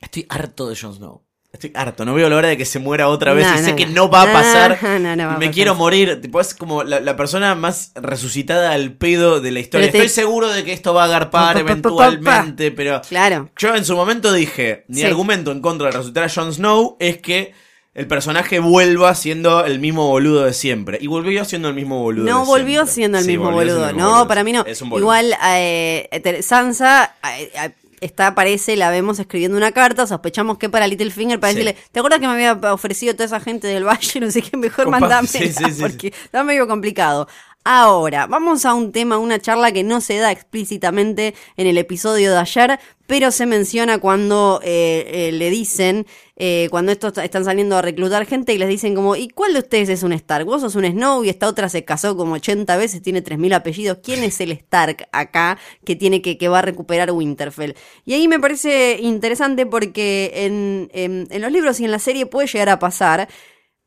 Estoy 0.00 0.26
harto 0.28 0.68
de 0.68 0.76
Jon 0.76 0.94
Snow. 0.94 1.24
Estoy 1.58 1.72
harto, 1.74 2.04
no 2.04 2.14
veo 2.14 2.28
la 2.28 2.36
hora 2.36 2.46
de 2.48 2.56
que 2.56 2.64
se 2.64 2.78
muera 2.78 3.08
otra 3.08 3.32
vez 3.34 3.44
No, 3.46 3.54
y 3.56 3.58
sé 3.58 3.70
no, 3.70 3.76
que 3.76 3.86
no. 3.86 4.08
va 4.08 4.22
a 4.22 4.32
pasar. 4.32 4.78
no, 4.82 4.98
no 4.98 5.06
va 5.08 5.12
y 5.16 5.20
a 5.22 5.26
me 5.26 5.34
pasar. 5.38 5.50
quiero 5.52 5.74
morir. 5.74 6.20
Tipo, 6.20 6.40
es 6.40 6.54
como 6.54 6.84
la, 6.84 7.00
la 7.00 7.16
persona 7.16 7.54
más 7.56 7.90
resucitada 7.96 8.70
al 8.72 8.92
pedo 8.92 9.40
de 9.40 9.50
la 9.50 9.58
historia. 9.58 9.90
Te- 9.90 9.98
Estoy 9.98 10.08
seguro 10.08 10.48
de 10.48 10.62
que 10.62 10.72
esto 10.72 10.94
va 10.94 11.02
a 11.02 11.06
agarpar 11.06 11.54
Pa, 11.54 11.60
eventualmente, 11.60 12.70
pero 12.70 13.02
Claro. 13.08 13.50
yo 13.58 13.74
en 13.74 13.84
su 13.84 13.96
momento 13.96 14.32
dije, 14.32 14.84
mi 14.88 15.00
Sí. 15.00 15.04
argumento 15.06 15.50
en 15.50 15.60
contra 15.60 15.86
de 15.88 15.92
resucitar 15.96 16.24
a 16.24 16.28
Jon 16.28 16.52
Snow 16.54 16.96
es 17.00 17.18
que 17.18 17.52
el 17.94 18.06
personaje 18.06 18.60
vuelva 18.60 19.12
siendo 19.16 19.64
el 19.64 19.80
mismo 19.80 20.06
boludo 20.08 20.44
de 20.44 20.52
siempre. 20.52 20.98
Y 21.00 21.08
volvió 21.08 21.44
siendo 21.44 21.68
el 21.68 21.74
mismo 21.74 22.00
boludo 22.00 22.24
de 22.26 22.30
No 22.30 22.44
volvió 22.44 22.82
siempre. 22.86 22.94
siendo 22.94 23.18
el 23.18 23.24
Sí, 23.24 23.30
mismo 23.32 23.50
boludo. 23.50 23.88
el 23.88 23.96
No, 23.96 24.10
boludo. 24.10 24.28
para 24.28 24.44
mí 24.44 24.52
no. 24.52 24.64
Es 24.64 24.80
un 24.82 24.90
boludo. 24.90 25.02
Igual, 25.06 25.34
eh, 25.44 26.40
Sansa 26.42 27.16
eh, 27.36 27.50
eh, 27.54 27.70
está, 28.00 28.34
parece, 28.34 28.76
la 28.76 28.90
vemos 28.90 29.18
escribiendo 29.18 29.56
una 29.56 29.72
carta. 29.72 30.06
Sospechamos 30.06 30.58
que 30.58 30.68
para 30.68 30.86
Littlefinger, 30.86 31.38
para 31.40 31.52
Sí. 31.52 31.58
decirle, 31.58 31.76
¿te 31.92 32.00
acuerdas 32.00 32.20
que 32.20 32.26
me 32.28 32.32
había 32.34 32.72
ofrecido 32.72 33.14
toda 33.14 33.24
esa 33.26 33.40
gente 33.40 33.66
del 33.68 33.84
valle? 33.84 33.98
No 34.20 34.30
sé 34.30 34.42
qué, 34.42 34.56
mejor 34.56 34.86
Compa- 34.86 35.00
mandame. 35.00 35.28
sí, 35.28 35.52
sí. 35.52 35.64
porque 35.80 36.08
está 36.08 36.42
medio 36.44 36.66
complicado. 36.66 37.28
Ahora, 37.70 38.26
vamos 38.26 38.64
a 38.64 38.72
un 38.72 38.92
tema, 38.92 39.18
una 39.18 39.38
charla 39.40 39.72
que 39.72 39.84
no 39.84 40.00
se 40.00 40.16
da 40.16 40.32
explícitamente 40.32 41.34
en 41.58 41.66
el 41.66 41.76
episodio 41.76 42.30
de 42.32 42.38
ayer, 42.38 42.80
pero 43.06 43.30
se 43.30 43.44
menciona 43.44 43.98
cuando 43.98 44.58
eh, 44.64 45.04
eh, 45.28 45.32
le 45.32 45.50
dicen, 45.50 46.06
eh, 46.36 46.68
cuando 46.70 46.92
estos 46.92 47.18
están 47.18 47.44
saliendo 47.44 47.76
a 47.76 47.82
reclutar 47.82 48.24
gente 48.24 48.54
y 48.54 48.58
les 48.58 48.70
dicen 48.70 48.94
como, 48.94 49.16
¿y 49.16 49.28
cuál 49.28 49.52
de 49.52 49.58
ustedes 49.58 49.90
es 49.90 50.02
un 50.02 50.14
Stark? 50.14 50.46
Vos 50.46 50.62
sos 50.62 50.76
un 50.76 50.86
Snow 50.86 51.24
y 51.24 51.28
esta 51.28 51.46
otra 51.46 51.68
se 51.68 51.84
casó 51.84 52.16
como 52.16 52.36
80 52.36 52.74
veces, 52.78 53.02
tiene 53.02 53.20
3.000 53.20 53.52
apellidos. 53.52 53.98
¿Quién 54.02 54.24
es 54.24 54.40
el 54.40 54.52
Stark 54.52 55.06
acá 55.12 55.58
que 55.84 55.94
tiene 55.94 56.22
que, 56.22 56.38
que 56.38 56.48
va 56.48 56.60
a 56.60 56.62
recuperar 56.62 57.10
Winterfell? 57.10 57.74
Y 58.06 58.14
ahí 58.14 58.28
me 58.28 58.40
parece 58.40 58.96
interesante 58.98 59.66
porque 59.66 60.32
en- 60.46 60.88
en 61.30 61.42
los 61.42 61.52
libros 61.52 61.80
y 61.80 61.84
en 61.84 61.90
la 61.90 61.98
serie 61.98 62.24
puede 62.24 62.46
llegar 62.48 62.70
a 62.70 62.78
pasar 62.78 63.28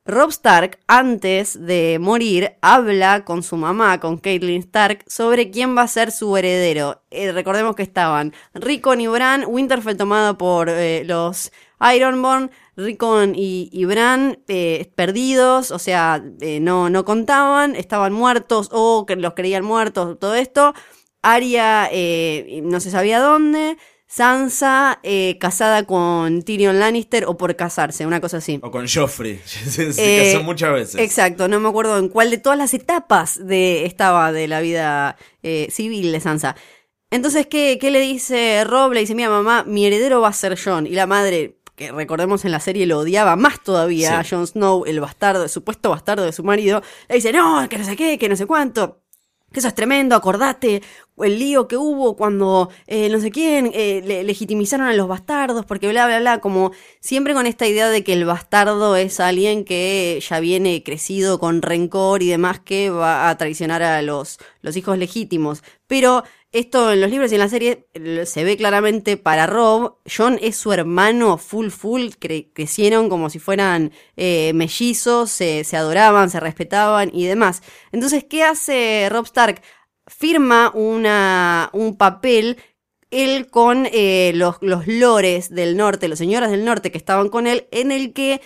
Rob 0.04 0.32
Stark, 0.32 0.80
antes 0.88 1.64
de 1.64 2.00
morir, 2.00 2.54
habla 2.62 3.24
con 3.24 3.44
su 3.44 3.56
mamá, 3.56 4.00
con 4.00 4.18
Caitlyn 4.18 4.62
Stark, 4.62 5.04
sobre 5.08 5.52
quién 5.52 5.78
va 5.78 5.84
a 5.84 5.88
ser 5.88 6.12
su 6.12 6.36
heredero. 6.36 7.04
Eh, 7.12 7.32
recordemos 7.32 7.76
que 7.76 7.84
estaban 7.84 8.34
Rickon 8.56 9.00
y 9.00 9.08
Bran, 9.08 9.46
Winterfell 9.48 9.98
tomado 9.98 10.40
por 10.40 10.70
eh, 10.70 11.04
los 11.06 11.52
Ironborn, 11.96 12.50
Rickon 12.76 13.36
y, 13.36 13.70
y 13.72 13.86
Bran 13.86 14.40
eh, 14.48 14.92
perdidos, 14.96 15.70
o 15.70 15.78
sea, 15.78 16.24
no, 16.62 16.90
no 16.90 17.06
contaban, 17.06 17.76
estaban 17.76 18.12
muertos 18.12 18.70
o 18.72 19.06
que 19.06 19.16
los 19.16 19.36
creían 19.36 19.64
muertos, 19.64 20.18
todo 20.18 20.34
esto. 20.34 20.74
Arya 21.22 21.88
eh, 21.92 22.62
no 22.64 22.80
se 22.80 22.90
sabía 22.90 23.20
dónde. 23.20 23.78
Sansa 24.12 25.00
eh, 25.04 25.38
casada 25.40 25.86
con 25.86 26.42
Tyrion 26.42 26.80
Lannister 26.80 27.24
o 27.28 27.38
por 27.38 27.56
casarse, 27.56 28.06
una 28.06 28.20
cosa 28.20 28.38
así. 28.38 28.60
O 28.62 28.70
con 28.70 28.86
Joffrey. 28.86 29.40
se 29.46 29.94
se 29.94 30.30
Eh, 30.30 30.34
casó 30.34 30.44
muchas 30.44 30.74
veces. 30.74 30.96
Exacto, 31.00 31.48
no 31.48 31.62
me 31.62 31.70
acuerdo 31.70 31.98
en 31.98 32.10
cuál 32.10 32.30
de 32.30 32.38
todas 32.38 32.58
las 32.58 32.74
etapas 32.74 33.40
de 33.48 33.86
estaba 33.86 34.34
de 34.34 34.50
la 34.50 34.60
vida 34.60 35.16
eh, 35.44 35.68
civil 35.72 36.12
de 36.12 36.20
Sansa. 36.20 36.58
Entonces, 37.10 37.48
¿qué, 37.48 37.78
¿qué 37.80 37.90
le 37.90 38.02
dice 38.02 38.66
Rob? 38.66 38.92
Le 38.92 39.00
dice, 39.00 39.16
mira 39.16 39.30
mamá, 39.30 39.64
mi 39.66 39.86
heredero 39.86 40.20
va 40.20 40.28
a 40.28 40.34
ser 40.34 40.60
John. 40.62 40.88
Y 40.88 40.92
la 40.92 41.08
madre, 41.08 41.60
que 41.78 41.94
recordemos 41.94 42.44
en 42.44 42.52
la 42.52 42.60
serie 42.60 42.86
lo 42.86 43.00
odiaba 43.00 43.38
más 43.38 43.64
todavía 43.64 44.20
a. 44.20 44.26
Jon 44.30 44.46
Snow, 44.46 44.84
el 44.86 45.00
bastardo, 45.00 45.44
el 45.44 45.50
supuesto 45.50 45.90
bastardo 45.90 46.26
de 46.26 46.34
su 46.34 46.44
marido, 46.44 46.82
le 47.08 47.16
dice, 47.16 47.32
no, 47.32 47.68
que 47.70 47.78
no 47.78 47.86
sé 47.86 47.96
qué, 47.96 48.18
que 48.18 48.28
no 48.28 48.36
sé 48.36 48.46
cuánto. 48.46 49.01
Que 49.52 49.60
eso 49.60 49.68
es 49.68 49.76
tremendo, 49.76 50.16
acordate 50.16 50.82
el 51.18 51.38
lío 51.38 51.68
que 51.68 51.78
hubo 51.78 52.16
cuando 52.16 52.70
eh, 52.88 53.10
no 53.10 53.20
sé 53.20 53.32
quién 53.32 53.70
eh, 53.74 54.02
le- 54.04 54.24
legitimizaron 54.24 54.88
a 54.88 54.94
los 54.94 55.08
bastardos, 55.08 55.66
porque 55.66 55.90
bla, 55.90 56.08
bla, 56.08 56.20
bla, 56.20 56.40
como 56.40 56.72
siempre 57.00 57.34
con 57.34 57.46
esta 57.46 57.68
idea 57.68 57.90
de 57.90 58.04
que 58.04 58.14
el 58.14 58.26
bastardo 58.26 58.96
es 58.96 59.20
alguien 59.20 59.64
que 59.66 60.20
ya 60.28 60.40
viene 60.40 60.84
crecido 60.84 61.40
con 61.40 61.62
rencor 61.62 62.24
y 62.24 62.28
demás 62.30 62.60
que 62.60 62.90
va 62.90 63.30
a 63.30 63.38
traicionar 63.38 63.84
a 63.84 64.02
los, 64.02 64.40
los 64.62 64.76
hijos 64.78 64.98
legítimos. 64.98 65.64
Pero 65.88 66.24
esto 66.52 66.92
en 66.92 67.00
los 67.02 67.10
libros 67.10 67.32
y 67.32 67.36
en 67.36 67.40
la 67.42 67.50
serie 67.50 67.88
se 68.26 68.44
ve 68.44 68.58
claramente 68.58 69.18
para 69.18 69.48
Rob. 69.48 69.98
John 70.06 70.38
es 70.42 70.58
su 70.58 70.74
hermano 70.74 71.38
full 71.38 71.70
full, 71.70 72.08
cre- 72.20 72.50
crecieron 72.54 73.10
como 73.10 73.30
si 73.30 73.40
fueran 73.40 73.92
eh, 74.18 74.52
mellizos, 74.54 75.32
se, 75.32 75.64
se 75.64 75.78
adoraban, 75.78 76.30
se 76.30 76.40
respetaban 76.40 77.10
y 77.14 77.26
demás. 77.26 77.62
Entonces, 77.92 78.26
¿qué 78.26 78.44
hace 78.44 79.08
Rob 79.10 79.26
Stark? 79.26 79.62
Firma 80.08 80.72
una, 80.74 81.70
un 81.74 81.96
papel 81.96 82.58
él 83.12 83.48
con 83.50 83.88
eh, 83.92 84.32
los, 84.36 84.56
los 84.62 84.88
lores 84.88 85.50
del 85.50 85.78
norte, 85.78 86.08
los 86.08 86.18
señores 86.20 86.50
del 86.50 86.66
norte 86.66 86.92
que 86.92 86.98
estaban 86.98 87.30
con 87.30 87.46
él, 87.48 87.68
en 87.72 87.92
el 87.92 88.14
que 88.14 88.42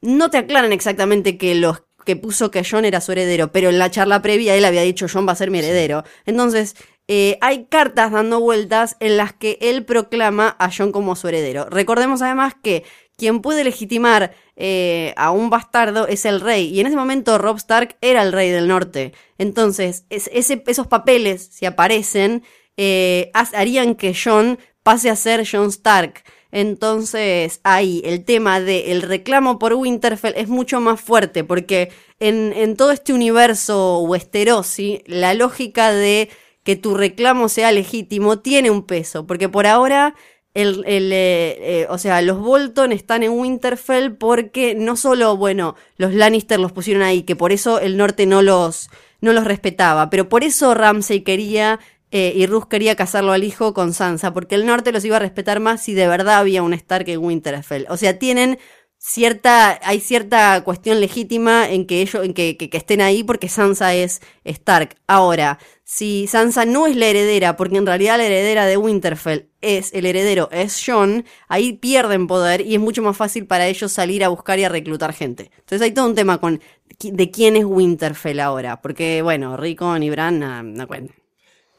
no 0.00 0.30
te 0.30 0.38
aclaran 0.38 0.72
exactamente 0.72 1.38
que 1.38 1.54
los 1.54 1.82
que 2.04 2.16
puso 2.16 2.50
que 2.50 2.64
John 2.68 2.84
era 2.84 3.00
su 3.00 3.12
heredero, 3.12 3.52
pero 3.52 3.68
en 3.68 3.78
la 3.78 3.90
charla 3.90 4.22
previa 4.22 4.54
él 4.56 4.64
había 4.64 4.82
dicho 4.82 5.06
John 5.12 5.28
va 5.28 5.32
a 5.32 5.36
ser 5.36 5.50
mi 5.50 5.58
heredero. 5.58 6.02
Entonces, 6.26 6.74
eh, 7.12 7.38
hay 7.40 7.64
cartas 7.64 8.12
dando 8.12 8.38
vueltas 8.38 8.96
en 9.00 9.16
las 9.16 9.32
que 9.32 9.58
él 9.60 9.84
proclama 9.84 10.54
a 10.60 10.70
John 10.70 10.92
como 10.92 11.16
su 11.16 11.26
heredero. 11.26 11.66
Recordemos 11.68 12.22
además 12.22 12.54
que 12.62 12.84
quien 13.16 13.40
puede 13.42 13.64
legitimar 13.64 14.32
eh, 14.54 15.12
a 15.16 15.32
un 15.32 15.50
bastardo 15.50 16.06
es 16.06 16.24
el 16.24 16.40
rey, 16.40 16.68
y 16.68 16.78
en 16.78 16.86
ese 16.86 16.94
momento 16.96 17.36
Rob 17.36 17.56
Stark 17.56 17.96
era 18.00 18.22
el 18.22 18.32
rey 18.32 18.50
del 18.50 18.68
norte. 18.68 19.12
Entonces, 19.38 20.04
esos 20.08 20.86
papeles, 20.86 21.48
si 21.52 21.66
aparecen, 21.66 22.44
eh, 22.76 23.32
ha- 23.34 23.58
harían 23.58 23.96
que 23.96 24.14
John 24.14 24.58
pase 24.84 25.10
a 25.10 25.16
ser 25.16 25.44
John 25.50 25.68
Stark. 25.70 26.22
Entonces, 26.52 27.60
ahí 27.64 28.02
el 28.04 28.24
tema 28.24 28.60
del 28.60 29.02
reclamo 29.02 29.58
por 29.58 29.74
Winterfell 29.74 30.34
es 30.36 30.48
mucho 30.48 30.80
más 30.80 31.00
fuerte, 31.00 31.42
porque 31.42 31.90
en 32.20 32.76
todo 32.76 32.92
este 32.92 33.12
universo 33.12 34.00
Westerosi, 34.02 35.02
la 35.06 35.34
lógica 35.34 35.90
de 35.92 36.28
que 36.70 36.76
tu 36.76 36.94
reclamo 36.94 37.48
sea 37.48 37.72
legítimo 37.72 38.38
tiene 38.38 38.70
un 38.70 38.84
peso, 38.84 39.26
porque 39.26 39.48
por 39.48 39.66
ahora, 39.66 40.14
el, 40.54 40.84
el, 40.86 41.10
eh, 41.12 41.80
eh, 41.80 41.86
o 41.90 41.98
sea, 41.98 42.22
los 42.22 42.38
Bolton 42.38 42.92
están 42.92 43.24
en 43.24 43.32
Winterfell 43.32 44.12
porque 44.12 44.76
no 44.76 44.94
solo, 44.94 45.36
bueno, 45.36 45.74
los 45.96 46.14
Lannister 46.14 46.60
los 46.60 46.70
pusieron 46.70 47.02
ahí, 47.02 47.24
que 47.24 47.34
por 47.34 47.50
eso 47.50 47.80
el 47.80 47.96
norte 47.96 48.24
no 48.24 48.40
los, 48.40 48.88
no 49.20 49.32
los 49.32 49.46
respetaba, 49.46 50.10
pero 50.10 50.28
por 50.28 50.44
eso 50.44 50.72
Ramsay 50.74 51.22
quería 51.22 51.80
eh, 52.12 52.34
y 52.36 52.46
Rus 52.46 52.66
quería 52.66 52.94
casarlo 52.94 53.32
al 53.32 53.42
hijo 53.42 53.74
con 53.74 53.92
Sansa, 53.92 54.32
porque 54.32 54.54
el 54.54 54.64
norte 54.64 54.92
los 54.92 55.04
iba 55.04 55.16
a 55.16 55.18
respetar 55.18 55.58
más 55.58 55.82
si 55.82 55.94
de 55.94 56.06
verdad 56.06 56.38
había 56.38 56.62
un 56.62 56.72
Stark 56.72 57.08
en 57.08 57.18
Winterfell. 57.18 57.86
O 57.88 57.96
sea, 57.96 58.16
tienen 58.16 58.60
cierta, 59.02 59.80
hay 59.82 59.98
cierta 60.00 60.62
cuestión 60.62 61.00
legítima 61.00 61.68
en 61.70 61.86
que 61.86 62.02
ellos, 62.02 62.22
en 62.24 62.34
que, 62.34 62.56
que- 62.56 62.68
que 62.70 62.76
estén 62.76 63.00
ahí 63.00 63.24
porque 63.24 63.48
Sansa 63.48 63.94
es 63.94 64.20
Stark. 64.44 64.96
Ahora, 65.06 65.58
si 65.84 66.26
Sansa 66.26 66.64
no 66.66 66.86
es 66.86 66.96
la 66.96 67.06
heredera, 67.06 67.56
porque 67.56 67.78
en 67.78 67.86
realidad 67.86 68.18
la 68.18 68.26
heredera 68.26 68.66
de 68.66 68.76
Winterfell 68.76 69.48
es 69.62 69.92
el 69.94 70.06
heredero, 70.06 70.48
es 70.52 70.80
Jon, 70.86 71.24
ahí 71.48 71.72
pierden 71.72 72.26
poder 72.26 72.60
y 72.60 72.74
es 72.74 72.80
mucho 72.80 73.02
más 73.02 73.16
fácil 73.16 73.46
para 73.46 73.66
ellos 73.68 73.90
salir 73.92 74.22
a 74.22 74.28
buscar 74.28 74.58
y 74.58 74.64
a 74.64 74.68
reclutar 74.68 75.12
gente. 75.14 75.50
Entonces 75.58 75.82
hay 75.82 75.92
todo 75.92 76.06
un 76.06 76.14
tema 76.14 76.38
con 76.38 76.60
de 77.00 77.30
quién 77.30 77.56
es 77.56 77.64
Winterfell 77.64 78.40
ahora, 78.40 78.80
porque 78.82 79.22
bueno, 79.22 79.56
Rickon 79.56 80.02
y 80.02 80.10
Bran 80.10 80.38
no, 80.38 80.62
no 80.62 80.86
cuentan. 80.86 81.19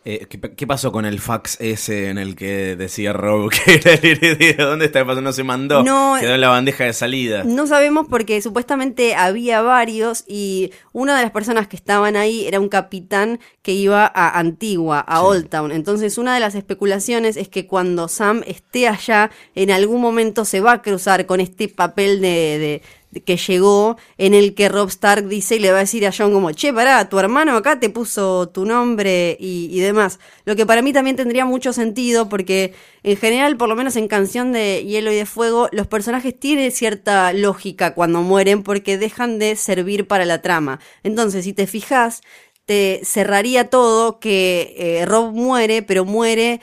Eh, 0.04 0.26
¿qué, 0.28 0.40
qué 0.40 0.66
pasó 0.66 0.92
con 0.92 1.06
el 1.06 1.20
fax 1.20 1.62
ese 1.62 2.10
en 2.10 2.18
el 2.18 2.36
que 2.36 2.76
decía 2.76 3.14
Rob 3.14 3.52
que 3.52 3.76
era 3.76 3.94
el? 3.94 4.58
¿Dónde 4.58 4.86
está? 4.86 5.04
No 5.04 5.32
se 5.32 5.44
mandó. 5.44 5.84
No, 5.84 6.16
Quedó 6.20 6.34
en 6.34 6.42
la 6.42 6.50
bandeja 6.50 6.86
de 6.86 6.94
salida. 6.94 7.44
No 7.44 7.68
sabemos 7.68 8.08
porque 8.10 8.42
supuestamente 8.42 9.14
había 9.14 9.62
varios 9.62 10.24
y 10.28 10.72
una 10.92 11.16
de 11.16 11.22
las 11.22 11.32
personas 11.32 11.68
que 11.68 11.76
estaban 11.76 12.16
ahí 12.16 12.48
era 12.48 12.60
un 12.60 12.70
capitán 12.70 13.40
que 13.62 13.74
iba 13.74 14.12
a 14.14 14.40
Antigua, 14.40 15.00
a 15.02 15.22
Old 15.22 15.50
Town. 15.50 15.72
Entonces 15.72 16.18
una 16.18 16.34
de 16.34 16.40
las 16.40 16.56
especulaciones 16.56 17.38
es 17.38 17.48
que 17.48 17.68
cuando 17.68 18.08
Sam 18.08 18.42
esté 18.48 18.88
allá, 18.88 19.30
en 19.54 19.70
algún 19.70 20.02
momento 20.02 20.46
se 20.46 20.62
va 20.62 20.72
a 20.72 20.82
cruzar 20.82 21.28
con 21.28 21.40
este 21.40 21.68
papel 21.68 22.22
de 22.22 22.82
que 23.26 23.38
llegó 23.38 23.98
en 24.18 24.34
el 24.34 24.56
que 24.56 24.70
Rob 24.70 24.90
Stark 24.90 25.28
dice 25.28 25.58
y 25.58 25.60
le 25.60 25.72
va 25.72 25.78
a 25.78 25.82
decir 25.82 26.08
a 26.08 26.14
John 26.18 26.34
como, 26.34 26.52
che, 26.52 26.74
pará, 26.74 27.10
tu 27.10 27.20
hermano 27.20 27.56
acá 27.56 27.80
te 27.80 27.90
puso 27.90 28.50
tu 28.50 28.66
nombre 28.66 29.38
y, 29.40 29.70
y 29.72 29.80
demás. 29.80 30.20
Lo 30.46 30.56
que 30.56 30.66
para 30.66 30.82
mí 30.82 30.94
también 30.94 31.16
tendría 31.16 31.46
mucho 31.46 31.74
sentido 31.74 32.30
porque 32.30 32.74
en 33.04 33.18
general, 33.18 33.58
por 33.58 33.68
lo 33.68 33.76
menos 33.76 33.96
en 33.96 34.08
Canción 34.08 34.52
de 34.52 34.84
Hielo 34.86 35.12
y 35.12 35.16
de 35.16 35.26
Fuego, 35.26 35.70
los 35.72 35.88
personajes 35.88 36.40
tienen 36.40 36.72
cierta 36.72 37.34
lógica 37.34 37.94
cuando 37.94 38.22
mueren 38.22 38.64
porque 38.64 38.98
dejan 38.98 39.40
de 39.40 39.56
servir 39.56 40.08
para 40.08 40.26
la 40.26 40.42
trama. 40.42 40.80
Entonces, 41.04 41.44
si 41.44 41.54
te 41.54 41.68
fijas, 41.68 42.22
te 42.66 43.02
cerraría 43.04 43.70
todo 43.70 44.20
que 44.20 44.76
eh, 44.78 45.06
Rob 45.06 45.34
muere, 45.34 45.82
pero 45.82 46.06
muere 46.06 46.62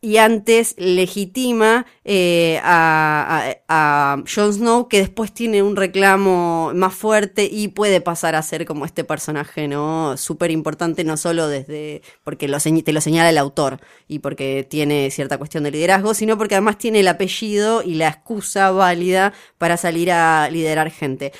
y 0.00 0.18
antes 0.18 0.74
legitima 0.78 1.86
eh, 2.04 2.60
a, 2.62 3.54
a, 3.68 4.22
Jon 4.32 4.52
Snow, 4.52 4.88
que 4.88 4.98
después 4.98 5.32
tiene 5.32 5.62
un 5.62 5.74
reclamo 5.74 6.72
más 6.74 6.94
fuerte 6.94 7.48
y 7.50 7.68
puede 7.68 8.00
pasar 8.00 8.34
a 8.34 8.42
ser 8.42 8.66
como 8.66 8.84
este 8.84 9.04
personaje, 9.04 9.68
¿no? 9.68 10.16
Súper 10.16 10.50
importante, 10.50 11.02
no 11.02 11.16
solo 11.16 11.48
desde. 11.48 12.02
porque 12.24 12.46
lo 12.46 12.58
te 12.60 12.92
lo 12.92 13.00
señala 13.00 13.30
el 13.30 13.38
autor 13.38 13.80
y 14.06 14.18
porque 14.18 14.66
tiene 14.68 15.10
cierta 15.10 15.38
cuestión 15.38 15.64
de 15.64 15.70
liderazgo, 15.70 16.14
sino 16.14 16.36
porque 16.36 16.56
además 16.56 16.78
tiene 16.78 17.00
el 17.00 17.08
apellido 17.08 17.82
y 17.82 17.94
la 17.94 18.08
excusa 18.08 18.70
válida 18.70 19.32
para 19.58 19.76
salir 19.76 20.12
a 20.12 20.48
liderar 20.50 20.90
gente. 20.90 21.32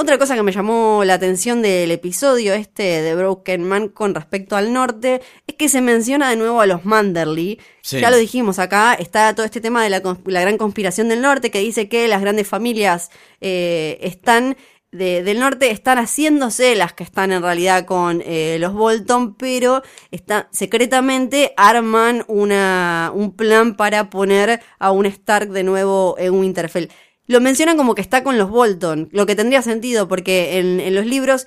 Otra 0.00 0.16
cosa 0.16 0.36
que 0.36 0.44
me 0.44 0.52
llamó 0.52 1.02
la 1.04 1.14
atención 1.14 1.60
del 1.60 1.90
episodio 1.90 2.54
este 2.54 2.84
de 3.02 3.16
Broken 3.16 3.64
Man 3.64 3.88
con 3.88 4.14
respecto 4.14 4.54
al 4.54 4.72
norte 4.72 5.20
es 5.48 5.56
que 5.56 5.68
se 5.68 5.80
menciona 5.80 6.30
de 6.30 6.36
nuevo 6.36 6.60
a 6.60 6.66
los 6.66 6.84
Manderly. 6.84 7.58
Sí. 7.82 7.98
Ya 7.98 8.08
lo 8.08 8.16
dijimos 8.16 8.60
acá, 8.60 8.94
está 8.94 9.34
todo 9.34 9.44
este 9.44 9.60
tema 9.60 9.82
de 9.82 9.90
la, 9.90 10.00
la 10.26 10.40
gran 10.40 10.56
conspiración 10.56 11.08
del 11.08 11.20
norte 11.20 11.50
que 11.50 11.58
dice 11.58 11.88
que 11.88 12.06
las 12.06 12.20
grandes 12.20 12.46
familias 12.46 13.10
eh, 13.40 13.98
están 14.00 14.56
de- 14.92 15.24
del 15.24 15.40
norte 15.40 15.72
están 15.72 15.98
haciéndose 15.98 16.76
las 16.76 16.92
que 16.92 17.02
están 17.02 17.32
en 17.32 17.42
realidad 17.42 17.84
con 17.84 18.22
eh, 18.24 18.56
los 18.60 18.74
Bolton, 18.74 19.34
pero 19.34 19.82
está, 20.12 20.48
secretamente 20.52 21.54
arman 21.56 22.24
una, 22.28 23.10
un 23.12 23.34
plan 23.34 23.76
para 23.76 24.10
poner 24.10 24.60
a 24.78 24.92
un 24.92 25.06
Stark 25.06 25.50
de 25.50 25.64
nuevo 25.64 26.14
en 26.18 26.34
Winterfell. 26.34 26.88
Lo 27.28 27.40
mencionan 27.40 27.76
como 27.76 27.94
que 27.94 28.02
está 28.02 28.24
con 28.24 28.38
los 28.38 28.50
Bolton, 28.50 29.08
lo 29.12 29.26
que 29.26 29.36
tendría 29.36 29.62
sentido 29.62 30.08
porque 30.08 30.58
en, 30.58 30.80
en 30.80 30.94
los 30.96 31.06
libros 31.06 31.46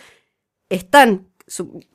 están, 0.69 1.27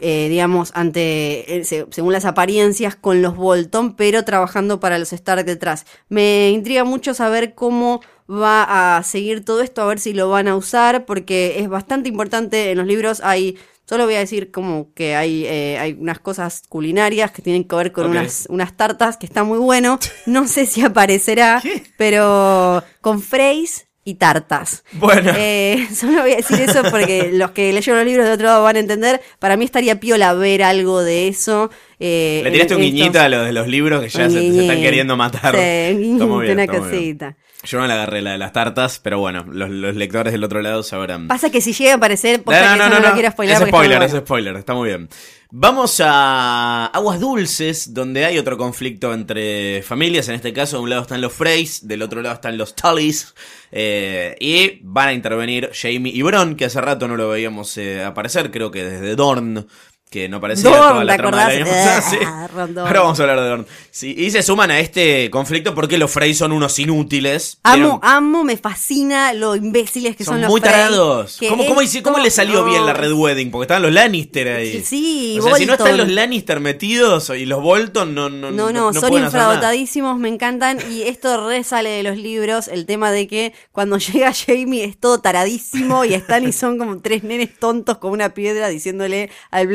eh, 0.00 0.28
digamos, 0.28 0.72
ante, 0.74 1.56
eh, 1.58 1.64
se- 1.64 1.86
según 1.90 2.12
las 2.12 2.24
apariencias, 2.24 2.96
con 2.96 3.22
los 3.22 3.36
Bolton, 3.36 3.96
pero 3.96 4.24
trabajando 4.24 4.80
para 4.80 4.98
los 4.98 5.12
Stark 5.12 5.44
detrás. 5.46 5.86
Me 6.08 6.50
intriga 6.50 6.84
mucho 6.84 7.14
saber 7.14 7.54
cómo 7.54 8.00
va 8.30 8.96
a 8.98 9.02
seguir 9.02 9.44
todo 9.44 9.62
esto, 9.62 9.82
a 9.82 9.86
ver 9.86 9.98
si 10.00 10.12
lo 10.12 10.28
van 10.30 10.48
a 10.48 10.56
usar, 10.56 11.06
porque 11.06 11.60
es 11.60 11.68
bastante 11.68 12.08
importante 12.08 12.70
en 12.72 12.78
los 12.78 12.86
libros. 12.86 13.20
Hay, 13.22 13.58
solo 13.88 14.04
voy 14.04 14.14
a 14.16 14.18
decir 14.18 14.50
como 14.50 14.92
que 14.94 15.14
hay, 15.14 15.44
eh, 15.46 15.78
hay 15.78 15.92
unas 15.98 16.18
cosas 16.18 16.62
culinarias 16.68 17.30
que 17.30 17.40
tienen 17.42 17.64
que 17.64 17.76
ver 17.76 17.92
con 17.92 18.06
unas, 18.10 18.46
unas 18.50 18.76
tartas 18.76 19.16
que 19.16 19.26
está 19.26 19.44
muy 19.44 19.58
bueno. 19.58 19.98
No 20.26 20.46
sé 20.48 20.66
si 20.66 20.82
aparecerá, 20.82 21.62
pero 21.96 22.82
con 23.00 23.20
Freys 23.22 23.86
y 24.04 24.14
tartas. 24.14 24.84
Bueno. 24.92 25.32
Eh, 25.36 25.88
solo 25.94 26.22
voy 26.22 26.32
a 26.32 26.36
decir 26.36 26.60
eso 26.60 26.82
porque 26.90 27.30
los 27.32 27.50
que 27.50 27.72
leyeron 27.72 27.98
los 27.98 28.06
libros 28.06 28.26
de 28.26 28.32
otro 28.32 28.46
lado 28.46 28.62
van 28.62 28.76
a 28.76 28.78
entender. 28.78 29.20
Para 29.40 29.56
mí 29.56 29.64
estaría 29.64 29.98
piola 29.98 30.32
ver 30.34 30.62
algo 30.62 31.02
de 31.02 31.26
eso. 31.28 31.70
eh, 31.98 32.40
Le 32.44 32.50
tiraste 32.52 32.74
en 32.74 32.80
un 32.80 32.84
estos- 32.84 32.98
guiñito 32.98 33.20
a 33.20 33.28
los 33.28 33.46
de 33.46 33.52
los 33.52 33.66
libros 33.66 34.02
que 34.02 34.08
ya 34.08 34.30
se, 34.30 34.40
se 34.52 34.60
están 34.62 34.80
queriendo 34.80 35.16
matar. 35.16 35.54
Sí, 35.56 35.96
bien, 35.96 36.14
una 36.14 36.26
muy 36.26 36.88
bien. 36.88 37.36
Yo 37.66 37.78
no 37.80 37.86
le 37.86 37.92
agarré 37.92 38.22
la 38.22 38.32
de 38.32 38.38
las 38.38 38.52
tartas, 38.52 39.00
pero 39.02 39.18
bueno, 39.18 39.44
los, 39.50 39.68
los 39.68 39.94
lectores 39.94 40.32
del 40.32 40.44
otro 40.44 40.62
lado 40.62 40.82
sabrán. 40.82 41.28
Pasa 41.28 41.50
que 41.50 41.60
si 41.60 41.72
llega 41.72 41.92
a 41.92 41.96
aparecer, 41.96 42.42
No, 42.44 42.52
que 42.52 42.58
eso 42.58 42.76
no, 42.76 43.00
lo 43.00 43.12
quiero 43.12 43.30
spoiler 43.30 43.56
Es 43.62 43.68
spoiler, 43.68 44.02
es 44.02 44.12
spoiler, 44.12 44.56
está 44.56 44.74
muy 44.74 44.88
bien. 44.88 45.08
Vamos 45.50 46.00
a 46.04 46.86
Aguas 46.86 47.20
Dulces, 47.20 47.94
donde 47.94 48.24
hay 48.24 48.38
otro 48.38 48.56
conflicto 48.58 49.12
entre 49.14 49.82
familias. 49.82 50.28
En 50.28 50.34
este 50.34 50.52
caso, 50.52 50.76
de 50.78 50.82
un 50.82 50.90
lado 50.90 51.02
están 51.02 51.20
los 51.20 51.32
Freys, 51.32 51.86
del 51.86 52.02
otro 52.02 52.20
lado 52.20 52.34
están 52.34 52.58
los 52.58 52.74
Tullys. 52.74 53.34
eh, 53.70 54.36
y 54.40 54.80
van 54.82 55.08
a 55.08 55.12
intervenir 55.12 55.70
Jamie 55.72 56.12
y 56.12 56.22
Bron, 56.22 56.56
que 56.56 56.64
hace 56.66 56.80
rato 56.80 57.06
no 57.08 57.16
lo 57.16 57.28
veíamos 57.28 57.76
eh, 57.78 58.02
aparecer, 58.04 58.50
creo 58.50 58.70
que 58.70 58.84
desde 58.84 59.14
Dorn. 59.16 59.66
Que 60.10 60.28
no 60.28 60.40
parecía 60.40 60.70
Dorn, 60.70 60.80
toda 60.80 61.04
la 61.04 61.12
¿te 61.14 61.18
trama 61.18 61.48
del 61.48 61.62
año 61.62 61.66
pasado, 61.66 62.10
sí. 62.10 62.16
Ah. 62.24 62.48
Ahora 62.54 63.00
vamos 63.00 63.18
a 63.18 63.22
hablar 63.22 63.40
de 63.40 63.48
Dorn. 63.48 63.66
Sí, 63.90 64.14
y 64.16 64.30
se 64.30 64.42
suman 64.42 64.70
a 64.70 64.78
este 64.78 65.30
conflicto 65.30 65.74
porque 65.74 65.98
los 65.98 66.10
Frey 66.10 66.32
son 66.32 66.52
unos 66.52 66.78
inútiles. 66.78 67.58
Amo, 67.64 67.98
amo, 68.02 68.44
me 68.44 68.56
fascina 68.56 69.32
lo 69.32 69.56
imbéciles 69.56 70.16
que 70.16 70.24
son, 70.24 70.34
son 70.34 70.42
los 70.42 70.50
muy 70.50 70.60
Frey, 70.60 70.72
tarados. 70.72 71.38
¿Cómo, 71.48 71.64
cómo, 71.66 72.18
le 72.18 72.30
salió 72.30 72.60
no, 72.60 72.66
bien 72.66 72.86
la 72.86 72.92
Red 72.92 73.12
Wedding? 73.12 73.50
Porque 73.50 73.64
estaban 73.64 73.82
los 73.82 73.92
Lannister 73.92 74.48
ahí. 74.48 74.82
Sí, 74.84 75.38
O 75.40 75.42
sea, 75.42 75.56
si 75.56 75.66
no 75.66 75.72
están 75.72 75.96
los 75.96 76.08
Lannister 76.08 76.60
metidos 76.60 77.30
y 77.30 77.44
los 77.44 77.60
Bolton, 77.60 78.14
no, 78.14 78.28
no, 78.28 78.52
No, 78.52 78.72
no, 78.72 78.92
son 78.92 78.96
hacer 78.98 79.12
nada. 79.12 79.24
infradotadísimos, 79.24 80.18
me 80.18 80.28
encantan. 80.28 80.78
Y 80.88 81.02
esto 81.02 81.48
re 81.48 81.64
sale 81.64 81.90
de 81.90 82.04
los 82.04 82.16
libros, 82.16 82.68
el 82.68 82.86
tema 82.86 83.10
de 83.10 83.26
que 83.26 83.54
cuando 83.72 83.98
llega 83.98 84.32
Jamie 84.32 84.84
es 84.84 84.98
todo 84.98 85.20
taradísimo 85.20 86.04
y 86.04 86.14
están 86.14 86.46
y 86.48 86.52
son 86.52 86.78
como 86.78 87.00
tres 87.00 87.24
nenes 87.24 87.58
tontos 87.58 87.98
con 87.98 88.12
una 88.12 88.34
piedra 88.34 88.68
diciéndole 88.68 89.30
al 89.50 89.66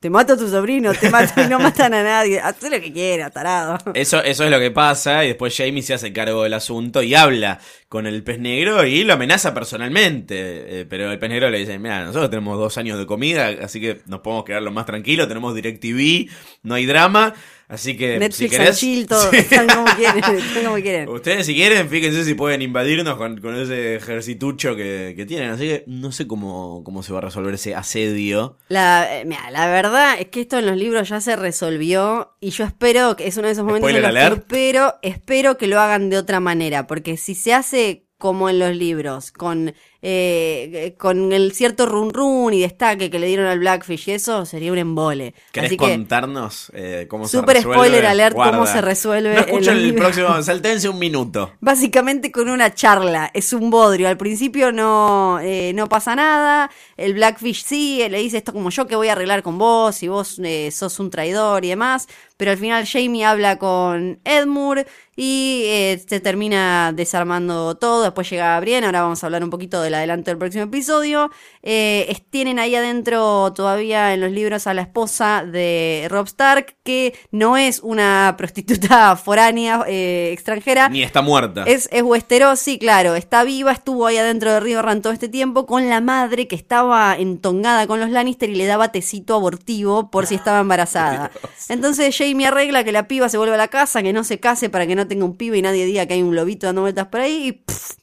Te 0.00 0.10
mato 0.10 0.34
a 0.34 0.36
tu 0.36 0.48
sobrino, 0.48 0.92
te 0.94 1.10
mato 1.10 1.40
y 1.40 1.48
no 1.48 1.58
matan 1.58 1.94
a 1.94 2.02
nadie. 2.02 2.40
Haz 2.40 2.62
lo 2.62 2.80
que 2.80 2.92
quieras, 2.92 3.32
tarado. 3.32 3.78
Eso, 3.94 4.22
eso 4.22 4.44
es 4.44 4.50
lo 4.50 4.58
que 4.58 4.70
pasa 4.70 5.24
y 5.24 5.28
después 5.28 5.56
Jamie 5.56 5.82
se 5.82 5.94
hace 5.94 6.12
cargo 6.12 6.42
del 6.42 6.54
asunto 6.54 7.02
y 7.02 7.14
habla 7.14 7.58
con 7.88 8.06
el 8.06 8.22
pez 8.24 8.38
negro 8.40 8.84
y 8.84 9.04
lo 9.04 9.14
amenaza 9.14 9.54
personalmente. 9.54 10.80
Eh, 10.80 10.86
pero 10.88 11.10
el 11.12 11.18
pez 11.18 11.30
negro 11.30 11.50
le 11.50 11.58
dice, 11.58 11.78
mira, 11.78 12.04
nosotros 12.04 12.30
tenemos 12.30 12.58
dos 12.58 12.76
años 12.78 12.98
de 12.98 13.06
comida, 13.06 13.48
así 13.62 13.80
que 13.80 14.00
nos 14.06 14.20
podemos 14.20 14.44
quedar 14.44 14.62
lo 14.62 14.70
más 14.72 14.86
tranquilo, 14.86 15.28
tenemos 15.28 15.54
DirecTV, 15.54 16.28
no 16.62 16.74
hay 16.74 16.86
drama, 16.86 17.32
así 17.68 17.96
que 17.96 18.18
Netflix 18.18 18.36
si 18.36 18.48
querés... 18.48 18.78
chill, 18.78 19.06
todo, 19.08 19.30
Sí. 19.30 19.36
están 19.36 19.68
como 19.68 19.86
quieren, 19.96 20.18
están 20.18 20.64
como 20.64 20.76
quieren. 20.76 21.08
Ustedes 21.08 21.46
si 21.46 21.54
quieren, 21.54 21.88
fíjense 21.88 22.24
si 22.24 22.34
pueden 22.34 22.60
invadirnos 22.62 23.16
con, 23.16 23.40
con 23.40 23.56
ese 23.56 23.96
ejercitucho 23.96 24.74
que, 24.74 25.14
que 25.16 25.24
tienen. 25.24 25.50
Así 25.50 25.64
que 25.66 25.84
no 25.86 26.10
sé 26.10 26.26
cómo, 26.26 26.82
cómo 26.84 27.02
se 27.04 27.12
va 27.12 27.18
a 27.18 27.22
resolver 27.22 27.54
ese 27.54 27.74
asedio. 27.74 28.56
La, 28.68 29.20
eh, 29.20 29.24
mira, 29.24 29.50
la 29.52 29.68
verdad 29.68 30.16
es 30.18 30.26
que 30.26 30.40
esto 30.40 30.58
en 30.58 30.66
los 30.66 30.76
libros 30.76 31.08
ya 31.08 31.20
se 31.20 31.36
resolvió 31.36 32.32
y 32.40 32.50
yo 32.50 32.64
espero 32.64 33.16
que 33.16 33.26
es 33.28 33.36
uno 33.36 33.46
de 33.46 33.52
esos 33.52 33.64
momentos 33.64 33.90
en 33.90 34.02
los 34.02 34.44
que 34.44 34.66
espero 35.02 35.56
que 35.56 35.66
lo 35.66 35.80
hagan 35.80 36.10
de 36.10 36.18
otra 36.18 36.40
manera, 36.40 36.86
porque 36.86 37.16
si 37.16 37.34
se 37.34 37.54
hace 37.54 37.76
como 38.18 38.48
en 38.48 38.58
los 38.58 38.74
libros, 38.76 39.32
con, 39.32 39.74
eh, 40.02 40.94
con 40.98 41.32
el 41.32 41.52
cierto 41.52 41.86
run 41.86 42.10
run 42.12 42.54
y 42.54 42.60
destaque 42.60 43.10
que 43.10 43.18
le 43.18 43.26
dieron 43.26 43.46
al 43.46 43.58
Blackfish 43.58 44.08
y 44.08 44.12
eso, 44.12 44.44
sería 44.46 44.72
un 44.72 44.78
embole. 44.78 45.34
¿Querés 45.52 45.70
Así 45.70 45.76
que, 45.76 45.84
contarnos 45.92 46.70
eh, 46.74 47.06
cómo 47.08 47.28
se 47.28 47.38
Super 47.38 47.56
resuelve? 47.56 47.74
spoiler 47.74 48.06
alert, 48.06 48.34
Guarda. 48.34 48.52
cómo 48.52 48.66
se 48.66 48.80
resuelve 48.80 49.34
No 49.34 49.42
en 49.46 49.48
escucho 49.48 49.72
los 49.72 49.80
el 49.80 49.82
libros. 49.82 50.12
próximo, 50.14 50.42
saltense 50.42 50.88
un 50.88 50.98
minuto. 50.98 51.52
Básicamente 51.60 52.30
con 52.32 52.48
una 52.48 52.74
charla, 52.74 53.30
es 53.34 53.52
un 53.52 53.70
bodrio. 53.70 54.08
Al 54.08 54.16
principio 54.16 54.72
no, 54.72 55.38
eh, 55.42 55.72
no 55.74 55.88
pasa 55.88 56.14
nada. 56.14 56.70
El 56.96 57.14
Blackfish 57.14 57.64
sí, 57.64 58.02
le 58.08 58.18
dice 58.18 58.38
esto 58.38 58.52
como 58.52 58.70
yo 58.70 58.86
que 58.86 58.96
voy 58.96 59.08
a 59.08 59.12
arreglar 59.12 59.42
con 59.42 59.58
vos 59.58 60.02
y 60.02 60.08
vos 60.08 60.38
eh, 60.44 60.70
sos 60.70 60.98
un 61.00 61.10
traidor 61.10 61.64
y 61.64 61.68
demás. 61.68 62.06
Pero 62.36 62.50
al 62.50 62.58
final 62.58 62.86
Jamie 62.86 63.24
habla 63.24 63.58
con 63.58 64.20
Edmure 64.24 64.86
y 65.16 65.62
eh, 65.66 66.04
se 66.06 66.20
termina 66.20 66.92
desarmando 66.94 67.76
todo. 67.76 68.02
Después 68.02 68.28
llega 68.28 68.60
Brienne, 68.60 68.84
ahora 68.86 69.00
vamos 69.02 69.22
a 69.22 69.26
hablar 69.26 69.42
un 69.42 69.48
poquito 69.50 69.80
del 69.86 69.94
adelanto 69.94 70.30
del 70.30 70.38
próximo 70.38 70.64
episodio. 70.64 71.30
Eh, 71.62 72.14
tienen 72.30 72.58
ahí 72.58 72.74
adentro 72.74 73.52
todavía 73.54 74.12
en 74.12 74.20
los 74.20 74.30
libros 74.30 74.66
a 74.66 74.74
la 74.74 74.82
esposa 74.82 75.44
de 75.44 76.06
Rob 76.10 76.26
Stark, 76.26 76.76
que 76.84 77.14
no 77.30 77.56
es 77.56 77.80
una 77.80 78.34
prostituta 78.38 79.16
foránea 79.16 79.84
eh, 79.86 80.30
extranjera. 80.32 80.88
Ni 80.88 81.02
está 81.02 81.22
muerta. 81.22 81.64
Es, 81.64 81.88
es 81.92 82.02
Westeros, 82.02 82.58
sí, 82.58 82.78
claro. 82.78 83.14
Está 83.14 83.44
viva, 83.44 83.72
estuvo 83.72 84.06
ahí 84.06 84.18
adentro 84.18 84.52
de 84.52 84.60
Río 84.60 84.82
Ran 84.82 85.02
todo 85.02 85.12
este 85.12 85.28
tiempo 85.28 85.66
con 85.66 85.88
la 85.88 86.00
madre 86.00 86.48
que 86.48 86.56
estaba 86.56 87.16
entongada 87.16 87.86
con 87.86 88.00
los 88.00 88.10
Lannister 88.10 88.50
y 88.50 88.54
le 88.54 88.66
daba 88.66 88.92
tecito 88.92 89.34
abortivo 89.34 90.10
por 90.10 90.26
si 90.26 90.34
estaba 90.34 90.60
embarazada. 90.60 91.30
Entonces 91.68 92.16
Jamie 92.16 92.46
arregla 92.46 92.84
que 92.84 92.92
la 92.92 93.08
piba 93.08 93.28
se 93.28 93.38
vuelva 93.38 93.54
a 93.54 93.58
la 93.58 93.68
casa, 93.68 94.02
que 94.02 94.12
no 94.12 94.24
se 94.24 94.40
case 94.40 94.68
para 94.68 94.86
que 94.86 94.94
no 94.94 95.06
tenga 95.06 95.24
un 95.24 95.36
pibe 95.36 95.58
y 95.58 95.62
nadie 95.62 95.86
diga 95.86 96.06
que 96.06 96.14
hay 96.14 96.22
un 96.22 96.34
lobito 96.34 96.66
dando 96.66 96.82
vueltas 96.82 97.08
por 97.08 97.20
ahí 97.20 97.48
y 97.48 97.52
pff, 97.52 97.96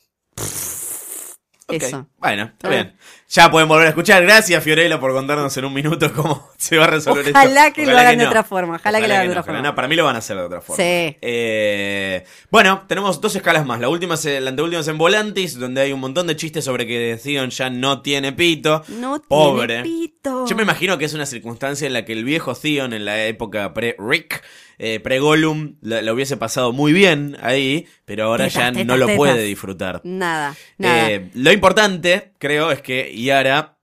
Ok, 1.78 1.84
eso. 1.84 2.08
Bueno, 2.18 2.44
está 2.44 2.68
Ah. 2.68 2.72
bien. 2.72 2.94
Ya 3.34 3.50
pueden 3.50 3.68
volver 3.68 3.88
a 3.88 3.90
escuchar. 3.90 4.22
Gracias, 4.22 4.64
Fiorella, 4.64 5.00
por 5.00 5.12
contarnos 5.12 5.58
en 5.58 5.66
un 5.66 5.74
minuto 5.74 6.14
cómo 6.14 6.52
se 6.60 6.78
va 6.78 6.84
a 6.84 6.88
resolver 6.88 7.26
esto. 7.26 7.40
Ojalá 7.40 7.74
que 7.74 7.84
lo 7.84 7.98
hagan 7.98 8.20
de 8.20 8.26
no. 8.26 8.30
otra 8.30 8.44
forma, 8.44 8.76
ojalá 8.76 9.02
que 9.02 9.08
lo 9.08 9.14
hagan 9.16 9.26
de 9.26 9.32
otra 9.32 9.44
forma. 9.44 9.62
No, 9.64 9.74
para 9.74 9.88
mí 9.88 9.96
lo 9.96 10.06
van 10.06 10.16
a 10.16 10.20
hacer 10.20 10.38
de 10.38 10.44
otra 10.44 10.62
forma. 10.62 10.84
Sí. 10.84 11.18
Eh, 11.20 12.24
bueno, 12.52 12.84
tenemos 12.88 13.20
dos 13.22 13.36
escalas 13.36 13.66
más. 13.66 13.80
La 13.80 13.90
última 13.90 14.14
es, 14.14 14.26
la 14.26 14.52
anteúltima 14.52 14.82
es 14.82 14.88
en 14.88 15.00
Volantis, 15.00 15.58
donde 15.58 15.82
hay 15.82 15.92
un 15.94 16.00
montón 16.00 16.28
de 16.28 16.36
chistes 16.36 16.64
sobre 16.64 16.86
que 16.86 17.20
Theon 17.24 17.50
ya 17.50 17.72
no 17.72 18.04
tiene 18.04 18.34
pito. 18.34 18.84
No 18.88 19.20
Pobre. 19.28 19.82
tiene 19.82 19.84
pito. 19.84 20.46
Yo 20.46 20.56
me 20.56 20.62
imagino 20.62 21.00
que 21.00 21.06
es 21.06 21.16
una 21.16 21.26
circunstancia 21.26 21.88
en 21.88 21.94
la 21.94 22.06
que 22.06 22.14
el 22.14 22.26
viejo 22.26 22.54
Theon 22.54 22.94
en 22.94 23.04
la 23.04 23.26
época 23.26 23.74
pre-Rick, 23.74 24.44
eh, 24.78 25.00
pre-Gollum, 25.00 25.76
la 25.82 26.14
hubiese 26.14 26.38
pasado 26.38 26.72
muy 26.72 26.94
bien 26.94 27.36
ahí, 27.42 27.88
pero 28.06 28.26
ahora 28.26 28.46
Tetas, 28.46 28.62
ya 28.62 28.72
tetas, 28.72 28.86
no 28.86 28.98
lo 28.98 29.06
tetas. 29.06 29.18
puede 29.18 29.44
disfrutar. 29.44 30.02
Nada, 30.04 30.56
nada. 30.78 31.12
Eh, 31.12 31.30
lo 31.34 31.52
importante, 31.52 32.32
creo, 32.38 32.72
es 32.72 32.82
que 32.82 33.12
Yara 33.24 33.78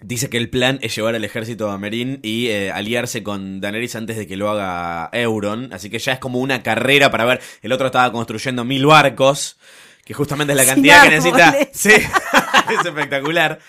dice 0.00 0.28
que 0.28 0.36
el 0.36 0.50
plan 0.50 0.78
es 0.82 0.94
llevar 0.94 1.14
al 1.14 1.24
ejército 1.24 1.70
a 1.70 1.78
Merín 1.78 2.20
y 2.22 2.48
eh, 2.48 2.70
aliarse 2.72 3.22
con 3.22 3.60
Daenerys 3.60 3.96
antes 3.96 4.16
de 4.16 4.26
que 4.26 4.36
lo 4.36 4.50
haga 4.50 5.08
Euron. 5.12 5.72
Así 5.72 5.90
que 5.90 5.98
ya 5.98 6.12
es 6.14 6.18
como 6.18 6.40
una 6.40 6.62
carrera 6.62 7.10
para 7.10 7.24
ver. 7.24 7.40
El 7.62 7.72
otro 7.72 7.86
estaba 7.86 8.10
construyendo 8.12 8.64
mil 8.64 8.86
barcos, 8.86 9.58
que 10.04 10.14
justamente 10.14 10.52
es 10.52 10.56
la 10.56 10.64
Sin 10.64 10.74
cantidad 10.74 11.02
que 11.04 11.10
necesita. 11.10 11.48
árboles. 11.48 11.68
Sí, 11.72 11.90
es 12.70 12.84
espectacular. 12.86 13.60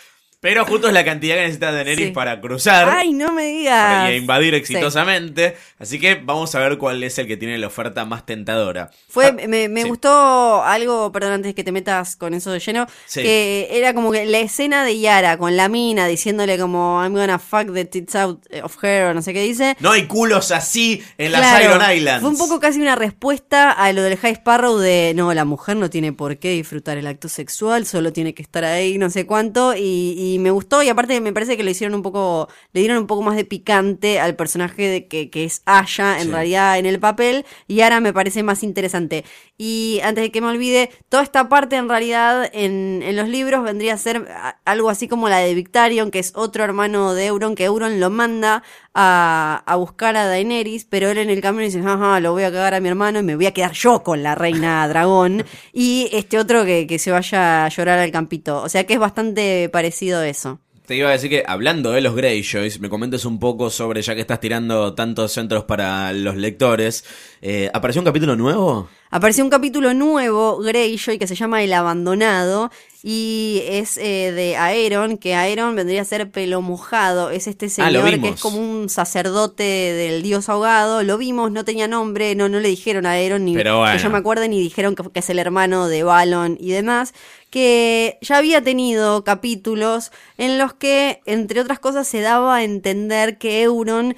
Pero 0.46 0.64
justo 0.64 0.88
es 0.90 0.94
la 0.94 1.04
cantidad 1.04 1.34
que 1.36 1.42
necesita 1.42 1.72
Daenerys 1.72 2.08
Sí. 2.10 2.12
para 2.12 2.40
cruzar. 2.40 2.88
Ay, 2.88 3.14
no 3.14 3.34
me 3.34 3.46
digas. 3.48 4.12
Y 4.12 4.16
invadir 4.18 4.52
Sí. 4.54 4.58
exitosamente. 4.60 5.58
Así 5.80 6.00
que 6.00 6.16
vamos 6.16 6.54
a 6.54 6.60
ver 6.60 6.78
cuál 6.78 7.02
es 7.04 7.18
el 7.18 7.26
que 7.26 7.36
tiene 7.36 7.58
la 7.58 7.66
oferta 7.66 8.06
más 8.06 8.28
tentadora. 8.28 8.92
Fue, 9.10 9.26
Ah, 9.26 9.32
me, 9.48 9.68
me 9.70 9.82
sí. 9.82 9.88
gustó 9.90 10.64
algo, 10.64 11.12
perdón, 11.12 11.34
antes 11.34 11.50
de 11.50 11.56
que 11.56 11.64
te 11.64 11.72
metas 11.72 12.16
con 12.16 12.36
eso 12.36 12.52
de 12.52 12.60
lleno, 12.60 12.86
Sí. 13.08 13.24
que 13.24 13.70
era 13.72 13.96
como 13.96 14.12
que 14.12 14.26
la 14.28 14.38
escena 14.38 14.86
de 14.86 15.00
Yara 15.00 15.38
con 15.40 15.58
la 15.58 15.68
mina 15.68 16.06
diciéndole 16.06 16.60
como 16.60 17.02
I'm 17.02 17.16
gonna 17.16 17.40
fuck 17.40 17.74
the 17.74 17.86
tits 17.86 18.16
out 18.16 18.46
of 18.64 18.84
her 18.84 19.06
o 19.08 19.14
no 19.16 19.24
sé 19.24 19.34
qué 19.34 19.42
dice. 19.42 19.76
No 19.80 19.92
hay 19.92 20.06
culos 20.06 20.52
así 20.52 21.04
en 21.18 21.32
las 21.32 21.60
Iron 21.64 21.82
Islands. 21.92 22.22
Fue 22.22 22.30
un 22.30 22.38
poco 22.38 22.60
casi 22.60 22.80
una 22.80 22.96
respuesta 22.96 23.72
a 23.72 23.92
lo 23.94 24.04
del 24.04 24.16
High 24.18 24.34
Sparrow 24.34 24.78
de 24.78 25.14
no, 25.16 25.34
la 25.34 25.44
mujer 25.46 25.76
no 25.76 25.90
tiene 25.90 26.14
por 26.14 26.38
qué 26.38 26.52
disfrutar 26.52 26.98
el 27.00 27.08
acto 27.08 27.30
sexual, 27.30 27.88
solo 27.88 28.14
tiene 28.14 28.36
que 28.36 28.44
estar 28.44 28.64
ahí, 28.64 29.00
no 29.00 29.10
sé 29.10 29.26
cuánto, 29.26 29.74
y, 29.76 30.14
y 30.16 30.35
me 30.40 30.52
gustó, 30.52 30.82
y 30.84 30.90
aparte 30.90 31.20
me 31.22 31.34
parece 31.34 31.58
que 31.58 31.64
lo 31.64 31.70
hicieron 31.70 31.96
un 31.96 32.02
poco, 32.02 32.48
le 32.74 32.82
dieron 32.82 32.98
un 32.98 33.08
poco 33.08 33.22
más 33.22 33.36
de 33.36 33.46
picante 33.46 34.20
al 34.20 34.36
personaje 34.36 34.88
de 34.88 35.08
que, 35.08 35.30
que 35.30 35.44
es 35.46 35.62
Aya 35.66 36.18
en 36.20 36.26
Sí. 36.28 36.32
realidad 36.32 36.78
en 36.78 36.86
el 36.86 37.00
papel, 37.00 37.46
y 37.68 37.82
ahora 37.82 38.00
me 38.00 38.14
parece 38.14 38.44
más 38.44 38.64
interesante. 38.64 39.24
Y 39.58 40.00
antes 40.04 40.24
de 40.24 40.32
que 40.32 40.42
me 40.42 40.48
olvide, 40.48 40.90
toda 41.10 41.24
esta 41.24 41.48
parte 41.50 41.76
en 41.78 41.88
realidad 41.88 42.50
en, 42.54 43.02
en 43.04 43.16
los 43.16 43.30
libros 43.30 43.64
vendría 43.64 43.94
a 43.94 43.98
ser 43.98 44.28
algo 44.66 44.90
así 44.90 45.08
como 45.08 45.30
la 45.30 45.38
de 45.38 45.54
Victarion, 45.54 46.12
que 46.12 46.20
es 46.20 46.34
otro 46.36 46.64
hermano 46.64 47.14
de 47.14 47.28
Euron, 47.28 47.56
que 47.56 47.64
Euron 47.66 48.00
lo 48.00 48.10
manda 48.10 48.64
a, 48.96 49.62
a 49.66 49.76
buscar 49.76 50.16
a 50.16 50.26
Daenerys, 50.26 50.86
pero 50.86 51.10
él 51.10 51.18
en 51.18 51.30
el 51.30 51.42
camino 51.42 51.66
dice, 51.66 51.82
ajá, 51.86 52.20
lo 52.22 52.32
voy 52.32 52.44
a 52.44 52.52
cagar 52.52 52.74
a 52.74 52.80
mi 52.80 52.88
hermano 52.88 53.20
y 53.20 53.24
me 53.24 53.36
voy 53.36 53.46
a 53.46 53.54
quedar 53.54 53.74
yo 53.74 54.02
con 54.02 54.24
la 54.24 54.34
reina 54.34 54.88
dragón. 54.88 55.46
y 55.74 56.10
este 56.14 56.40
otro 56.40 56.66
que, 56.66 56.88
que 56.88 56.98
se 56.98 57.12
vaya 57.12 57.66
a 57.66 57.70
llorar 57.70 58.00
al 58.00 58.12
campito. 58.12 58.62
O 58.64 58.70
sea 58.70 58.86
que 58.86 58.94
es 58.94 59.00
bastante 59.00 59.70
parecido 59.70 60.20
a 60.20 60.28
eso. 60.28 60.60
Te 60.86 60.96
iba 60.96 61.10
a 61.10 61.14
decir 61.14 61.32
que 61.32 61.44
hablando 61.48 61.92
de 61.92 62.02
los 62.02 62.16
Greyjoys, 62.16 62.80
me 62.80 62.90
comentes 62.90 63.26
un 63.26 63.40
poco 63.40 63.72
sobre, 63.72 64.04
ya 64.04 64.14
que 64.14 64.22
estás 64.22 64.40
tirando 64.40 64.94
tantos 64.94 65.32
centros 65.32 65.64
para 65.64 66.14
los 66.14 66.36
lectores, 66.36 67.04
eh, 67.42 67.72
¿apareció 67.74 68.02
un 68.02 68.06
capítulo 68.06 68.36
nuevo? 68.36 68.88
Apareció 69.10 69.44
un 69.44 69.50
capítulo 69.50 69.96
nuevo, 69.96 70.60
Greyjoy, 70.60 71.18
que 71.18 71.26
se 71.26 71.34
llama 71.34 71.64
El 71.64 71.74
Abandonado, 71.74 72.70
y 73.08 73.62
es 73.68 73.98
eh, 73.98 74.32
de 74.32 74.58
Aeron, 74.58 75.20
que 75.20 75.36
Aeron 75.36 75.76
vendría 75.76 76.02
a 76.02 76.06
ser 76.06 76.32
pelo 76.32 76.64
mojado, 76.64 77.30
es 77.30 77.46
este 77.46 77.68
Ah, 77.68 77.70
señor 77.70 78.20
que 78.20 78.30
es 78.30 78.42
como 78.42 78.58
un 78.58 78.90
sacerdote 78.90 79.62
del 79.62 80.24
dios 80.24 80.50
ahogado, 80.50 81.04
lo 81.04 81.20
vimos, 81.20 81.52
no 81.52 81.64
tenía 81.64 81.88
nombre, 81.88 82.34
no, 82.34 82.50
no 82.50 82.60
le 82.60 82.68
dijeron 82.70 83.06
a 83.06 83.12
Aeron, 83.12 83.46
ni 83.46 83.54
Pero 83.54 83.78
bueno. 83.78 83.96
que 83.96 84.02
yo 84.02 84.10
me 84.10 84.18
acuerde, 84.18 84.50
ni 84.50 84.60
dijeron 84.60 84.96
que, 84.96 85.04
que 85.12 85.20
es 85.20 85.30
el 85.30 85.38
hermano 85.38 85.88
de 85.88 86.02
Balon 86.02 86.58
y 86.60 86.72
demás, 86.72 87.14
que 87.52 88.18
ya 88.22 88.38
había 88.38 88.64
tenido 88.64 89.24
capítulos 89.24 90.12
en 90.40 90.58
los 90.58 90.74
que, 90.74 91.22
entre 91.28 91.62
otras 91.62 91.78
cosas, 91.78 92.08
se 92.08 92.22
daba 92.22 92.56
a 92.56 92.64
entender 92.64 93.38
que 93.38 93.62
Euron 93.62 94.16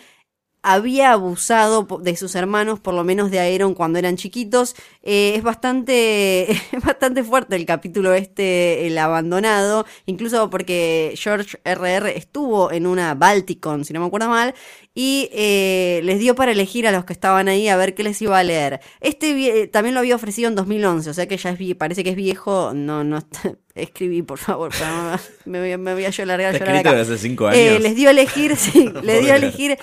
había 0.73 1.13
abusado 1.13 1.87
de 2.01 2.15
sus 2.17 2.35
hermanos, 2.35 2.79
por 2.79 2.93
lo 2.93 3.05
menos 3.05 3.31
de 3.31 3.39
Aeron 3.39 3.73
cuando 3.73 3.99
eran 3.99 4.17
chiquitos. 4.17 4.75
Eh, 5.01 5.33
es 5.35 5.43
bastante, 5.43 6.51
es 6.71 6.83
bastante 6.83 7.23
fuerte 7.23 7.55
el 7.55 7.65
capítulo 7.65 8.13
este, 8.13 8.85
el 8.85 8.97
abandonado, 8.97 9.85
incluso 10.05 10.49
porque 10.49 11.13
George 11.15 11.57
R.R. 11.63 12.17
estuvo 12.17 12.71
en 12.71 12.85
una 12.85 13.13
Balticon, 13.15 13.85
si 13.85 13.93
no 13.93 14.01
me 14.01 14.07
acuerdo 14.07 14.27
mal, 14.27 14.55
y 14.99 15.29
eh, 15.31 16.01
les 16.05 16.17
dio 16.17 16.33
para 16.33 16.51
elegir 16.53 16.87
a 16.87 16.91
los 16.91 17.05
que 17.05 17.13
estaban 17.13 17.47
ahí 17.47 17.67
a 17.67 17.77
ver 17.77 17.93
qué 17.93 18.01
les 18.01 18.19
iba 18.19 18.39
a 18.39 18.43
leer. 18.43 18.79
Este 18.99 19.67
también 19.71 19.93
lo 19.93 19.99
había 19.99 20.15
ofrecido 20.15 20.47
en 20.49 20.55
2011, 20.55 21.11
o 21.11 21.13
sea 21.13 21.27
que 21.27 21.37
ya 21.37 21.51
es 21.51 21.75
parece 21.75 22.03
que 22.03 22.09
es 22.09 22.15
viejo, 22.15 22.71
no, 22.73 23.03
no 23.03 23.19
escribí, 23.75 24.23
por 24.23 24.39
favor, 24.39 24.71
para- 24.71 25.19
me, 25.45 25.59
voy, 25.59 25.77
me 25.77 25.93
voy 25.93 26.05
a 26.05 26.09
yo 26.09 26.25
largar 26.25 26.47
a 26.55 26.57
llorar 26.57 26.69
escrito 26.69 26.89
acá. 26.89 26.97
desde 26.97 27.13
hace 27.13 27.21
cinco 27.21 27.51
Eh, 27.51 27.69
años. 27.69 27.81
les 27.83 27.95
dio 27.95 28.07
a 28.07 28.11
elegir, 28.11 28.55
sí, 28.57 28.89
les 29.03 29.21
dio 29.21 29.33
a 29.33 29.35
elegir, 29.35 29.77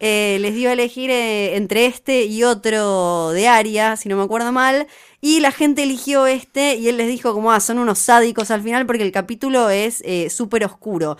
eh, 0.00 0.38
les 0.40 0.52
dio 0.56 0.68
a 0.68 0.72
elegir 0.72 1.10
eh, 1.10 1.54
entre 1.54 1.86
este 1.86 2.24
y 2.24 2.42
otro 2.42 3.30
de 3.30 3.46
Aria, 3.46 3.94
si 3.94 4.08
no 4.08 4.16
me 4.16 4.24
acuerdo 4.24 4.50
mal. 4.50 4.88
Y 5.20 5.38
la 5.38 5.52
gente 5.52 5.84
eligió 5.84 6.26
este 6.26 6.74
y 6.74 6.88
él 6.88 6.96
les 6.96 7.06
dijo 7.06 7.32
como, 7.32 7.52
ah, 7.52 7.60
son 7.60 7.78
unos 7.78 8.00
sádicos 8.00 8.50
al 8.50 8.62
final 8.62 8.84
porque 8.84 9.04
el 9.04 9.12
capítulo 9.12 9.70
es 9.70 10.02
eh, 10.04 10.28
súper 10.28 10.64
oscuro. 10.64 11.16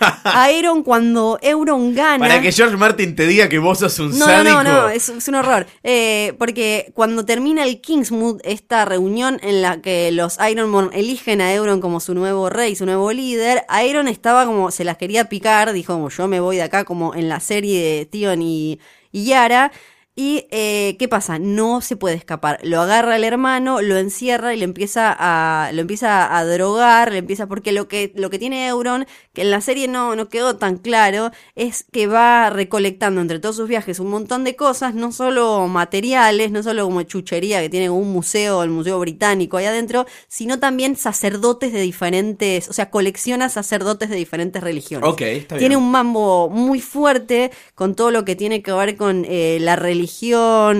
Aeron 0.24 0.82
cuando 0.82 1.38
Euron 1.42 1.94
gana... 1.94 2.18
Para 2.26 2.40
que 2.40 2.52
George 2.52 2.76
Martin 2.76 3.14
te 3.16 3.26
diga 3.26 3.48
que 3.48 3.58
vos 3.58 3.78
sos 3.78 3.98
un 3.98 4.18
No, 4.18 4.26
sádico. 4.26 4.54
no, 4.54 4.62
no, 4.64 4.82
no, 4.82 4.88
es, 4.88 5.08
es 5.08 5.28
un 5.28 5.34
horror. 5.36 5.66
Eh, 5.82 6.34
porque 6.38 6.90
cuando 6.94 7.24
termina 7.24 7.64
el 7.64 7.80
Kingsmood, 7.80 8.40
esta 8.44 8.84
reunión 8.84 9.38
en 9.42 9.62
la 9.62 9.80
que 9.80 10.10
los 10.12 10.38
Ironborn 10.38 10.90
eligen 10.92 11.40
a 11.40 11.52
Euron 11.54 11.80
como 11.80 12.00
su 12.00 12.14
nuevo 12.14 12.50
rey, 12.50 12.76
su 12.76 12.86
nuevo 12.86 13.12
líder, 13.12 13.64
Aeron 13.68 14.08
estaba 14.08 14.46
como, 14.46 14.70
se 14.70 14.84
las 14.84 14.96
quería 14.96 15.28
picar, 15.28 15.72
dijo 15.72 15.92
como 15.94 16.08
yo 16.10 16.28
me 16.28 16.40
voy 16.40 16.56
de 16.56 16.62
acá, 16.62 16.84
como 16.84 17.14
en 17.14 17.28
la 17.28 17.40
serie 17.40 17.82
de 17.82 18.06
Tion 18.06 18.42
y, 18.42 18.80
y 19.12 19.24
Yara. 19.24 19.70
Y, 20.16 20.46
eh, 20.52 20.94
¿qué 20.96 21.08
pasa? 21.08 21.40
No 21.40 21.80
se 21.80 21.96
puede 21.96 22.14
escapar. 22.14 22.60
Lo 22.62 22.80
agarra 22.80 23.16
el 23.16 23.24
hermano, 23.24 23.82
lo 23.82 23.96
encierra 23.96 24.54
y 24.54 24.56
le 24.56 24.62
empieza 24.62 25.12
a, 25.18 25.72
lo 25.72 25.80
empieza 25.80 26.36
a 26.38 26.44
drogar, 26.44 27.10
le 27.10 27.18
empieza, 27.18 27.48
porque 27.48 27.72
lo 27.72 27.88
que, 27.88 28.12
lo 28.14 28.30
que 28.30 28.38
tiene 28.38 28.68
Euron, 28.68 29.06
que 29.32 29.42
en 29.42 29.50
la 29.50 29.60
serie 29.60 29.88
no, 29.88 30.14
no 30.14 30.28
quedó 30.28 30.56
tan 30.56 30.76
claro, 30.76 31.32
es 31.56 31.84
que 31.90 32.06
va 32.06 32.48
recolectando 32.50 33.20
entre 33.20 33.40
todos 33.40 33.56
sus 33.56 33.68
viajes 33.68 33.98
un 33.98 34.08
montón 34.10 34.44
de 34.44 34.54
cosas, 34.54 34.94
no 34.94 35.10
solo 35.10 35.66
materiales, 35.66 36.52
no 36.52 36.62
solo 36.62 36.84
como 36.84 37.02
chuchería 37.02 37.60
que 37.60 37.68
tiene 37.68 37.90
un 37.90 38.12
museo, 38.12 38.62
el 38.62 38.70
Museo 38.70 39.00
Británico 39.00 39.56
ahí 39.56 39.66
adentro, 39.66 40.06
sino 40.28 40.60
también 40.60 40.94
sacerdotes 40.94 41.72
de 41.72 41.80
diferentes, 41.80 42.68
o 42.68 42.72
sea, 42.72 42.88
colecciona 42.88 43.48
sacerdotes 43.48 44.10
de 44.10 44.16
diferentes 44.16 44.62
religiones. 44.62 45.08
Ok, 45.10 45.22
está 45.22 45.58
Tiene 45.58 45.74
bien. 45.74 45.84
un 45.84 45.90
mambo 45.90 46.48
muy 46.50 46.80
fuerte 46.80 47.50
con 47.74 47.96
todo 47.96 48.12
lo 48.12 48.24
que 48.24 48.36
tiene 48.36 48.62
que 48.62 48.70
ver 48.72 48.96
con 48.96 49.24
eh, 49.28 49.58
la 49.60 49.74
religión 49.74 50.03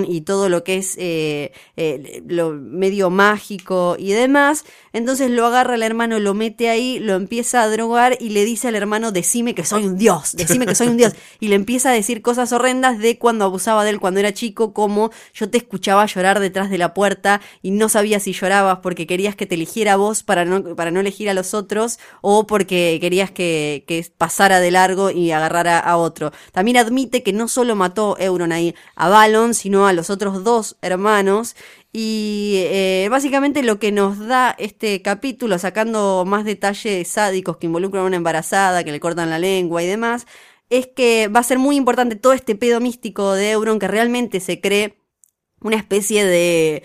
y 0.07 0.21
todo 0.21 0.49
lo 0.49 0.63
que 0.63 0.77
es 0.77 0.95
eh, 0.97 1.51
eh, 1.77 2.23
lo 2.27 2.51
medio 2.51 3.09
mágico 3.09 3.95
y 3.97 4.11
demás. 4.11 4.65
Entonces 4.93 5.29
lo 5.29 5.45
agarra 5.45 5.75
el 5.75 5.83
hermano, 5.83 6.19
lo 6.19 6.33
mete 6.33 6.69
ahí, 6.69 6.99
lo 6.99 7.15
empieza 7.15 7.61
a 7.61 7.69
drogar 7.69 8.17
y 8.19 8.29
le 8.29 8.45
dice 8.45 8.67
al 8.67 8.75
hermano, 8.75 9.11
decime 9.11 9.55
que 9.55 9.65
soy 9.65 9.85
un 9.85 9.97
dios, 9.97 10.35
decime 10.35 10.65
que 10.65 10.75
soy 10.75 10.87
un 10.87 10.97
dios. 10.97 11.13
Y 11.39 11.49
le 11.49 11.55
empieza 11.55 11.89
a 11.89 11.93
decir 11.93 12.21
cosas 12.21 12.51
horrendas 12.53 12.97
de 12.97 13.17
cuando 13.17 13.45
abusaba 13.45 13.83
de 13.83 13.91
él 13.91 13.99
cuando 13.99 14.19
era 14.19 14.33
chico, 14.33 14.73
como 14.73 15.11
yo 15.33 15.49
te 15.49 15.57
escuchaba 15.57 16.05
llorar 16.05 16.39
detrás 16.39 16.69
de 16.69 16.77
la 16.77 16.93
puerta 16.93 17.41
y 17.61 17.71
no 17.71 17.89
sabía 17.89 18.19
si 18.19 18.31
llorabas 18.31 18.79
porque 18.81 19.05
querías 19.05 19.35
que 19.35 19.45
te 19.45 19.55
eligiera 19.55 19.97
vos 19.97 20.23
para 20.23 20.45
no, 20.45 20.75
para 20.75 20.91
no 20.91 21.01
elegir 21.01 21.29
a 21.29 21.33
los 21.33 21.53
otros 21.53 21.99
o 22.21 22.47
porque 22.47 22.97
querías 23.01 23.31
que, 23.31 23.83
que 23.87 24.05
pasara 24.17 24.59
de 24.59 24.71
largo 24.71 25.11
y 25.11 25.31
agarrara 25.31 25.77
a 25.79 25.97
otro. 25.97 26.31
También 26.51 26.77
admite 26.77 27.21
que 27.21 27.33
no 27.33 27.47
solo 27.47 27.75
mató 27.75 28.17
Euron 28.19 28.51
ahí 28.51 28.75
a 28.95 29.09
Balon, 29.15 29.53
sino 29.53 29.87
a 29.87 29.93
los 29.93 30.09
otros 30.09 30.43
dos 30.43 30.75
hermanos. 30.81 31.55
Y 31.93 32.55
eh, 32.57 33.07
básicamente 33.09 33.63
lo 33.63 33.79
que 33.79 33.93
nos 33.93 34.19
da 34.19 34.53
este 34.59 35.01
capítulo, 35.01 35.57
sacando 35.57 36.25
más 36.27 36.43
detalles 36.43 37.07
sádicos 37.07 37.55
que 37.55 37.67
involucran 37.67 38.03
a 38.03 38.07
una 38.07 38.17
embarazada, 38.17 38.83
que 38.83 38.91
le 38.91 38.99
cortan 38.99 39.29
la 39.29 39.39
lengua 39.39 39.81
y 39.81 39.87
demás, 39.87 40.27
es 40.69 40.87
que 40.87 41.29
va 41.29 41.39
a 41.39 41.43
ser 41.43 41.59
muy 41.59 41.77
importante 41.77 42.17
todo 42.17 42.33
este 42.33 42.55
pedo 42.55 42.81
místico 42.81 43.31
de 43.33 43.51
Euron 43.51 43.79
que 43.79 43.87
realmente 43.87 44.41
se 44.41 44.59
cree 44.59 44.97
una 45.61 45.77
especie 45.77 46.25
de... 46.25 46.83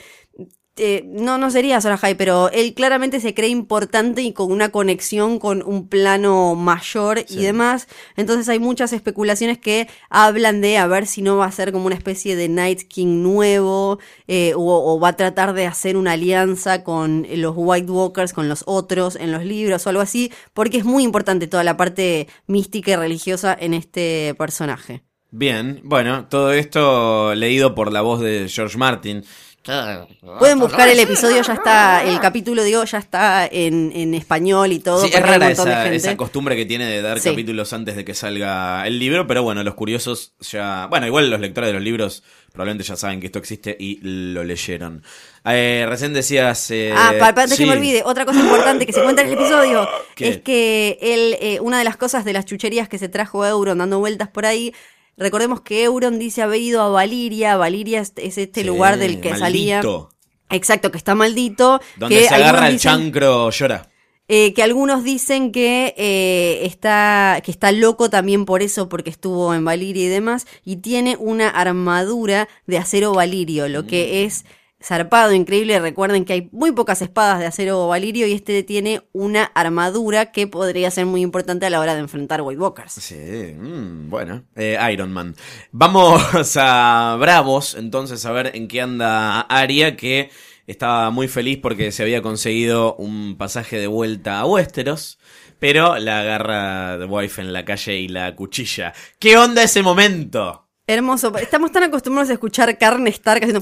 eh, 0.82 1.04
no, 1.06 1.36
no 1.36 1.50
sería 1.50 1.78
Sora 1.80 1.98
High, 1.98 2.14
pero 2.14 2.50
él 2.50 2.72
claramente 2.72 3.20
se 3.20 3.34
cree 3.34 3.50
importante 3.50 4.22
y 4.22 4.32
con 4.32 4.50
una 4.50 4.70
conexión 4.70 5.38
con 5.38 5.62
un 5.62 5.88
plano 5.88 6.54
mayor 6.54 7.24
y 7.28 7.42
demás. 7.42 7.86
Entonces 8.16 8.48
hay 8.48 8.58
muchas 8.58 8.94
especulaciones 8.94 9.58
que 9.58 9.88
hablan 10.08 10.62
de 10.62 10.78
a 10.78 10.86
ver 10.86 11.06
si 11.06 11.20
no 11.20 11.36
va 11.36 11.44
a 11.44 11.52
ser 11.52 11.70
como 11.70 11.84
una 11.84 11.96
especie 11.96 12.34
de 12.34 12.48
Night 12.48 12.88
King 12.88 13.22
nuevo 13.22 13.98
eh, 14.26 14.54
o, 14.56 14.94
o 14.94 14.98
va 14.98 15.08
a 15.08 15.16
tratar 15.16 15.52
de 15.52 15.66
hacer 15.66 15.98
una 15.98 16.12
alianza 16.12 16.82
con 16.82 17.26
los 17.30 17.52
White 17.54 17.90
Walkers, 17.90 18.32
con 18.32 18.48
los 18.48 18.64
otros 18.66 19.16
en 19.16 19.32
los 19.32 19.44
libros 19.44 19.86
o 19.86 19.90
algo 19.90 20.00
así, 20.00 20.32
porque 20.54 20.78
es 20.78 20.84
muy 20.86 21.04
importante 21.04 21.46
toda 21.46 21.62
la 21.62 21.76
parte 21.76 22.26
mística 22.46 22.92
y 22.92 22.96
religiosa 22.96 23.54
en 23.60 23.74
este 23.74 24.34
personaje. 24.38 25.02
Bien, 25.32 25.80
bueno, 25.84 26.26
todo 26.26 26.52
esto 26.52 27.34
leído 27.36 27.74
por 27.76 27.92
la 27.92 28.00
voz 28.00 28.20
de 28.20 28.48
George 28.48 28.76
Martin. 28.76 29.24
Pueden 29.62 30.58
buscar 30.58 30.88
el 30.88 30.98
episodio, 30.98 31.42
ya 31.42 31.52
está, 31.52 32.02
el 32.02 32.18
capítulo, 32.18 32.62
digo, 32.64 32.82
ya 32.84 32.98
está 32.98 33.46
en, 33.46 33.92
en 33.94 34.14
español 34.14 34.72
y 34.72 34.78
todo. 34.78 35.04
Sí, 35.04 35.10
es 35.12 35.20
rara 35.20 35.50
esa, 35.50 36.16
costumbre 36.16 36.56
que 36.56 36.64
tiene 36.64 36.86
de 36.86 37.02
dar 37.02 37.20
Sí. 37.20 37.28
capítulos 37.30 37.72
antes 37.74 37.94
de 37.94 38.04
que 38.04 38.14
salga 38.14 38.86
el 38.86 38.98
libro, 38.98 39.26
pero 39.26 39.42
bueno, 39.42 39.62
los 39.62 39.74
curiosos 39.74 40.32
ya... 40.40 40.86
Bueno, 40.88 41.06
igual 41.06 41.30
los 41.30 41.40
lectores 41.40 41.68
de 41.68 41.74
los 41.74 41.82
libros 41.82 42.22
probablemente 42.52 42.84
ya 42.84 42.96
saben 42.96 43.20
que 43.20 43.26
esto 43.26 43.38
existe 43.38 43.76
y 43.78 43.98
lo 44.02 44.42
leyeron. 44.44 45.02
Eh, 45.44 45.84
recién 45.88 46.14
decías... 46.14 46.70
eh, 46.70 46.92
Ah, 46.96 47.12
para, 47.18 47.34
para 47.34 47.42
antes 47.44 47.58
que 47.58 47.66
me 47.66 47.72
olvide, 47.72 48.02
otra 48.04 48.24
cosa 48.24 48.40
importante 48.40 48.86
que 48.86 48.92
se 48.94 49.02
cuenta 49.02 49.22
en 49.22 49.28
el 49.28 49.34
episodio 49.34 49.86
¿Qué? 50.16 50.28
es 50.28 50.38
que 50.38 50.98
él, 51.02 51.36
eh, 51.40 51.60
una 51.60 51.78
de 51.78 51.84
las 51.84 51.96
cosas 51.98 52.24
de 52.24 52.32
las 52.32 52.46
chucherías 52.46 52.88
que 52.88 52.98
se 52.98 53.08
trajo 53.10 53.46
Euron 53.46 53.78
dando 53.78 53.98
vueltas 53.98 54.28
por 54.28 54.46
ahí, 54.46 54.74
recordemos 55.20 55.60
que 55.60 55.84
Euron 55.84 56.18
dice 56.18 56.42
haber 56.42 56.60
ido 56.60 56.82
a 56.82 56.88
Valiria, 56.88 57.56
Valiria 57.56 58.00
es, 58.00 58.12
es 58.16 58.36
este 58.38 58.62
Sí, 58.62 58.66
lugar 58.66 58.98
del 58.98 59.20
que 59.20 59.36
salía. 59.36 59.76
maldito. 59.76 60.10
Exacto, 60.50 60.90
que 60.90 60.98
está 60.98 61.14
maldito. 61.14 61.80
Donde 61.96 62.16
que 62.18 62.28
se 62.28 62.34
agarra 62.34 62.48
algunos 62.66 62.68
el 62.70 62.74
dicen- 62.76 62.90
chancro 62.90 63.50
llora. 63.50 63.86
Eh, 64.32 64.54
que 64.54 64.62
algunos 64.62 65.02
dicen 65.02 65.50
que 65.50 65.92
eh, 65.96 66.60
está 66.64 67.40
que 67.44 67.50
está 67.50 67.72
loco 67.72 68.10
también 68.10 68.44
por 68.44 68.62
eso 68.62 68.88
porque 68.88 69.10
estuvo 69.10 69.52
en 69.54 69.64
Valiria 69.64 70.04
y 70.04 70.08
demás 70.08 70.46
y 70.64 70.76
tiene 70.76 71.16
una 71.18 71.48
armadura 71.48 72.48
de 72.66 72.78
acero 72.78 73.12
valirio 73.12 73.68
lo 73.68 73.82
Mm. 73.82 73.86
que 73.88 74.24
es 74.24 74.44
zarpado 74.82 75.32
increíble 75.34 75.78
recuerden 75.78 76.24
que 76.24 76.32
hay 76.32 76.48
muy 76.52 76.72
pocas 76.72 77.02
espadas 77.02 77.38
de 77.38 77.46
acero 77.46 77.88
valirio 77.88 78.26
y 78.26 78.32
este 78.32 78.62
tiene 78.62 79.02
una 79.12 79.44
armadura 79.44 80.32
que 80.32 80.46
podría 80.46 80.90
ser 80.90 81.06
muy 81.06 81.20
importante 81.20 81.66
a 81.66 81.70
la 81.70 81.80
hora 81.80 81.94
de 81.94 82.00
enfrentar 82.00 82.40
White 82.42 82.60
Walkers 82.60 82.92
Sí, 82.92 83.54
mm, 83.58 84.08
bueno, 84.08 84.44
eh, 84.56 84.78
Iron 84.92 85.12
Man. 85.12 85.34
Vamos 85.72 86.22
a 86.56 87.16
Bravos, 87.20 87.74
entonces, 87.74 88.24
a 88.24 88.32
ver 88.32 88.52
en 88.54 88.68
qué 88.68 88.80
anda 88.80 89.40
Aria, 89.42 89.96
que 89.96 90.30
estaba 90.66 91.10
muy 91.10 91.28
feliz 91.28 91.58
porque 91.60 91.92
se 91.92 92.02
había 92.02 92.22
conseguido 92.22 92.94
un 92.96 93.36
pasaje 93.36 93.78
de 93.78 93.86
vuelta 93.86 94.40
a 94.40 94.46
Westeros, 94.46 95.18
pero 95.58 95.98
la 95.98 96.20
agarra 96.20 96.98
de 96.98 97.04
Wife 97.04 97.42
en 97.42 97.52
la 97.52 97.64
calle 97.64 97.96
y 97.96 98.08
la 98.08 98.34
cuchilla. 98.34 98.94
¿Qué 99.18 99.36
onda 99.36 99.62
ese 99.62 99.82
momento? 99.82 100.66
hermoso 100.86 101.36
estamos 101.36 101.70
tan 101.70 101.84
acostumbrados 101.84 102.30
a 102.30 102.32
escuchar 102.32 102.76
carne 102.76 103.10
Stark 103.10 103.44
haciendo 103.44 103.60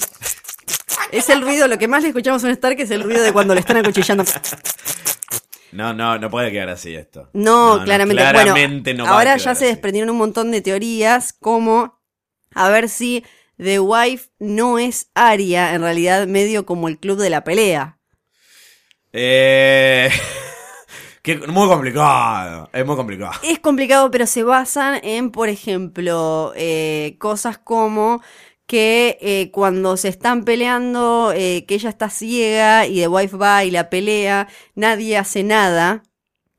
es 1.13 1.29
el 1.29 1.43
ruido 1.43 1.69
lo 1.69 1.79
que 1.79 1.89
más 1.89 2.03
le 2.03 2.09
escuchamos 2.09 2.43
a 2.45 2.47
un 2.47 2.53
Stark 2.53 2.79
es 2.81 2.91
el 2.91 3.03
ruido 3.03 3.23
de 3.23 3.33
cuando 3.33 3.55
le 3.55 3.61
están 3.61 3.77
acuchillando 3.79 4.25
No, 5.73 5.93
no, 5.93 6.19
no 6.19 6.31
puede 6.31 6.51
quedar 6.51 6.71
así 6.71 6.95
esto. 6.95 7.29
No, 7.35 7.81
claramente. 7.85 8.23
claramente 8.23 8.93
bueno, 8.93 9.07
no 9.07 9.13
ahora 9.13 9.37
ya 9.37 9.55
se 9.55 9.65
así. 9.65 9.67
desprendieron 9.67 10.11
un 10.11 10.17
montón 10.19 10.51
de 10.51 10.61
teorías 10.63 11.33
como 11.33 12.01
a 12.55 12.69
ver 12.71 12.89
si 12.89 13.25
The 13.59 13.81
Wife 13.81 14.31
no 14.39 14.79
es 14.79 15.11
Aria, 15.15 15.75
en 15.75 15.83
realidad 15.83 16.27
medio 16.27 16.65
como 16.65 16.89
el 16.89 16.99
club 16.99 17.19
de 17.19 17.31
la 17.31 17.45
pelea. 17.45 17.99
Eh... 19.13 20.11
que- 21.23 21.37
muy 21.49 21.69
complicado, 21.69 22.71
es 22.73 22.87
muy 22.87 22.97
complicado. 22.97 23.33
Es 23.43 23.59
complicado, 23.59 24.11
pero 24.11 24.27
se 24.27 24.43
basan 24.43 25.01
en, 25.03 25.31
por 25.31 25.49
ejemplo, 25.49 26.53
eh, 26.57 27.17
cosas 27.19 27.59
como 27.59 28.23
que 28.69 29.17
eh, 29.23 29.51
cuando 29.51 29.97
se 29.97 30.09
están 30.09 30.45
peleando, 30.45 31.33
eh, 31.35 31.65
que 31.67 31.75
ella 31.75 31.89
está 31.89 32.11
ciega 32.11 32.87
y 32.87 32.97
The 33.01 33.09
Wife 33.09 33.37
va 33.39 33.65
y 33.65 33.71
la 33.71 33.89
pelea, 33.89 34.47
nadie 34.75 35.17
hace 35.17 35.43
nada. 35.43 36.03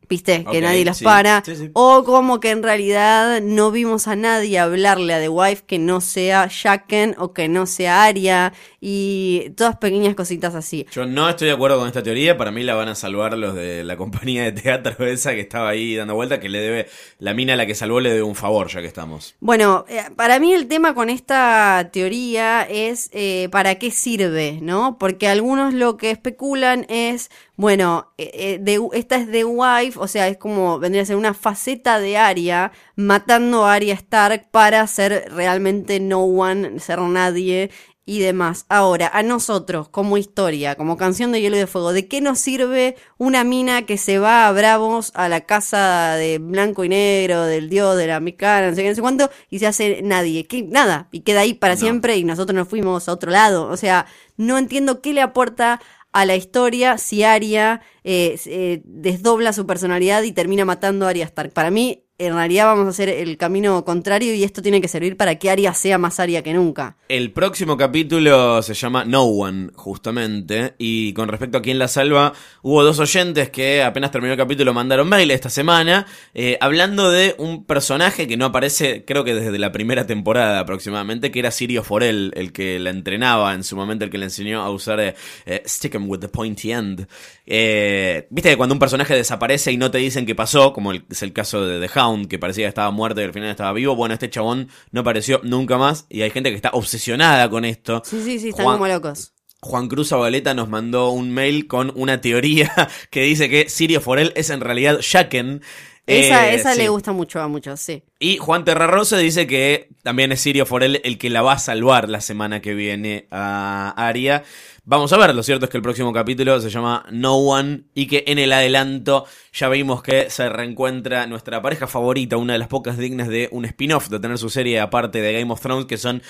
¿Viste? 0.10 0.44
Que 0.44 0.60
nadie 0.60 0.84
las 0.84 0.98
sí, 0.98 1.04
para. 1.04 1.44
sí, 1.46 1.56
sí. 1.56 1.70
O 1.74 2.04
como 2.04 2.40
que 2.40 2.50
en 2.50 2.64
realidad 2.64 3.42
no 3.44 3.70
vimos 3.70 4.08
a 4.08 4.16
nadie 4.16 4.58
hablarle 4.58 5.14
a 5.14 5.20
The 5.20 5.30
Wife 5.30 5.66
que 5.68 5.78
no 5.78 6.02
sea 6.02 6.48
Shaken 6.50 7.16
o 7.20 7.32
que 7.32 7.48
no 7.48 7.68
sea 7.68 8.04
Aria. 8.06 8.54
Y 8.82 9.50
todas 9.58 9.78
pequeñas 9.78 10.16
cositas 10.16 10.56
así. 10.56 10.86
Yo 10.92 11.06
no 11.06 11.28
estoy 11.30 11.48
de 11.48 11.54
acuerdo 11.54 11.78
con 11.80 11.88
esta 11.88 12.02
teoría. 12.04 12.38
Para 12.38 12.52
mí 12.52 12.64
la 12.64 12.76
van 12.76 12.88
a 12.88 12.96
salvar 12.96 13.38
los 13.38 13.54
de 13.56 13.84
la 13.84 13.98
compañía 13.98 14.44
de 14.44 14.52
teatro 14.54 15.06
esa 15.06 15.32
que 15.34 15.42
estaba 15.42 15.70
ahí 15.70 15.96
dando 15.96 16.16
vuelta, 16.16 16.40
que 16.40 16.50
le 16.50 16.60
debe, 16.60 16.88
la 17.20 17.34
mina 17.34 17.54
a 17.54 17.56
la 17.58 17.66
que 17.66 17.76
salvó 17.76 18.00
le 18.00 18.10
debe 18.10 18.24
un 18.24 18.36
favor, 18.36 18.68
ya 18.70 18.82
que 18.82 18.88
estamos. 18.88 19.36
Bueno, 19.40 19.86
eh, 19.90 20.04
para 20.16 20.40
mí 20.40 20.54
el 20.54 20.68
tema 20.68 20.94
con 20.94 21.10
esta 21.10 21.90
teoría 21.92 22.62
es 22.64 23.10
eh, 23.14 23.50
para 23.52 23.76
qué 23.76 23.92
sirve, 23.92 24.60
¿no? 24.62 24.98
Porque 24.98 25.28
algunos 25.28 25.74
lo 25.74 25.98
que 25.98 26.12
especulan 26.12 26.86
es, 26.90 27.30
bueno, 27.56 28.14
eh, 28.18 28.32
eh, 28.34 28.58
de- 28.62 28.80
esta 28.94 29.18
es 29.18 29.30
The 29.32 29.44
Wife, 29.46 30.00
o 30.00 30.08
sea, 30.08 30.28
es 30.28 30.38
como 30.38 30.80
vendría 30.80 31.04
a 31.04 31.06
ser 31.06 31.16
una 31.18 31.34
faceta 31.34 32.00
de 32.00 32.18
Arya 32.18 32.72
matando 32.96 33.66
a 33.66 33.74
Arya 33.74 33.94
Stark 33.96 34.50
para 34.52 34.86
ser 34.88 35.26
realmente 35.34 36.00
no 36.00 36.22
one, 36.24 36.80
ser 36.80 37.00
nadie 37.00 37.72
y 38.10 38.18
demás. 38.18 38.66
Ahora, 38.70 39.12
a 39.14 39.22
nosotros, 39.22 39.88
como 39.88 40.18
historia, 40.18 40.74
como 40.74 40.98
canción 40.98 41.32
de 41.32 41.42
Hielo 41.42 41.58
y 41.58 41.60
de 41.60 41.68
Fuego, 41.68 41.94
¿de 41.94 42.08
qué 42.08 42.22
nos 42.22 42.40
sirve 42.40 42.96
una 43.20 43.44
mina 43.44 43.86
que 43.86 44.00
se 44.00 44.18
va 44.18 44.48
a 44.48 44.52
Bravos 44.52 45.12
a 45.14 45.30
la 45.30 45.42
casa 45.42 46.16
de 46.16 46.40
blanco 46.40 46.84
y 46.84 46.90
negro, 46.90 47.44
del 47.44 47.70
dios 47.70 47.96
de 47.98 48.08
la 48.08 48.20
mexicana, 48.20 48.72
no 48.72 48.76
sé 48.76 48.82
qué, 48.82 48.90
no 48.90 48.96
sé 48.96 49.02
cuánto, 49.02 49.30
y 49.52 49.60
se 49.60 49.68
hace 49.68 50.02
nadie? 50.02 50.48
¿Qué? 50.48 50.64
Nada, 50.64 51.08
y 51.12 51.20
queda 51.20 51.42
ahí 51.42 51.54
para 51.54 51.76
siempre 51.76 52.18
y 52.18 52.24
nosotros 52.24 52.56
nos 52.56 52.68
fuimos 52.68 53.08
a 53.08 53.14
otro 53.14 53.30
lado. 53.30 53.68
O 53.68 53.78
sea, 53.78 54.08
no 54.38 54.58
entiendo 54.58 55.02
qué 55.02 55.14
le 55.14 55.22
aporta 55.22 55.80
a 56.12 56.26
la 56.26 56.36
historia 56.36 56.98
si 56.98 57.22
Arya 57.22 57.82
eh, 58.04 58.40
eh, 58.48 58.82
desdobla 58.86 59.54
su 59.54 59.68
personalidad 59.68 60.24
y 60.24 60.32
termina 60.32 60.66
matando 60.66 61.06
a 61.06 61.10
Arya 61.10 61.26
Stark. 61.26 61.54
Para 61.54 61.70
mí, 61.70 62.06
en 62.20 62.34
realidad 62.34 62.66
vamos 62.66 62.86
a 62.86 62.90
hacer 62.90 63.08
el 63.08 63.38
camino 63.38 63.84
contrario 63.86 64.34
y 64.34 64.44
esto 64.44 64.62
tiene 64.62 64.82
que 64.82 64.90
servir 64.90 65.16
para 65.16 65.36
que 65.36 65.50
Arya 65.50 65.74
sea 65.74 65.98
más 65.98 66.20
Arya 66.20 66.44
que 66.44 66.54
nunca. 66.54 66.98
El 67.08 67.32
próximo 67.32 67.78
capítulo 67.78 68.62
se 68.62 68.74
llama 68.74 69.06
No 69.06 69.24
One, 69.24 69.70
justamente. 69.74 70.76
Y 70.78 71.14
con 71.14 71.30
respecto 71.30 71.58
a 71.58 71.62
quién 71.62 71.80
la 71.80 71.88
salva, 71.88 72.34
hubo 72.62 72.84
dos 72.84 73.00
oyentes 73.00 73.50
que 73.50 73.82
apenas 73.82 74.12
terminó 74.12 74.34
el 74.34 74.38
capítulo 74.38 74.74
mandaron 74.74 75.08
mail 75.08 75.32
esta 75.32 75.50
semana, 75.50 76.06
eh, 76.34 76.58
hablando 76.60 77.10
de 77.10 77.36
un 77.38 77.64
personaje 77.66 78.28
que 78.28 78.36
no 78.38 78.46
aparece, 78.46 79.06
creo 79.06 79.24
que 79.24 79.34
desde 79.34 79.58
la 79.58 79.72
primera 79.72 80.06
temporada 80.06 80.60
aproximadamente, 80.60 81.32
que 81.32 81.40
era 81.40 81.52
Sirio 81.52 81.84
Forel, 81.84 82.34
el 82.36 82.52
que 82.52 82.80
la 82.80 82.90
entrenaba 82.90 83.54
en 83.54 83.64
su 83.64 83.78
momento, 83.78 84.04
el 84.04 84.12
que 84.12 84.18
le 84.18 84.26
enseñó 84.26 84.62
a 84.62 84.70
usar 84.70 85.00
eh, 85.00 85.16
eh, 85.46 85.64
Stick 85.66 85.96
'em 85.96 86.10
with 86.10 86.20
the 86.20 86.28
pointy 86.28 86.74
end. 86.74 87.08
Eh, 87.46 88.28
Viste 88.30 88.50
que 88.50 88.58
cuando 88.58 88.74
un 88.76 88.80
personaje 88.80 89.16
desaparece 89.16 89.72
y 89.72 89.78
no 89.78 89.90
te 89.90 89.98
dicen 89.98 90.26
qué 90.26 90.36
pasó, 90.36 90.74
como 90.74 90.92
es 90.94 91.24
el 91.24 91.34
caso 91.34 91.66
de 91.66 91.88
The 91.88 92.00
Hound, 92.00 92.09
que 92.28 92.40
parecía 92.40 92.66
que 92.66 92.70
estaba 92.70 92.92
muerto 92.92 93.22
y 93.22 93.26
al 93.26 93.34
final 93.34 93.50
estaba 93.50 93.74
vivo, 93.74 93.96
bueno, 93.96 94.14
este 94.14 94.30
chabón 94.30 94.70
no 94.92 95.02
apareció 95.02 95.40
nunca 95.44 95.78
más 95.78 96.06
y 96.10 96.22
hay 96.22 96.30
gente 96.32 96.50
que 96.50 96.56
está 96.56 96.70
obsesionada 96.74 97.50
con 97.50 97.66
esto. 97.66 98.02
Sí, 98.06 98.22
sí, 98.24 98.40
sí, 98.40 98.50
están 98.50 98.66
Juan- 98.66 98.78
como 98.78 98.88
locos. 98.88 99.34
Juan 99.62 99.90
Cruz 99.90 100.14
Abaleta 100.14 100.54
nos 100.54 100.70
mandó 100.70 101.10
un 101.10 101.32
mail 101.32 101.68
con 101.68 101.92
una 101.96 102.22
teoría 102.22 102.72
que 103.10 103.24
dice 103.24 103.50
que 103.50 103.68
Sirio 103.70 104.00
Forel 104.02 104.32
es 104.36 104.50
en 104.50 104.62
realidad 104.62 105.00
Shaken. 105.02 105.62
Esa, 106.08 106.50
Eh, 106.50 106.56
esa 106.56 106.74
sí. 106.74 106.80
le 106.80 106.90
gusta 106.90 107.12
mucho 107.12 107.40
a 107.40 107.48
muchos, 107.48 107.80
sí. 107.80 108.02
Y 108.20 108.38
Juan 108.38 108.64
Terrarrosa 108.66 109.18
dice 109.18 109.46
que 109.48 109.90
también 110.02 110.32
es 110.32 110.42
Sirio 110.42 110.66
Forel 110.66 111.02
el 111.04 111.18
que 111.20 111.30
la 111.30 111.42
va 111.44 111.54
a 111.54 111.60
salvar 111.60 112.10
la 112.10 112.20
semana 112.22 112.62
que 112.62 112.74
viene 112.74 113.28
a 113.32 113.94
Aria. 113.96 114.44
Vamos 114.92 115.14
a 115.14 115.18
ver, 115.18 115.36
lo 115.36 115.44
cierto 115.44 115.66
es 115.66 115.70
que 115.70 115.78
el 115.78 115.84
próximo 115.84 116.12
capítulo 116.12 116.60
se 116.60 116.72
llama 116.72 117.06
No 117.12 117.36
One 117.36 117.84
y 117.94 118.08
que 118.08 118.24
en 118.26 118.40
el 118.40 118.52
adelanto 118.52 119.28
ya 119.54 119.70
vimos 119.70 120.02
que 120.02 120.32
se 120.32 120.50
reencuentra 120.50 121.28
nuestra 121.28 121.62
pareja 121.62 121.86
favorita, 121.86 122.38
una 122.38 122.54
de 122.54 122.60
las 122.60 122.70
pocas 122.70 122.98
dignas 122.98 123.28
de 123.28 123.50
un 123.52 123.66
spin-off, 123.66 124.10
de 124.10 124.20
tener 124.20 124.40
su 124.40 124.50
serie 124.50 124.80
aparte 124.80 125.22
de 125.22 125.34
Game 125.34 125.54
of 125.54 125.62
Thrones, 125.62 125.86
que 125.86 125.98
son 125.98 126.24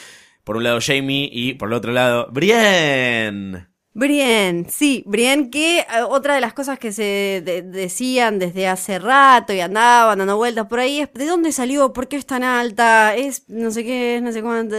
por 0.44 0.58
un 0.58 0.66
lado 0.66 0.80
Jamie 0.86 1.30
y 1.32 1.54
por 1.54 1.70
el 1.70 1.74
otro 1.76 1.94
lado 1.94 2.28
Brienne. 2.34 3.70
Brienne, 3.94 4.66
sí, 4.70 5.04
Brienne, 5.08 5.50
que 5.50 5.80
eh, 5.80 5.86
otra 6.10 6.36
de 6.36 6.42
las 6.42 6.54
cosas 6.54 6.78
que 6.80 6.92
se 6.92 7.42
de- 7.46 7.62
decían 7.62 8.40
desde 8.40 8.68
hace 8.68 9.00
rato 9.00 9.54
y 9.54 9.62
andaban 9.62 10.20
dando 10.20 10.36
vueltas 10.36 10.68
por 10.68 10.80
ahí 10.80 11.00
es 11.00 11.14
de 11.14 11.26
dónde 11.26 11.54
salió, 11.54 11.94
por 11.94 12.10
qué 12.10 12.18
es 12.18 12.26
tan 12.26 12.44
alta, 12.44 13.16
es 13.16 13.48
no 13.48 13.72
sé 13.72 13.86
qué, 13.86 14.20
no 14.22 14.34
sé 14.34 14.42
cuánto. 14.42 14.76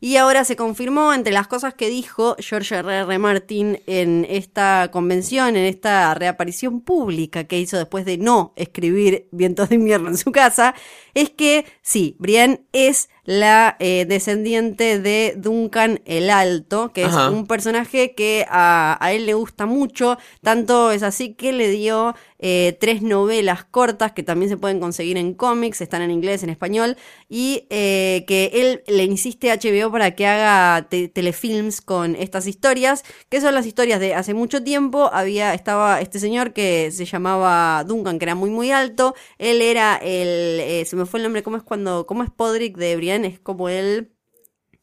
Y 0.00 0.16
ahora 0.16 0.44
se 0.44 0.56
confirmó 0.56 1.12
entre 1.12 1.32
las 1.32 1.46
cosas 1.46 1.74
que 1.74 1.90
dijo 1.90 2.34
George 2.38 2.74
R. 2.76 3.00
R. 3.00 3.18
Martin 3.18 3.80
en 3.86 4.26
esta 4.28 4.88
convención, 4.90 5.56
en 5.56 5.66
esta 5.66 6.14
reaparición 6.14 6.80
pública 6.80 7.44
que 7.44 7.58
hizo 7.58 7.76
después 7.76 8.04
de 8.04 8.16
no 8.16 8.52
escribir 8.56 9.28
Vientos 9.30 9.68
de 9.68 9.74
invierno 9.74 10.08
en 10.08 10.16
su 10.16 10.32
casa, 10.32 10.74
es 11.14 11.30
que 11.30 11.66
sí, 11.82 12.16
Brienne 12.18 12.62
es 12.72 13.10
la 13.24 13.76
eh, 13.78 14.06
descendiente 14.08 14.98
de 14.98 15.34
Duncan 15.36 16.00
el 16.04 16.30
Alto, 16.30 16.92
que 16.92 17.04
Ajá. 17.04 17.26
es 17.26 17.32
un 17.32 17.46
personaje 17.46 18.14
que 18.14 18.46
a, 18.48 18.96
a 19.00 19.12
él 19.12 19.26
le 19.26 19.34
gusta 19.34 19.66
mucho, 19.66 20.18
tanto 20.42 20.90
es 20.90 21.02
así 21.02 21.34
que 21.34 21.52
le 21.52 21.68
dio 21.68 22.14
eh, 22.40 22.76
tres 22.80 23.02
novelas 23.02 23.64
cortas 23.64 24.12
que 24.12 24.22
también 24.22 24.48
se 24.48 24.56
pueden 24.56 24.80
conseguir 24.80 25.16
en 25.18 25.34
cómics, 25.34 25.80
están 25.80 26.02
en 26.02 26.10
inglés, 26.10 26.42
en 26.42 26.50
español, 26.50 26.96
y 27.28 27.66
eh, 27.70 28.24
que 28.26 28.50
él 28.54 28.82
le 28.86 29.04
insiste 29.04 29.50
a 29.50 29.54
HBO 29.54 29.90
para 29.92 30.14
que 30.14 30.26
haga 30.26 30.88
te- 30.88 31.08
telefilms 31.08 31.80
con 31.80 32.16
estas 32.16 32.46
historias, 32.46 33.04
que 33.28 33.40
son 33.40 33.54
las 33.54 33.66
historias 33.66 34.00
de 34.00 34.14
hace 34.14 34.34
mucho 34.34 34.62
tiempo, 34.62 35.10
había, 35.12 35.54
estaba 35.54 36.00
este 36.00 36.18
señor 36.18 36.52
que 36.52 36.90
se 36.90 37.04
llamaba 37.04 37.84
Duncan, 37.84 38.18
que 38.18 38.24
era 38.24 38.34
muy 38.34 38.50
muy 38.50 38.70
alto, 38.70 39.14
él 39.38 39.62
era 39.62 39.96
el, 39.96 40.60
eh, 40.60 40.84
se 40.86 40.96
me 40.96 41.06
fue 41.06 41.20
el 41.20 41.24
nombre, 41.24 41.42
¿cómo 41.42 41.56
es 41.56 41.62
cuando, 41.62 42.06
cómo 42.06 42.22
es 42.22 42.30
Podrick 42.30 42.76
de 42.76 42.96
Brienne? 42.96 43.26
Es 43.28 43.40
como 43.40 43.68
el... 43.68 44.12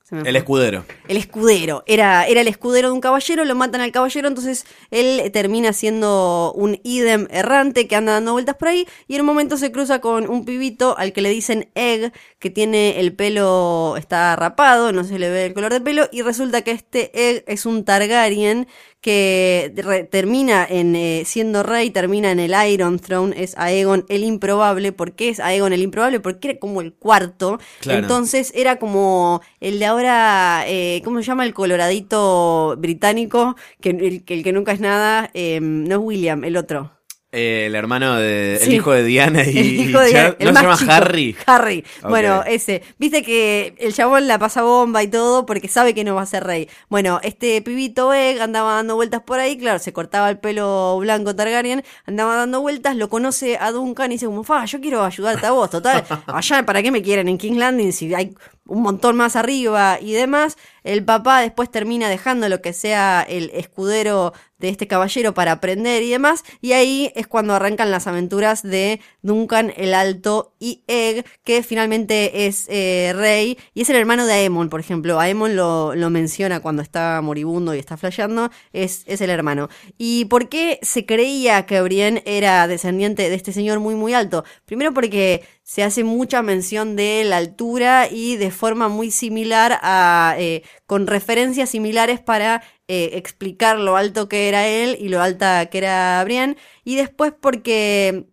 El 0.09 0.37
escudero. 0.37 0.85
El 1.09 1.17
escudero, 1.17 1.83
era, 1.85 2.25
era 2.27 2.39
el 2.39 2.47
escudero 2.47 2.87
de 2.87 2.93
un 2.93 3.01
caballero, 3.01 3.43
lo 3.43 3.55
matan 3.55 3.81
al 3.81 3.91
caballero, 3.91 4.29
entonces 4.29 4.65
él 4.89 5.29
termina 5.33 5.73
siendo 5.73 6.53
un 6.55 6.79
idem 6.83 7.27
errante 7.29 7.87
que 7.87 7.95
anda 7.97 8.13
dando 8.13 8.31
vueltas 8.31 8.55
por 8.55 8.69
ahí 8.69 8.87
y 9.07 9.15
en 9.15 9.21
un 9.21 9.27
momento 9.27 9.57
se 9.57 9.71
cruza 9.71 9.99
con 9.99 10.29
un 10.29 10.45
pibito 10.45 10.97
al 10.97 11.11
que 11.11 11.21
le 11.21 11.29
dicen 11.29 11.71
Egg, 11.75 12.13
que 12.39 12.49
tiene 12.49 13.01
el 13.01 13.13
pelo, 13.15 13.95
está 13.97 14.35
rapado, 14.37 14.93
no 14.93 15.03
se 15.03 15.19
le 15.19 15.29
ve 15.29 15.45
el 15.47 15.53
color 15.53 15.73
de 15.73 15.81
pelo 15.81 16.07
y 16.11 16.21
resulta 16.21 16.61
que 16.61 16.71
este 16.71 17.29
Egg 17.29 17.43
es 17.45 17.65
un 17.65 17.83
Targaryen 17.83 18.67
que 19.01 19.71
re- 19.75 20.03
termina 20.03 20.65
en 20.69 20.95
eh, 20.95 21.23
siendo 21.25 21.63
rey, 21.63 21.91
termina 21.91 22.31
en 22.31 22.39
el 22.39 22.53
Iron 22.69 22.99
Throne, 22.99 23.33
es 23.41 23.57
Aegon 23.57 24.05
el 24.09 24.23
improbable, 24.23 24.91
¿por 24.91 25.13
qué 25.13 25.29
es 25.29 25.39
Aegon 25.39 25.71
el 25.73 25.81
improbable? 25.83 26.19
Porque 26.19 26.49
era 26.51 26.59
como 26.59 26.81
el 26.81 26.93
cuarto, 26.93 27.59
Claro. 27.79 27.99
entonces 27.99 28.51
era 28.55 28.77
como 28.77 29.41
el 29.61 29.79
de 29.79 29.85
ahora, 29.85 30.63
eh, 30.67 31.01
¿cómo 31.05 31.19
se 31.19 31.25
llama? 31.25 31.45
El 31.45 31.53
coloradito 31.53 32.75
británico, 32.77 33.55
que 33.81 33.89
el, 33.91 34.23
que 34.25 34.33
el 34.33 34.43
que 34.43 34.51
nunca 34.53 34.71
es 34.73 34.79
nada, 34.79 35.29
eh, 35.33 35.59
no 35.61 35.95
es 35.95 36.01
William, 36.01 36.43
el 36.43 36.57
otro. 36.57 36.96
Eh, 37.33 37.65
el 37.65 37.75
hermano 37.75 38.15
de. 38.15 38.55
El 38.55 38.73
hijo 38.73 38.91
de 38.91 39.03
Diana 39.03 39.43
y. 39.43 39.49
El 39.57 39.89
hijo 39.89 39.99
de 39.99 40.35
el 40.39 40.45
¿No 40.47 40.53
más 40.53 40.61
se 40.61 40.63
llama 40.63 40.77
chico. 40.77 40.91
Harry? 40.93 41.35
Harry. 41.45 41.85
Bueno, 42.03 42.43
ese. 42.45 42.83
Viste 42.97 43.21
que 43.21 43.75
el 43.79 43.93
chabón 43.93 44.27
la 44.27 44.39
pasa 44.39 44.61
bomba 44.61 45.03
y 45.03 45.09
todo 45.09 45.45
porque 45.45 45.67
sabe 45.67 45.93
que 45.93 46.05
no 46.05 46.15
va 46.15 46.21
a 46.21 46.25
ser 46.25 46.45
rey. 46.45 46.69
Bueno, 46.87 47.19
este 47.23 47.61
pibito 47.61 48.13
Egg 48.13 48.41
andaba 48.41 48.75
dando 48.75 48.95
vueltas 48.95 49.21
por 49.23 49.39
ahí, 49.39 49.57
claro, 49.57 49.79
se 49.79 49.91
cortaba 49.91 50.29
el 50.29 50.39
pelo 50.39 50.97
blanco 50.99 51.35
Targaryen, 51.35 51.83
andaba 52.05 52.37
dando 52.37 52.61
vueltas, 52.61 52.95
lo 52.95 53.09
conoce 53.09 53.57
a 53.57 53.71
Duncan 53.71 54.11
y 54.11 54.15
dice 54.15 54.27
como, 54.27 54.45
fa, 54.45 54.63
yo 54.63 54.79
quiero 54.79 55.03
ayudarte 55.03 55.45
a 55.45 55.51
vos, 55.51 55.69
total. 55.69 56.05
Allá, 56.27 56.65
¿para 56.65 56.81
qué 56.81 56.91
me 56.91 57.01
quieren 57.01 57.27
en 57.27 57.37
King's 57.37 57.57
Landing 57.57 57.91
si 57.91 58.13
hay 58.13 58.33
un 58.67 58.81
montón 58.81 59.15
más 59.15 59.35
arriba 59.35 59.99
y 60.01 60.13
demás? 60.13 60.57
El 60.83 61.03
papá 61.03 61.41
después 61.41 61.69
termina 61.69 62.07
dejando 62.09 62.47
lo 62.47 62.61
que 62.61 62.73
sea 62.73 63.25
el 63.27 63.51
escudero 63.53 64.33
de 64.59 64.69
este 64.69 64.87
caballero 64.87 65.33
para 65.33 65.51
aprender 65.51 66.03
y 66.03 66.09
demás. 66.09 66.43
Y 66.61 66.71
ahí 66.73 67.11
es 67.15 67.27
cuando 67.27 67.53
arrancan 67.53 67.91
las 67.91 68.07
aventuras 68.07 68.63
de 68.63 69.01
Duncan 69.21 69.73
el 69.77 69.93
Alto 69.93 70.53
y 70.59 70.83
Egg, 70.87 71.25
que 71.43 71.63
finalmente 71.63 72.47
es 72.47 72.65
eh, 72.69 73.13
rey 73.15 73.57
y 73.73 73.81
es 73.81 73.89
el 73.89 73.97
hermano 73.97 74.25
de 74.25 74.33
Aemon, 74.33 74.69
por 74.69 74.79
ejemplo. 74.79 75.19
Aemon 75.19 75.55
lo, 75.55 75.95
lo 75.95 76.09
menciona 76.09 76.59
cuando 76.59 76.81
está 76.81 77.21
moribundo 77.21 77.75
y 77.75 77.79
está 77.79 77.97
flasheando, 77.97 78.49
es, 78.73 79.03
es 79.05 79.21
el 79.21 79.29
hermano. 79.29 79.69
¿Y 79.97 80.25
por 80.25 80.49
qué 80.49 80.79
se 80.81 81.05
creía 81.05 81.65
que 81.65 81.81
Brienne 81.81 82.23
era 82.25 82.67
descendiente 82.67 83.29
de 83.29 83.35
este 83.35 83.53
señor 83.53 83.79
muy 83.79 83.95
muy 83.95 84.13
alto? 84.13 84.43
Primero 84.65 84.93
porque 84.93 85.43
se 85.67 85.83
hace 85.83 86.05
mucha 86.05 86.41
mención 86.41 86.95
de 86.95 87.25
la 87.25 87.35
altura 87.35 88.07
y 88.09 88.37
de 88.37 88.51
forma 88.51 88.87
muy 88.87 89.11
similar 89.11 89.79
a, 89.81 90.35
eh, 90.39 90.63
con 90.85 91.07
referencias 91.07 91.71
similares 91.71 92.21
para 92.21 92.63
eh, 92.87 93.09
explicar 93.15 93.77
lo 93.77 93.97
alto 93.97 94.29
que 94.29 94.47
era 94.47 94.65
él 94.65 94.97
y 94.97 95.09
lo 95.09 95.21
alta 95.21 95.65
que 95.65 95.79
era 95.79 96.23
Brienne. 96.23 96.55
Y 96.85 96.95
después 96.95 97.33
porque 97.37 98.27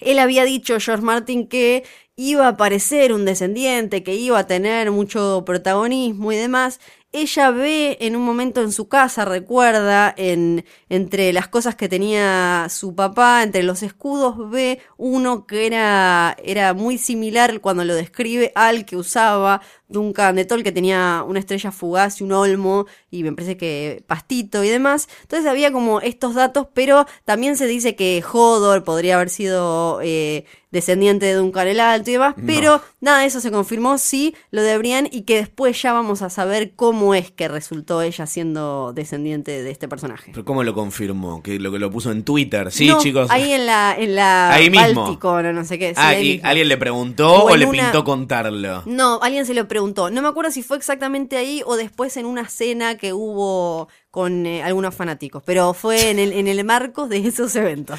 él 0.00 0.18
había 0.18 0.44
dicho, 0.44 0.80
George 0.80 1.04
Martin, 1.04 1.46
que 1.46 1.84
iba 2.16 2.46
a 2.46 2.50
aparecer 2.50 3.12
un 3.12 3.26
descendiente, 3.26 4.02
que 4.02 4.14
iba 4.14 4.38
a 4.38 4.46
tener 4.46 4.90
mucho 4.90 5.42
protagonismo 5.44 6.32
y 6.32 6.36
demás. 6.36 6.80
Ella 7.12 7.50
ve 7.50 7.98
en 8.00 8.16
un 8.16 8.22
momento 8.22 8.62
en 8.62 8.72
su 8.72 8.88
casa, 8.88 9.26
recuerda, 9.26 10.14
en, 10.16 10.64
entre 10.92 11.32
las 11.32 11.48
cosas 11.48 11.74
que 11.74 11.88
tenía 11.88 12.66
su 12.68 12.94
papá, 12.94 13.42
entre 13.42 13.62
los 13.62 13.82
escudos, 13.82 14.50
ve 14.50 14.78
uno 14.98 15.46
que 15.46 15.66
era, 15.66 16.36
era 16.44 16.74
muy 16.74 16.98
similar 16.98 17.62
cuando 17.62 17.82
lo 17.86 17.94
describe 17.94 18.52
al 18.54 18.84
que 18.84 18.98
usaba 18.98 19.62
Duncan 19.88 20.36
de 20.36 20.44
Tol, 20.44 20.62
que 20.62 20.70
tenía 20.70 21.24
una 21.26 21.38
estrella 21.38 21.72
fugaz 21.72 22.20
y 22.20 22.24
un 22.24 22.32
olmo, 22.32 22.86
y 23.10 23.22
me 23.22 23.32
parece 23.32 23.56
que 23.56 24.04
pastito 24.06 24.64
y 24.64 24.68
demás. 24.68 25.08
Entonces 25.22 25.48
había 25.48 25.72
como 25.72 26.00
estos 26.00 26.34
datos, 26.34 26.66
pero 26.74 27.06
también 27.24 27.56
se 27.56 27.66
dice 27.66 27.94
que 27.94 28.22
Hodor 28.30 28.84
podría 28.84 29.14
haber 29.14 29.30
sido 29.30 30.00
eh, 30.02 30.44
descendiente 30.72 31.26
de 31.26 31.34
Duncan 31.34 31.68
el 31.68 31.80
Alto 31.80 32.10
y 32.10 32.14
demás, 32.14 32.34
pero 32.46 32.80
nada 33.00 33.20
de 33.20 33.26
eso 33.26 33.40
se 33.40 33.50
confirmó, 33.50 33.98
sí, 33.98 34.34
lo 34.50 34.62
de 34.62 34.78
Brienne, 34.78 35.10
y 35.12 35.22
que 35.22 35.36
después 35.36 35.80
ya 35.80 35.92
vamos 35.92 36.22
a 36.22 36.30
saber 36.30 36.74
cómo 36.74 37.14
es 37.14 37.30
que 37.30 37.48
resultó 37.48 38.00
ella 38.02 38.26
siendo 38.26 38.92
descendiente 38.94 39.62
de 39.62 39.70
este 39.70 39.86
personaje. 39.86 40.32
¿Pero 40.32 40.44
cómo 40.44 40.64
lo 40.64 40.74
confirmó? 40.82 41.42
Que 41.42 41.58
lo 41.58 41.70
que 41.72 41.78
lo 41.78 41.90
puso 41.90 42.10
en 42.10 42.24
Twitter. 42.24 42.70
Sí, 42.72 42.86
No, 42.88 42.98
chicos. 42.98 43.30
Ahí 43.30 43.52
en 43.52 43.66
la, 43.66 43.94
en 43.98 44.14
la 44.16 44.52
Ahí 44.52 44.68
mismo. 44.70 45.02
Báltico, 45.04 45.42
no, 45.42 45.52
no 45.52 45.64
sé 45.64 45.78
qué. 45.78 45.88
sí, 45.90 45.94
ah, 45.96 46.08
ahí 46.08 46.26
¿y 46.28 46.32
mismo. 46.34 46.48
¿alguien 46.48 46.68
le 46.68 46.76
preguntó 46.76 47.44
O 47.44 47.56
le 47.56 47.66
una- 47.66 47.82
pintó 47.84 48.04
contarlo? 48.04 48.82
No, 48.86 49.20
alguien 49.22 49.46
se 49.46 49.54
lo 49.54 49.66
preguntó. 49.68 50.10
No 50.10 50.22
me 50.22 50.28
acuerdo 50.28 50.50
si 50.50 50.62
fue 50.62 50.76
exactamente 50.76 51.36
ahí 51.36 51.62
o 51.66 51.76
después 51.76 52.16
en 52.16 52.26
una 52.26 52.48
cena 52.48 52.96
que 52.96 53.12
hubo 53.12 53.88
con 54.12 54.44
eh, 54.46 54.62
algunos 54.62 54.94
fanáticos, 54.94 55.42
pero 55.44 55.72
fue 55.72 56.10
en 56.10 56.18
el, 56.18 56.34
en 56.34 56.46
el 56.46 56.62
marco 56.64 57.08
de 57.08 57.26
esos 57.26 57.56
eventos. 57.56 57.98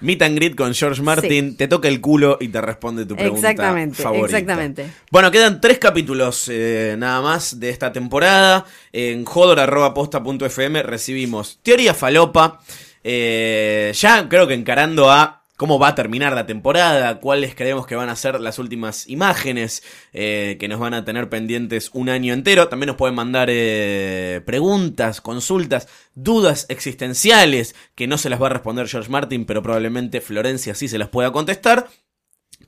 Meet 0.00 0.20
and 0.22 0.36
greet 0.36 0.56
con 0.56 0.74
George 0.74 1.00
Martin, 1.00 1.56
te 1.56 1.68
toca 1.68 1.86
el 1.86 2.00
culo 2.00 2.36
y 2.40 2.48
te 2.48 2.60
responde 2.60 3.06
tu 3.06 3.14
pregunta 3.14 3.48
Exactamente, 3.52 4.02
favorita. 4.02 4.26
exactamente. 4.38 4.90
Bueno, 5.12 5.30
quedan 5.30 5.60
tres 5.60 5.78
capítulos 5.78 6.48
eh, 6.52 6.96
nada 6.98 7.20
más 7.22 7.60
de 7.60 7.70
esta 7.70 7.92
temporada. 7.92 8.66
En 8.92 9.24
jodor.posta.fm 9.24 10.82
recibimos 10.82 11.60
Teoría 11.62 11.94
Falopa. 11.94 12.60
eh, 13.04 13.92
ya 13.94 14.28
creo 14.28 14.48
que 14.48 14.54
encarando 14.54 15.10
a 15.10 15.41
cómo 15.56 15.78
va 15.78 15.88
a 15.88 15.94
terminar 15.94 16.32
la 16.32 16.46
temporada, 16.46 17.20
cuáles 17.20 17.54
creemos 17.54 17.86
que 17.86 17.94
van 17.94 18.08
a 18.08 18.16
ser 18.16 18.40
las 18.40 18.58
últimas 18.58 19.08
imágenes 19.08 19.82
eh, 20.12 20.56
que 20.58 20.68
nos 20.68 20.80
van 20.80 20.94
a 20.94 21.04
tener 21.04 21.28
pendientes 21.28 21.90
un 21.92 22.08
año 22.08 22.34
entero. 22.34 22.68
También 22.68 22.88
nos 22.88 22.96
pueden 22.96 23.14
mandar 23.14 23.48
eh, 23.50 24.40
preguntas, 24.44 25.20
consultas, 25.20 25.88
dudas 26.14 26.66
existenciales 26.68 27.74
que 27.94 28.06
no 28.06 28.18
se 28.18 28.30
las 28.30 28.40
va 28.40 28.46
a 28.46 28.50
responder 28.50 28.88
George 28.88 29.10
Martin, 29.10 29.44
pero 29.44 29.62
probablemente 29.62 30.20
Florencia 30.20 30.74
sí 30.74 30.88
se 30.88 30.98
las 30.98 31.08
pueda 31.08 31.32
contestar. 31.32 31.88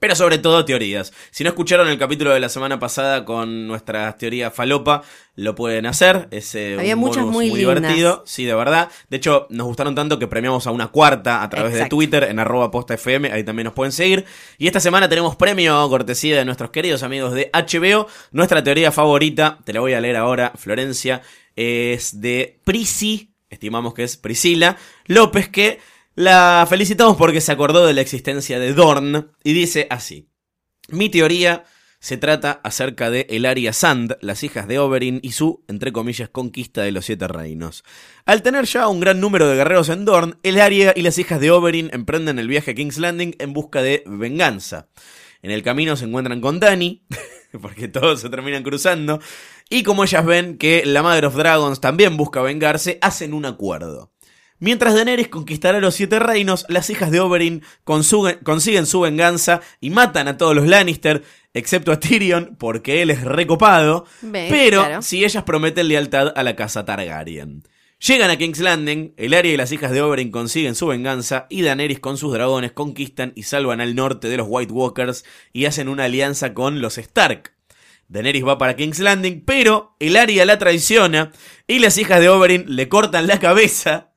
Pero 0.05 0.17
sobre 0.17 0.37
todo 0.37 0.67
teorías. 0.67 1.15
Si 1.31 1.45
no 1.45 1.49
escucharon 1.49 1.89
el 1.89 1.99
capítulo 1.99 2.35
de 2.35 2.39
la 2.39 2.51
semana 2.51 2.79
pasada 2.79 3.25
con 3.25 3.67
nuestra 3.67 4.19
teoría 4.19 4.51
falopa, 4.51 5.01
lo 5.35 5.55
pueden 5.55 5.87
hacer. 5.87 6.29
Es 6.31 6.55
eh, 6.55 6.77
Había 6.79 6.95
un 6.95 7.01
muchas 7.01 7.25
muy 7.25 7.49
divertido. 7.49 8.23
Sí, 8.27 8.45
de 8.45 8.55
verdad. 8.55 8.91
De 9.09 9.17
hecho, 9.17 9.47
nos 9.49 9.67
gustaron 9.67 9.95
tanto 9.95 10.19
que 10.19 10.27
premiamos 10.27 10.67
a 10.67 10.73
una 10.73 10.89
cuarta 10.89 11.43
a 11.43 11.49
través 11.49 11.73
de. 11.73 11.87
Twitter 11.87 12.25
en 12.25 12.39
arroba 12.39 12.71
posta 12.71 12.93
FM. 12.93 13.33
Ahí 13.33 13.45
también 13.45 13.65
nos 13.65 13.73
pueden 13.73 13.93
seguir. 13.93 14.27
Y 14.59 14.67
esta 14.67 14.79
semana 14.79 15.09
tenemos 15.09 15.37
premio 15.37 15.89
cortesía 15.89 16.37
de 16.37 16.45
nuestros 16.45 16.69
queridos 16.69 17.03
amigos 17.03 17.33
de 17.33 17.51
HBO. 17.55 18.07
Nuestra 18.31 18.63
teoría 18.63 18.93
favorita, 18.93 19.61
te 19.65 19.73
la 19.73 19.81
voy 19.81 19.95
a 19.95 20.03
leer 20.03 20.17
ahora, 20.17 20.53
Florencia, 20.55 21.23
es 21.57 22.21
de 22.21 22.61
Prisi. 22.63 23.31
Estimamos 23.49 23.95
que 23.95 24.03
es 24.03 24.19
Priscila 24.19 24.77
López, 25.07 25.49
que 25.49 25.79
la 26.15 26.67
felicitamos 26.69 27.17
porque 27.17 27.41
se 27.41 27.53
acordó 27.53 27.87
de 27.87 27.95
la 27.95 28.01
existencia 28.01 28.59
de 28.59 28.73
Dorn 28.73 29.33
y 29.43 29.53
dice 29.53 29.87
así. 29.91 30.29
Mi 30.89 31.09
teoría 31.09 31.65
se 31.99 32.19
trata 32.19 32.61
acerca 32.63 33.11
de 33.11 33.27
Elaria 33.31 33.73
Sand, 33.73 34.19
las 34.21 34.43
hijas 34.45 34.69
de 34.69 34.79
Oberyn 34.79 35.21
y 35.23 35.33
su, 35.33 35.65
entre 35.69 35.91
comillas, 35.91 36.29
conquista 36.29 36.83
de 36.83 36.93
los 36.93 37.07
siete 37.07 37.27
reinos. 37.27 37.83
Al 38.27 38.43
tener 38.43 38.67
ya 38.67 38.89
un 38.89 39.01
gran 39.01 39.21
número 39.21 39.49
de 39.49 39.57
guerreros 39.57 39.89
en 39.89 40.05
Dorn, 40.05 40.39
Elaria 40.43 40.93
y 40.95 41.03
las 41.03 41.19
hijas 41.19 41.41
de 41.41 41.51
Oberyn 41.51 41.89
emprenden 41.95 42.39
el 42.39 42.47
viaje 42.47 42.73
a 42.73 42.75
King's 42.75 42.99
Landing 42.99 43.37
en 43.39 43.55
busca 43.55 43.81
de 43.81 44.03
venganza. 44.07 44.89
En 45.41 45.51
el 45.51 45.63
camino 45.63 45.97
se 45.97 46.05
encuentran 46.05 46.41
con 46.41 46.61
Dany, 46.61 47.07
porque 47.61 47.89
todos 47.89 48.21
se 48.21 48.29
terminan 48.29 48.63
cruzando, 48.63 49.19
y 49.71 49.83
como 49.83 50.05
ellas 50.05 50.25
ven 50.25 50.59
que 50.59 50.85
la 50.85 51.03
Mother 51.03 51.27
of 51.27 51.37
Dragons 51.37 51.81
también 51.81 52.17
busca 52.17 52.43
vengarse, 52.43 52.99
hacen 53.01 53.33
un 53.33 53.47
acuerdo. 53.47 54.14
Mientras 54.65 54.95
Daenerys 54.95 55.29
conquistará 55.29 55.79
los 55.79 55.95
siete 55.95 56.19
reinos, 56.19 56.65
las 56.71 56.89
hijas 56.89 57.11
de 57.11 57.21
Oberyn 57.21 57.63
consiguen 57.85 58.87
su 58.87 59.01
venganza 59.01 59.61
y 59.79 59.91
matan 59.91 60.27
a 60.27 60.39
todos 60.39 60.57
los 60.57 60.67
Lannister, 60.67 61.23
excepto 61.53 61.93
a 61.93 62.01
Tyrion, 62.01 62.57
porque 62.59 63.03
él 63.03 63.11
es 63.11 63.25
recopado, 63.25 64.07
pero 64.33 64.81
claro. 64.81 65.03
si 65.03 65.23
ellas 65.23 65.43
prometen 65.43 65.89
lealtad 65.89 66.33
a 66.35 66.43
la 66.43 66.57
casa 66.57 66.87
Targaryen. 66.87 67.63
Llegan 67.99 68.31
a 68.31 68.39
King's 68.39 68.61
Landing, 68.61 69.13
el 69.19 69.35
área 69.35 69.53
y 69.53 69.59
las 69.59 69.71
hijas 69.71 69.93
de 69.93 70.01
Oberyn 70.01 70.31
consiguen 70.31 70.75
su 70.75 70.87
venganza 70.87 71.47
y 71.51 71.61
Daenerys 71.61 72.01
con 72.01 72.17
sus 72.17 72.33
dragones 72.33 72.73
conquistan 72.73 73.35
y 73.37 73.43
salvan 73.43 73.83
al 73.83 73.95
norte 73.95 74.29
de 74.29 74.39
los 74.39 74.47
White 74.49 74.73
Walkers 74.73 75.27
y 75.53 75.67
hacen 75.67 75.91
una 75.91 76.05
alianza 76.05 76.55
con 76.55 76.81
los 76.81 76.97
Stark. 76.97 77.53
Daenerys 78.09 78.47
va 78.47 78.57
para 78.57 78.77
King's 78.77 79.01
Landing, 79.01 79.43
pero 79.45 79.95
el 80.01 80.17
área 80.17 80.47
la 80.47 80.59
traiciona 80.59 81.33
y 81.67 81.81
las 81.81 81.99
hijas 81.99 82.21
de 82.21 82.31
Oberyn 82.31 82.65
le 82.67 82.89
cortan 82.89 83.27
la 83.27 83.39
cabeza. 83.39 84.14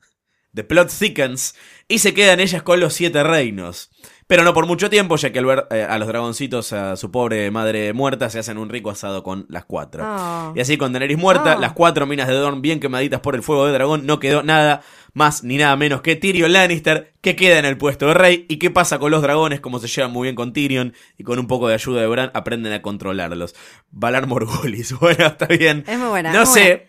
The 0.54 0.64
plot 0.64 0.90
thickens 0.90 1.54
y 1.88 1.98
se 1.98 2.14
quedan 2.14 2.40
ellas 2.40 2.62
con 2.62 2.80
los 2.80 2.94
siete 2.94 3.22
reinos. 3.22 3.90
Pero 4.26 4.44
no 4.44 4.52
por 4.52 4.66
mucho 4.66 4.90
tiempo, 4.90 5.16
ya 5.16 5.32
que 5.32 5.38
al 5.38 5.46
ver 5.46 5.66
eh, 5.70 5.86
a 5.88 5.98
los 5.98 6.06
dragoncitos, 6.06 6.74
a 6.74 6.96
su 6.96 7.10
pobre 7.10 7.50
madre 7.50 7.94
muerta, 7.94 8.28
se 8.28 8.38
hacen 8.38 8.58
un 8.58 8.68
rico 8.68 8.90
asado 8.90 9.22
con 9.22 9.46
las 9.48 9.64
cuatro. 9.64 10.02
Ah. 10.04 10.52
Y 10.54 10.60
así 10.60 10.76
con 10.76 10.92
Daenerys 10.92 11.16
muerta, 11.16 11.52
Ah. 11.52 11.58
las 11.58 11.72
cuatro 11.72 12.06
minas 12.06 12.28
de 12.28 12.34
Dorn 12.34 12.60
bien 12.60 12.78
quemaditas 12.78 13.20
por 13.20 13.34
el 13.34 13.42
fuego 13.42 13.66
de 13.66 13.72
dragón, 13.72 14.04
no 14.04 14.18
quedó 14.20 14.42
nada 14.42 14.82
más 15.14 15.44
ni 15.44 15.56
nada 15.56 15.74
menos 15.76 16.02
que 16.02 16.14
Tyrion 16.14 16.52
Lannister, 16.52 17.14
que 17.22 17.36
queda 17.36 17.58
en 17.58 17.64
el 17.64 17.78
puesto 17.78 18.06
de 18.08 18.14
rey. 18.14 18.44
¿Y 18.50 18.58
qué 18.58 18.70
pasa 18.70 18.98
con 18.98 19.10
los 19.10 19.22
dragones? 19.22 19.60
Como 19.60 19.78
se 19.78 19.88
llevan 19.88 20.12
muy 20.12 20.26
bien 20.26 20.34
con 20.34 20.52
Tyrion 20.52 20.92
y 21.16 21.24
con 21.24 21.38
un 21.38 21.46
poco 21.46 21.66
de 21.68 21.74
ayuda 21.74 22.02
de 22.02 22.06
Bran, 22.06 22.30
aprenden 22.34 22.74
a 22.74 22.82
controlarlos. 22.82 23.54
Valar 23.90 24.26
Morgulis, 24.26 24.92
bueno, 25.00 25.26
está 25.26 25.46
bien. 25.46 25.84
Es 25.88 25.98
muy 25.98 26.08
buena, 26.08 26.32
No 26.32 26.40
muy 26.44 26.46
sé. 26.46 26.60
buena. 26.60 26.87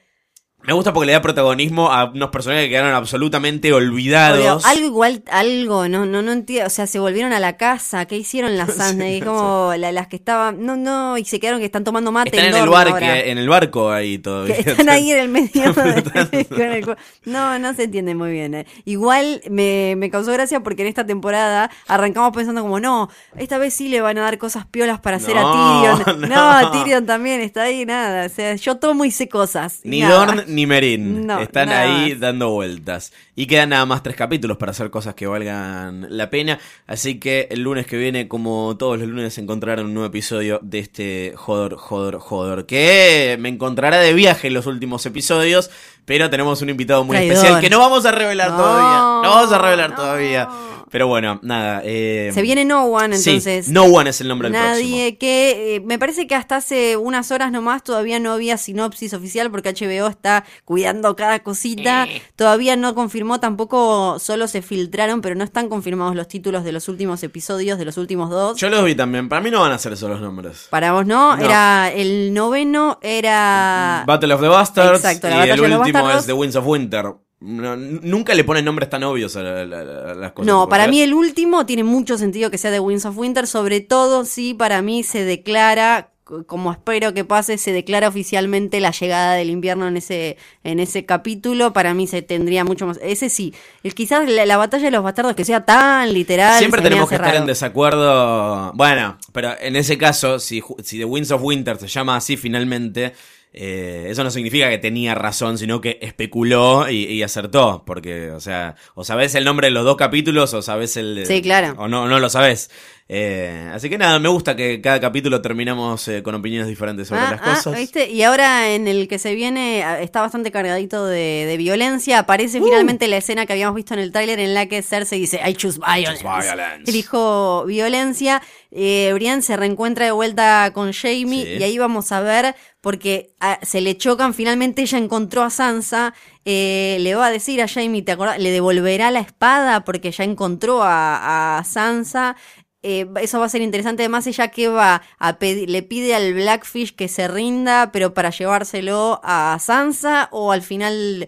Me 0.61 0.73
gusta 0.73 0.91
porque 0.93 1.07
le 1.07 1.13
da 1.13 1.21
protagonismo 1.21 1.89
a 1.91 2.05
unos 2.11 2.29
personajes 2.31 2.65
que 2.65 2.71
quedaron 2.71 2.93
absolutamente 2.93 3.71
olvidados. 3.71 4.65
Algo 4.65 4.85
igual, 4.85 5.23
algo, 5.31 5.87
no, 5.87 6.05
no, 6.05 6.21
no 6.21 6.31
entiendo, 6.33 6.67
o 6.67 6.69
sea, 6.69 6.85
se 6.85 6.99
volvieron 6.99 7.31
a 7.31 7.39
la 7.39 7.55
casa, 7.57 8.05
¿qué 8.05 8.17
hicieron 8.17 8.57
las 8.57 8.73
Sandney? 8.75 9.21
como 9.21 9.73
la- 9.77 9.91
las 9.93 10.07
que 10.07 10.17
estaban, 10.17 10.63
no, 10.65 10.75
no, 10.75 11.17
y 11.17 11.23
se 11.25 11.39
quedaron 11.39 11.59
que 11.59 11.65
están 11.65 11.83
tomando 11.85 12.11
mate 12.11 12.29
Están 12.29 12.49
en 12.53 12.55
el, 12.55 12.65
Dorne 12.69 12.91
barco, 12.91 13.05
en 13.05 13.37
el 13.37 13.49
barco 13.49 13.89
ahí 13.91 14.17
todavía. 14.19 14.55
Que 14.61 14.69
están 14.71 14.89
ahí 14.89 15.11
en 15.11 15.19
el 15.19 15.29
medio. 15.29 15.73
De- 15.73 16.45
con 16.49 16.61
el 16.61 16.95
no, 17.25 17.57
no 17.57 17.73
se 17.73 17.83
entiende 17.83 18.13
muy 18.13 18.31
bien. 18.31 18.53
eh. 18.53 18.65
Igual 18.85 19.41
me, 19.49 19.95
me 19.97 20.09
causó 20.11 20.33
gracia 20.33 20.59
porque 20.61 20.81
en 20.81 20.89
esta 20.89 21.05
temporada 21.05 21.71
arrancamos 21.87 22.35
pensando 22.35 22.61
como, 22.61 22.79
no, 22.81 23.09
esta 23.37 23.57
vez 23.57 23.73
sí 23.73 23.87
le 23.87 24.01
van 24.01 24.17
a 24.17 24.21
dar 24.21 24.37
cosas 24.37 24.65
piolas 24.67 24.99
para 24.99 25.17
hacer 25.17 25.37
a 25.37 25.41
Tyrion. 25.41 26.29
no. 26.29 26.61
No, 26.61 26.71
Tyrion 26.71 27.05
también 27.05 27.39
está 27.41 27.63
ahí, 27.63 27.85
nada. 27.85 28.25
O 28.25 28.29
sea, 28.29 28.55
yo 28.55 28.75
tomo 28.77 29.05
y 29.05 29.11
sé 29.11 29.29
cosas. 29.29 29.79
Ni. 29.83 30.01
Dorn 30.01 30.48
ni 30.49 30.65
Merin. 30.65 31.25
No, 31.27 31.39
Están 31.39 31.69
ahí 31.69 32.11
más. 32.11 32.19
dando 32.19 32.49
vueltas. 32.49 33.13
Y 33.35 33.45
quedan 33.47 33.69
nada 33.69 33.85
más 33.85 34.03
tres 34.03 34.15
capítulos 34.15 34.57
para 34.57 34.71
hacer 34.71 34.89
cosas 34.89 35.15
que 35.15 35.27
valgan 35.27 36.07
la 36.09 36.29
pena. 36.29 36.59
Así 36.87 37.19
que 37.19 37.47
el 37.51 37.61
lunes 37.61 37.85
que 37.87 37.97
viene, 37.97 38.27
como 38.27 38.75
todos 38.77 38.99
los 38.99 39.07
lunes, 39.07 39.37
encontrarán 39.37 39.85
un 39.85 39.93
nuevo 39.93 40.07
episodio 40.07 40.59
de 40.61 40.79
este 40.79 41.33
Jodor, 41.35 41.75
Jodor, 41.77 42.19
Jodor. 42.19 42.65
Que 42.65 43.37
me 43.39 43.49
encontrará 43.49 43.99
de 43.99 44.13
viaje 44.13 44.47
en 44.47 44.53
los 44.55 44.65
últimos 44.65 45.05
episodios. 45.05 45.69
Pero 46.05 46.29
tenemos 46.31 46.61
un 46.63 46.69
invitado 46.69 47.03
muy 47.03 47.15
Traidor. 47.17 47.35
especial 47.35 47.61
que 47.61 47.69
no 47.69 47.77
vamos 47.79 48.03
a 48.05 48.11
revelar 48.11 48.49
No, 48.49 48.57
todavía. 48.57 48.97
No 49.23 49.35
vamos 49.35 49.51
a 49.51 49.57
revelar 49.59 49.89
no. 49.91 49.95
todavía. 49.95 50.49
Pero 50.89 51.07
bueno, 51.07 51.39
nada. 51.43 51.81
eh, 51.83 52.31
Se 52.33 52.41
viene 52.41 52.65
No 52.65 52.85
One, 52.85 53.17
sí, 53.17 53.29
entonces. 53.31 53.69
No 53.69 53.83
One 53.85 54.09
es 54.09 54.21
el 54.21 54.27
nombre 54.27 54.49
del 54.49 54.59
próximo. 54.59 54.89
Nadie 54.89 55.17
que 55.17 55.75
eh, 55.75 55.79
me 55.81 55.99
parece 55.99 56.27
que 56.27 56.35
hasta 56.35 56.57
hace 56.57 56.97
unas 56.97 57.31
horas 57.31 57.51
nomás 57.51 57.83
todavía 57.83 58.19
no 58.19 58.31
había 58.33 58.57
sinopsis 58.57 59.13
oficial 59.13 59.51
porque 59.51 59.73
HBO 59.73 60.07
está 60.07 60.45
cuidando 60.65 61.15
cada 61.15 61.39
cosita. 61.39 62.05
Eh. 62.05 62.21
Todavía 62.35 62.75
no 62.75 62.95
confirmó, 62.95 63.39
tampoco 63.39 64.17
solo 64.19 64.47
se 64.47 64.61
filtraron, 64.61 65.21
pero 65.21 65.35
no 65.35 65.43
están 65.43 65.69
confirmados 65.69 66.15
los 66.15 66.27
títulos 66.27 66.63
de 66.63 66.71
los 66.71 66.87
últimos 66.89 67.21
episodios, 67.23 67.77
de 67.77 67.85
los 67.85 67.97
últimos 67.97 68.29
dos. 68.29 68.57
Yo 68.59 68.69
los 68.69 68.83
vi 68.83 68.95
también. 68.95 69.29
Para 69.29 69.41
mí 69.41 69.51
no 69.51 69.61
van 69.61 69.71
a 69.71 69.77
ser 69.77 69.93
esos 69.93 70.09
los 70.09 70.21
nombres. 70.21 70.67
Para 70.69 70.91
vos 70.93 71.05
no, 71.05 71.35
No. 71.37 71.43
era 71.45 71.91
el 71.91 72.33
noveno, 72.33 72.99
era... 73.01 74.03
Battle 74.07 74.33
of 74.33 74.41
the 74.41 74.47
Bastards 74.47 74.99
Exacto, 74.99 75.27
la 75.29 75.35
y 75.35 75.37
batalla 75.37 75.53
el 75.55 75.61
de 75.61 75.67
los 75.69 75.79
último 75.79 76.11
es 76.11 76.25
The 76.25 76.33
Winds 76.33 76.55
of 76.55 76.65
Winter. 76.67 77.05
No, 77.41 77.75
nunca 77.77 78.33
le 78.33 78.43
ponen 78.43 78.65
nombres 78.65 78.89
tan 78.89 79.03
obvios 79.03 79.35
a, 79.37 79.41
la- 79.43 79.65
la- 79.65 79.83
la- 79.83 80.13
las 80.13 80.31
cosas. 80.33 80.47
No, 80.47 80.67
para 80.67 80.87
mí 80.87 81.01
el 81.01 81.13
último 81.13 81.65
tiene 81.65 81.83
mucho 81.85 82.17
sentido 82.17 82.51
que 82.51 82.57
sea 82.57 82.69
de 82.71 82.79
Winds 82.81 83.05
of 83.05 83.17
Winter, 83.17 83.47
sobre 83.47 83.79
todo 83.79 84.25
si 84.25 84.53
para 84.53 84.81
mí 84.81 85.03
se 85.03 85.23
declara, 85.23 86.11
como 86.47 86.71
espero 86.71 87.13
que 87.13 87.23
pase, 87.25 87.57
se 87.57 87.71
declara 87.71 88.09
oficialmente 88.09 88.79
la 88.81 88.91
llegada 88.91 89.35
del 89.35 89.49
invierno 89.49 89.87
en 89.87 89.95
ese, 89.97 90.35
en 90.65 90.79
ese 90.81 91.05
capítulo, 91.05 91.71
para 91.71 91.93
mí 91.93 92.07
se 92.07 92.21
tendría 92.21 92.65
mucho 92.65 92.85
más. 92.85 92.99
Ese 93.01 93.29
sí, 93.29 93.53
el, 93.83 93.95
quizás 93.95 94.29
la, 94.29 94.45
la 94.45 94.57
batalla 94.57 94.83
de 94.85 94.91
los 94.91 95.03
bastardos 95.03 95.33
que 95.33 95.45
sea 95.45 95.65
tan 95.65 96.13
literal. 96.13 96.59
Siempre 96.59 96.81
tenemos 96.81 97.07
que 97.07 97.15
estar 97.15 97.35
en 97.35 97.45
desacuerdo. 97.45 98.73
Bueno, 98.73 99.17
pero 99.31 99.53
en 99.59 99.75
ese 99.75 99.97
caso, 99.97 100.39
si, 100.39 100.61
si 100.83 100.97
The 100.97 101.05
Winds 101.05 101.31
of 101.31 101.41
Winter 101.41 101.77
se 101.77 101.87
llama 101.87 102.15
así 102.17 102.37
finalmente, 102.37 103.13
eh, 103.51 104.07
eso 104.09 104.23
no 104.23 104.31
significa 104.31 104.69
que 104.69 104.77
tenía 104.77 105.15
razón, 105.15 105.57
sino 105.57 105.81
que 105.81 105.97
especuló 106.01 106.89
y, 106.89 107.05
y 107.05 107.23
acertó. 107.23 107.83
Porque, 107.85 108.31
o 108.31 108.39
sea, 108.39 108.75
o 108.95 109.03
sabés 109.03 109.35
el 109.35 109.43
nombre 109.43 109.67
de 109.67 109.71
los 109.71 109.85
dos 109.85 109.97
capítulos 109.97 110.53
o 110.53 110.61
sabés 110.61 110.97
el. 110.97 111.25
Sí, 111.25 111.41
claro. 111.41 111.73
O 111.77 111.87
no, 111.87 112.07
no 112.07 112.19
lo 112.19 112.29
sabés. 112.29 112.69
Eh, 113.11 113.67
así 113.73 113.89
que 113.89 113.97
nada, 113.97 114.19
me 114.19 114.29
gusta 114.29 114.55
que 114.55 114.81
cada 114.81 114.99
capítulo 114.99 115.41
terminamos 115.41 116.07
eh, 116.07 116.21
con 116.21 116.35
opiniones 116.35 116.67
diferentes 116.67 117.07
sobre 117.07 117.21
Ah, 117.23 117.31
las 117.31 117.41
ah, 117.43 117.55
cosas. 117.55 117.75
¿viste? 117.79 118.07
Y 118.11 118.21
ahora 118.21 118.69
en 118.69 118.87
el 118.87 119.07
que 119.07 119.17
se 119.17 119.33
viene 119.33 119.81
ah, 119.83 119.99
está 119.99 120.21
bastante 120.21 120.51
cargadito 120.51 121.07
de, 121.07 121.45
de 121.47 121.57
violencia. 121.57 122.17
Uh. 122.17 122.19
Aparece 122.19 122.61
finalmente 122.61 123.07
la 123.07 123.17
escena 123.17 123.47
que 123.47 123.53
habíamos 123.53 123.75
visto 123.75 123.95
en 123.95 124.01
el 124.01 124.11
tráiler 124.11 124.39
en 124.39 124.53
la 124.53 124.67
que 124.67 124.83
Cersei 124.83 125.19
dice 125.19 125.41
I 125.43 125.55
choose 125.55 125.79
violence. 125.79 126.23
violence. 126.23 126.83
Elijo 126.91 127.65
violencia. 127.65 128.43
Eh, 128.71 129.09
Brienne 129.15 129.41
se 129.41 129.57
reencuentra 129.57 130.05
de 130.05 130.11
vuelta 130.11 130.69
con 130.75 130.93
Jamie 130.93 131.43
Sí. 131.45 131.57
y 131.59 131.63
ahí 131.63 131.79
vamos 131.79 132.11
a 132.11 132.21
ver 132.21 132.55
porque 132.79 133.33
se 133.63 133.81
le 133.81 133.97
chocan. 133.97 134.35
Finalmente 134.35 134.83
ella 134.83 134.99
encontró 134.99 135.41
a 135.41 135.49
Sansa. 135.49 136.13
eh, 136.45 136.97
le 137.01 137.13
va 137.15 137.27
a 137.27 137.31
decir 137.31 137.61
a 137.61 137.67
Jamie, 137.67 138.01
¿te 138.01 138.11
acordás? 138.11 138.39
Le 138.39 138.49
devolverá 138.51 139.11
la 139.11 139.19
espada 139.19 139.83
porque 139.83 140.11
ya 140.11 140.23
encontró 140.23 140.81
a, 140.83 141.57
a 141.59 141.63
Sansa. 141.63 142.35
Eh, 142.81 143.05
eso 143.21 143.39
va 143.39 143.45
a 143.45 143.49
ser 143.49 143.61
interesante. 143.61 144.03
Además, 144.03 144.25
ella 144.27 144.47
que 144.49 144.69
va 144.69 145.01
a 145.19 145.37
le 145.41 145.83
pide 145.83 146.15
al 146.15 146.33
Blackfish 146.33 146.95
que 146.95 147.09
se 147.09 147.27
rinda, 147.27 147.91
pero 147.91 148.13
para 148.13 148.29
llevárselo 148.29 149.19
a 149.21 149.57
Sansa 149.59 150.29
o 150.31 150.53
al 150.53 150.61
final, 150.61 151.27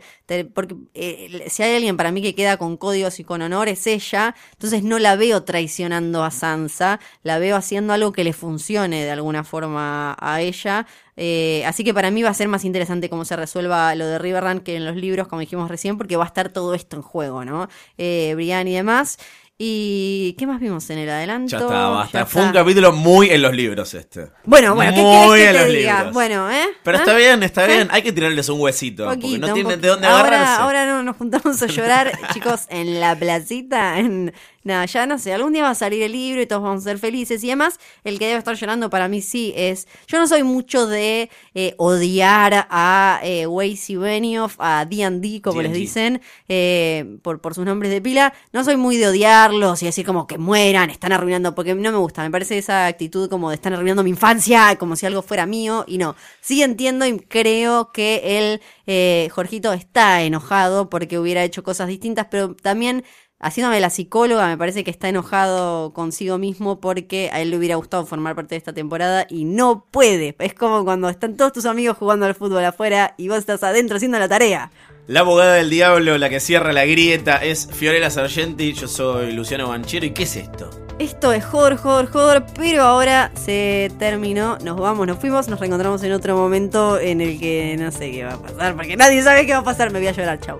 porque 0.53 0.75
eh, 0.93 1.47
si 1.49 1.63
hay 1.63 1.75
alguien 1.75 1.97
para 1.97 2.11
mí 2.11 2.21
que 2.21 2.35
queda 2.35 2.55
con 2.55 2.77
códigos 2.77 3.19
y 3.19 3.25
con 3.25 3.41
honor 3.41 3.67
es 3.67 3.85
ella. 3.85 4.33
Entonces 4.53 4.83
no 4.83 4.97
la 4.97 5.17
veo 5.17 5.43
traicionando 5.43 6.23
a 6.23 6.31
Sansa, 6.31 7.01
la 7.21 7.37
veo 7.37 7.57
haciendo 7.57 7.91
algo 7.91 8.13
que 8.13 8.23
le 8.23 8.31
funcione 8.31 9.03
de 9.03 9.11
alguna 9.11 9.43
forma 9.43 10.15
a 10.19 10.41
ella. 10.41 10.87
Eh, 11.17 11.63
así 11.65 11.83
que 11.83 11.93
para 11.93 12.11
mí 12.11 12.23
va 12.23 12.29
a 12.29 12.33
ser 12.33 12.47
más 12.47 12.63
interesante 12.63 13.09
cómo 13.09 13.25
se 13.25 13.35
resuelva 13.35 13.93
lo 13.95 14.07
de 14.07 14.19
Riverrun 14.19 14.61
que 14.61 14.77
en 14.77 14.85
los 14.85 14.95
libros, 14.95 15.27
como 15.27 15.41
dijimos 15.41 15.69
recién, 15.69 15.97
porque 15.97 16.15
va 16.15 16.23
a 16.23 16.27
estar 16.27 16.49
todo 16.49 16.73
esto 16.73 16.95
en 16.95 17.01
juego, 17.01 17.43
¿no? 17.43 17.67
Brian 17.97 18.67
y 18.69 18.75
demás. 18.75 19.17
¿Y 19.63 20.33
qué 20.39 20.47
más 20.47 20.59
vimos 20.59 20.89
en 20.89 20.97
el 20.97 21.07
adelanto? 21.07 21.51
Ya 21.51 21.59
está, 21.59 21.87
basta. 21.89 22.19
Ya 22.21 22.25
Fue 22.25 22.41
un 22.41 22.51
capítulo 22.51 22.91
muy 22.93 23.29
en 23.29 23.43
los 23.43 23.55
libros 23.55 23.93
este. 23.93 24.29
Bueno, 24.43 24.73
bueno, 24.73 24.91
¿qué 24.91 25.01
Muy 25.03 25.37
querés 25.37 25.55
en 25.55 25.61
los 25.61 25.67
diga? 25.77 25.97
libros. 25.97 26.13
Bueno, 26.15 26.49
¿eh? 26.51 26.65
Pero 26.81 26.97
¿Ah? 26.97 27.01
está 27.01 27.15
bien, 27.15 27.43
está 27.43 27.65
¿Eh? 27.65 27.67
bien. 27.67 27.87
Hay 27.91 28.01
que 28.01 28.11
tirarles 28.11 28.49
un 28.49 28.59
huesito. 28.59 29.05
porque 29.05 29.37
no 29.37 29.53
tienen 29.53 29.79
de 29.79 29.87
dónde 29.87 30.07
ahora, 30.07 30.29
agarrarse. 30.29 30.61
Ahora 30.63 30.85
no 30.87 31.03
nos 31.03 31.15
juntamos 31.15 31.61
a 31.61 31.67
llorar, 31.67 32.11
chicos, 32.33 32.61
en 32.69 32.99
la 32.99 33.15
placita. 33.15 33.99
En... 33.99 34.33
Nada, 34.63 34.85
ya 34.85 35.05
no 35.05 35.17
sé, 35.17 35.33
algún 35.33 35.53
día 35.53 35.63
va 35.63 35.71
a 35.71 35.75
salir 35.75 36.03
el 36.03 36.11
libro 36.11 36.41
y 36.41 36.45
todos 36.45 36.61
vamos 36.61 36.81
a 36.81 36.89
ser 36.89 36.99
felices. 36.99 37.43
Y 37.43 37.49
además, 37.49 37.79
el 38.03 38.19
que 38.19 38.27
debe 38.27 38.37
estar 38.37 38.55
llorando 38.55 38.89
para 38.89 39.07
mí 39.07 39.21
sí 39.21 39.53
es. 39.55 39.87
Yo 40.07 40.19
no 40.19 40.27
soy 40.27 40.43
mucho 40.43 40.87
de 40.87 41.29
eh, 41.55 41.73
odiar 41.77 42.67
a 42.69 43.19
eh, 43.23 43.47
Weiss 43.47 43.89
y 43.89 43.95
Benioff, 43.95 44.55
a 44.59 44.85
D&D, 44.85 45.41
como 45.41 45.61
les 45.61 45.71
D&D. 45.71 45.79
dicen, 45.79 46.21
eh, 46.47 47.17
por, 47.23 47.41
por 47.41 47.55
sus 47.55 47.65
nombres 47.65 47.91
de 47.91 48.01
pila. 48.01 48.33
No 48.53 48.63
soy 48.63 48.77
muy 48.77 48.97
de 48.97 49.07
odiarlos 49.07 49.81
y 49.81 49.85
decir 49.85 50.05
como 50.05 50.27
que 50.27 50.37
mueran, 50.37 50.89
están 50.89 51.11
arruinando, 51.11 51.55
porque 51.55 51.73
no 51.73 51.91
me 51.91 51.97
gusta. 51.97 52.23
Me 52.23 52.31
parece 52.31 52.57
esa 52.57 52.85
actitud 52.85 53.29
como 53.29 53.49
de 53.49 53.55
están 53.55 53.73
arruinando 53.73 54.03
mi 54.03 54.09
infancia, 54.11 54.75
como 54.77 54.95
si 54.95 55.05
algo 55.05 55.21
fuera 55.21 55.45
mío. 55.45 55.85
Y 55.87 55.97
no, 55.97 56.15
sí 56.41 56.61
entiendo 56.61 57.05
y 57.05 57.19
creo 57.19 57.91
que 57.91 58.21
él, 58.23 58.61
eh, 58.87 59.29
Jorgito, 59.31 59.73
está 59.73 60.23
enojado 60.23 60.89
porque 60.89 61.19
hubiera 61.19 61.43
hecho 61.43 61.63
cosas 61.63 61.87
distintas, 61.87 62.27
pero 62.29 62.55
también 62.55 63.03
haciéndome 63.41 63.79
la 63.79 63.89
psicóloga, 63.89 64.47
me 64.47 64.57
parece 64.57 64.83
que 64.83 64.91
está 64.91 65.09
enojado 65.09 65.93
consigo 65.93 66.37
mismo 66.37 66.79
porque 66.79 67.29
a 67.33 67.41
él 67.41 67.51
le 67.51 67.57
hubiera 67.57 67.75
gustado 67.75 68.05
formar 68.05 68.35
parte 68.35 68.55
de 68.55 68.59
esta 68.59 68.73
temporada 68.73 69.25
y 69.29 69.45
no 69.45 69.85
puede. 69.91 70.35
Es 70.39 70.53
como 70.53 70.85
cuando 70.85 71.09
están 71.09 71.35
todos 71.35 71.51
tus 71.51 71.65
amigos 71.65 71.97
jugando 71.97 72.25
al 72.25 72.35
fútbol 72.35 72.63
afuera 72.63 73.15
y 73.17 73.27
vos 73.27 73.39
estás 73.39 73.63
adentro 73.63 73.97
haciendo 73.97 74.19
la 74.19 74.29
tarea. 74.29 74.71
La 75.07 75.21
abogada 75.21 75.55
del 75.55 75.69
diablo, 75.69 76.17
la 76.17 76.29
que 76.29 76.39
cierra 76.39 76.71
la 76.71 76.85
grieta, 76.85 77.37
es 77.37 77.67
Fiorella 77.71 78.09
Sargenti. 78.09 78.73
Yo 78.73 78.87
soy 78.87 79.33
Luciano 79.33 79.67
Banchero. 79.67 80.05
¿Y 80.05 80.11
qué 80.11 80.23
es 80.23 80.35
esto? 80.35 80.69
Esto 80.99 81.33
es 81.33 81.43
Jodor, 81.43 81.77
Jodor, 81.77 82.05
Jodor, 82.11 82.45
pero 82.55 82.83
ahora 82.83 83.31
se 83.33 83.91
terminó, 83.97 84.59
nos 84.59 84.79
vamos, 84.79 85.07
nos 85.07 85.17
fuimos, 85.17 85.47
nos 85.47 85.59
reencontramos 85.59 86.03
en 86.03 86.11
otro 86.11 86.37
momento 86.37 86.99
en 86.99 87.21
el 87.21 87.39
que 87.39 87.75
no 87.79 87.91
sé 87.91 88.11
qué 88.11 88.23
va 88.23 88.33
a 88.33 88.37
pasar, 88.37 88.75
porque 88.75 88.95
nadie 88.95 89.23
sabe 89.23 89.47
qué 89.47 89.53
va 89.53 89.59
a 89.59 89.63
pasar, 89.63 89.91
me 89.91 89.97
voy 89.97 90.09
a 90.09 90.11
llorar, 90.11 90.39
chau. 90.39 90.59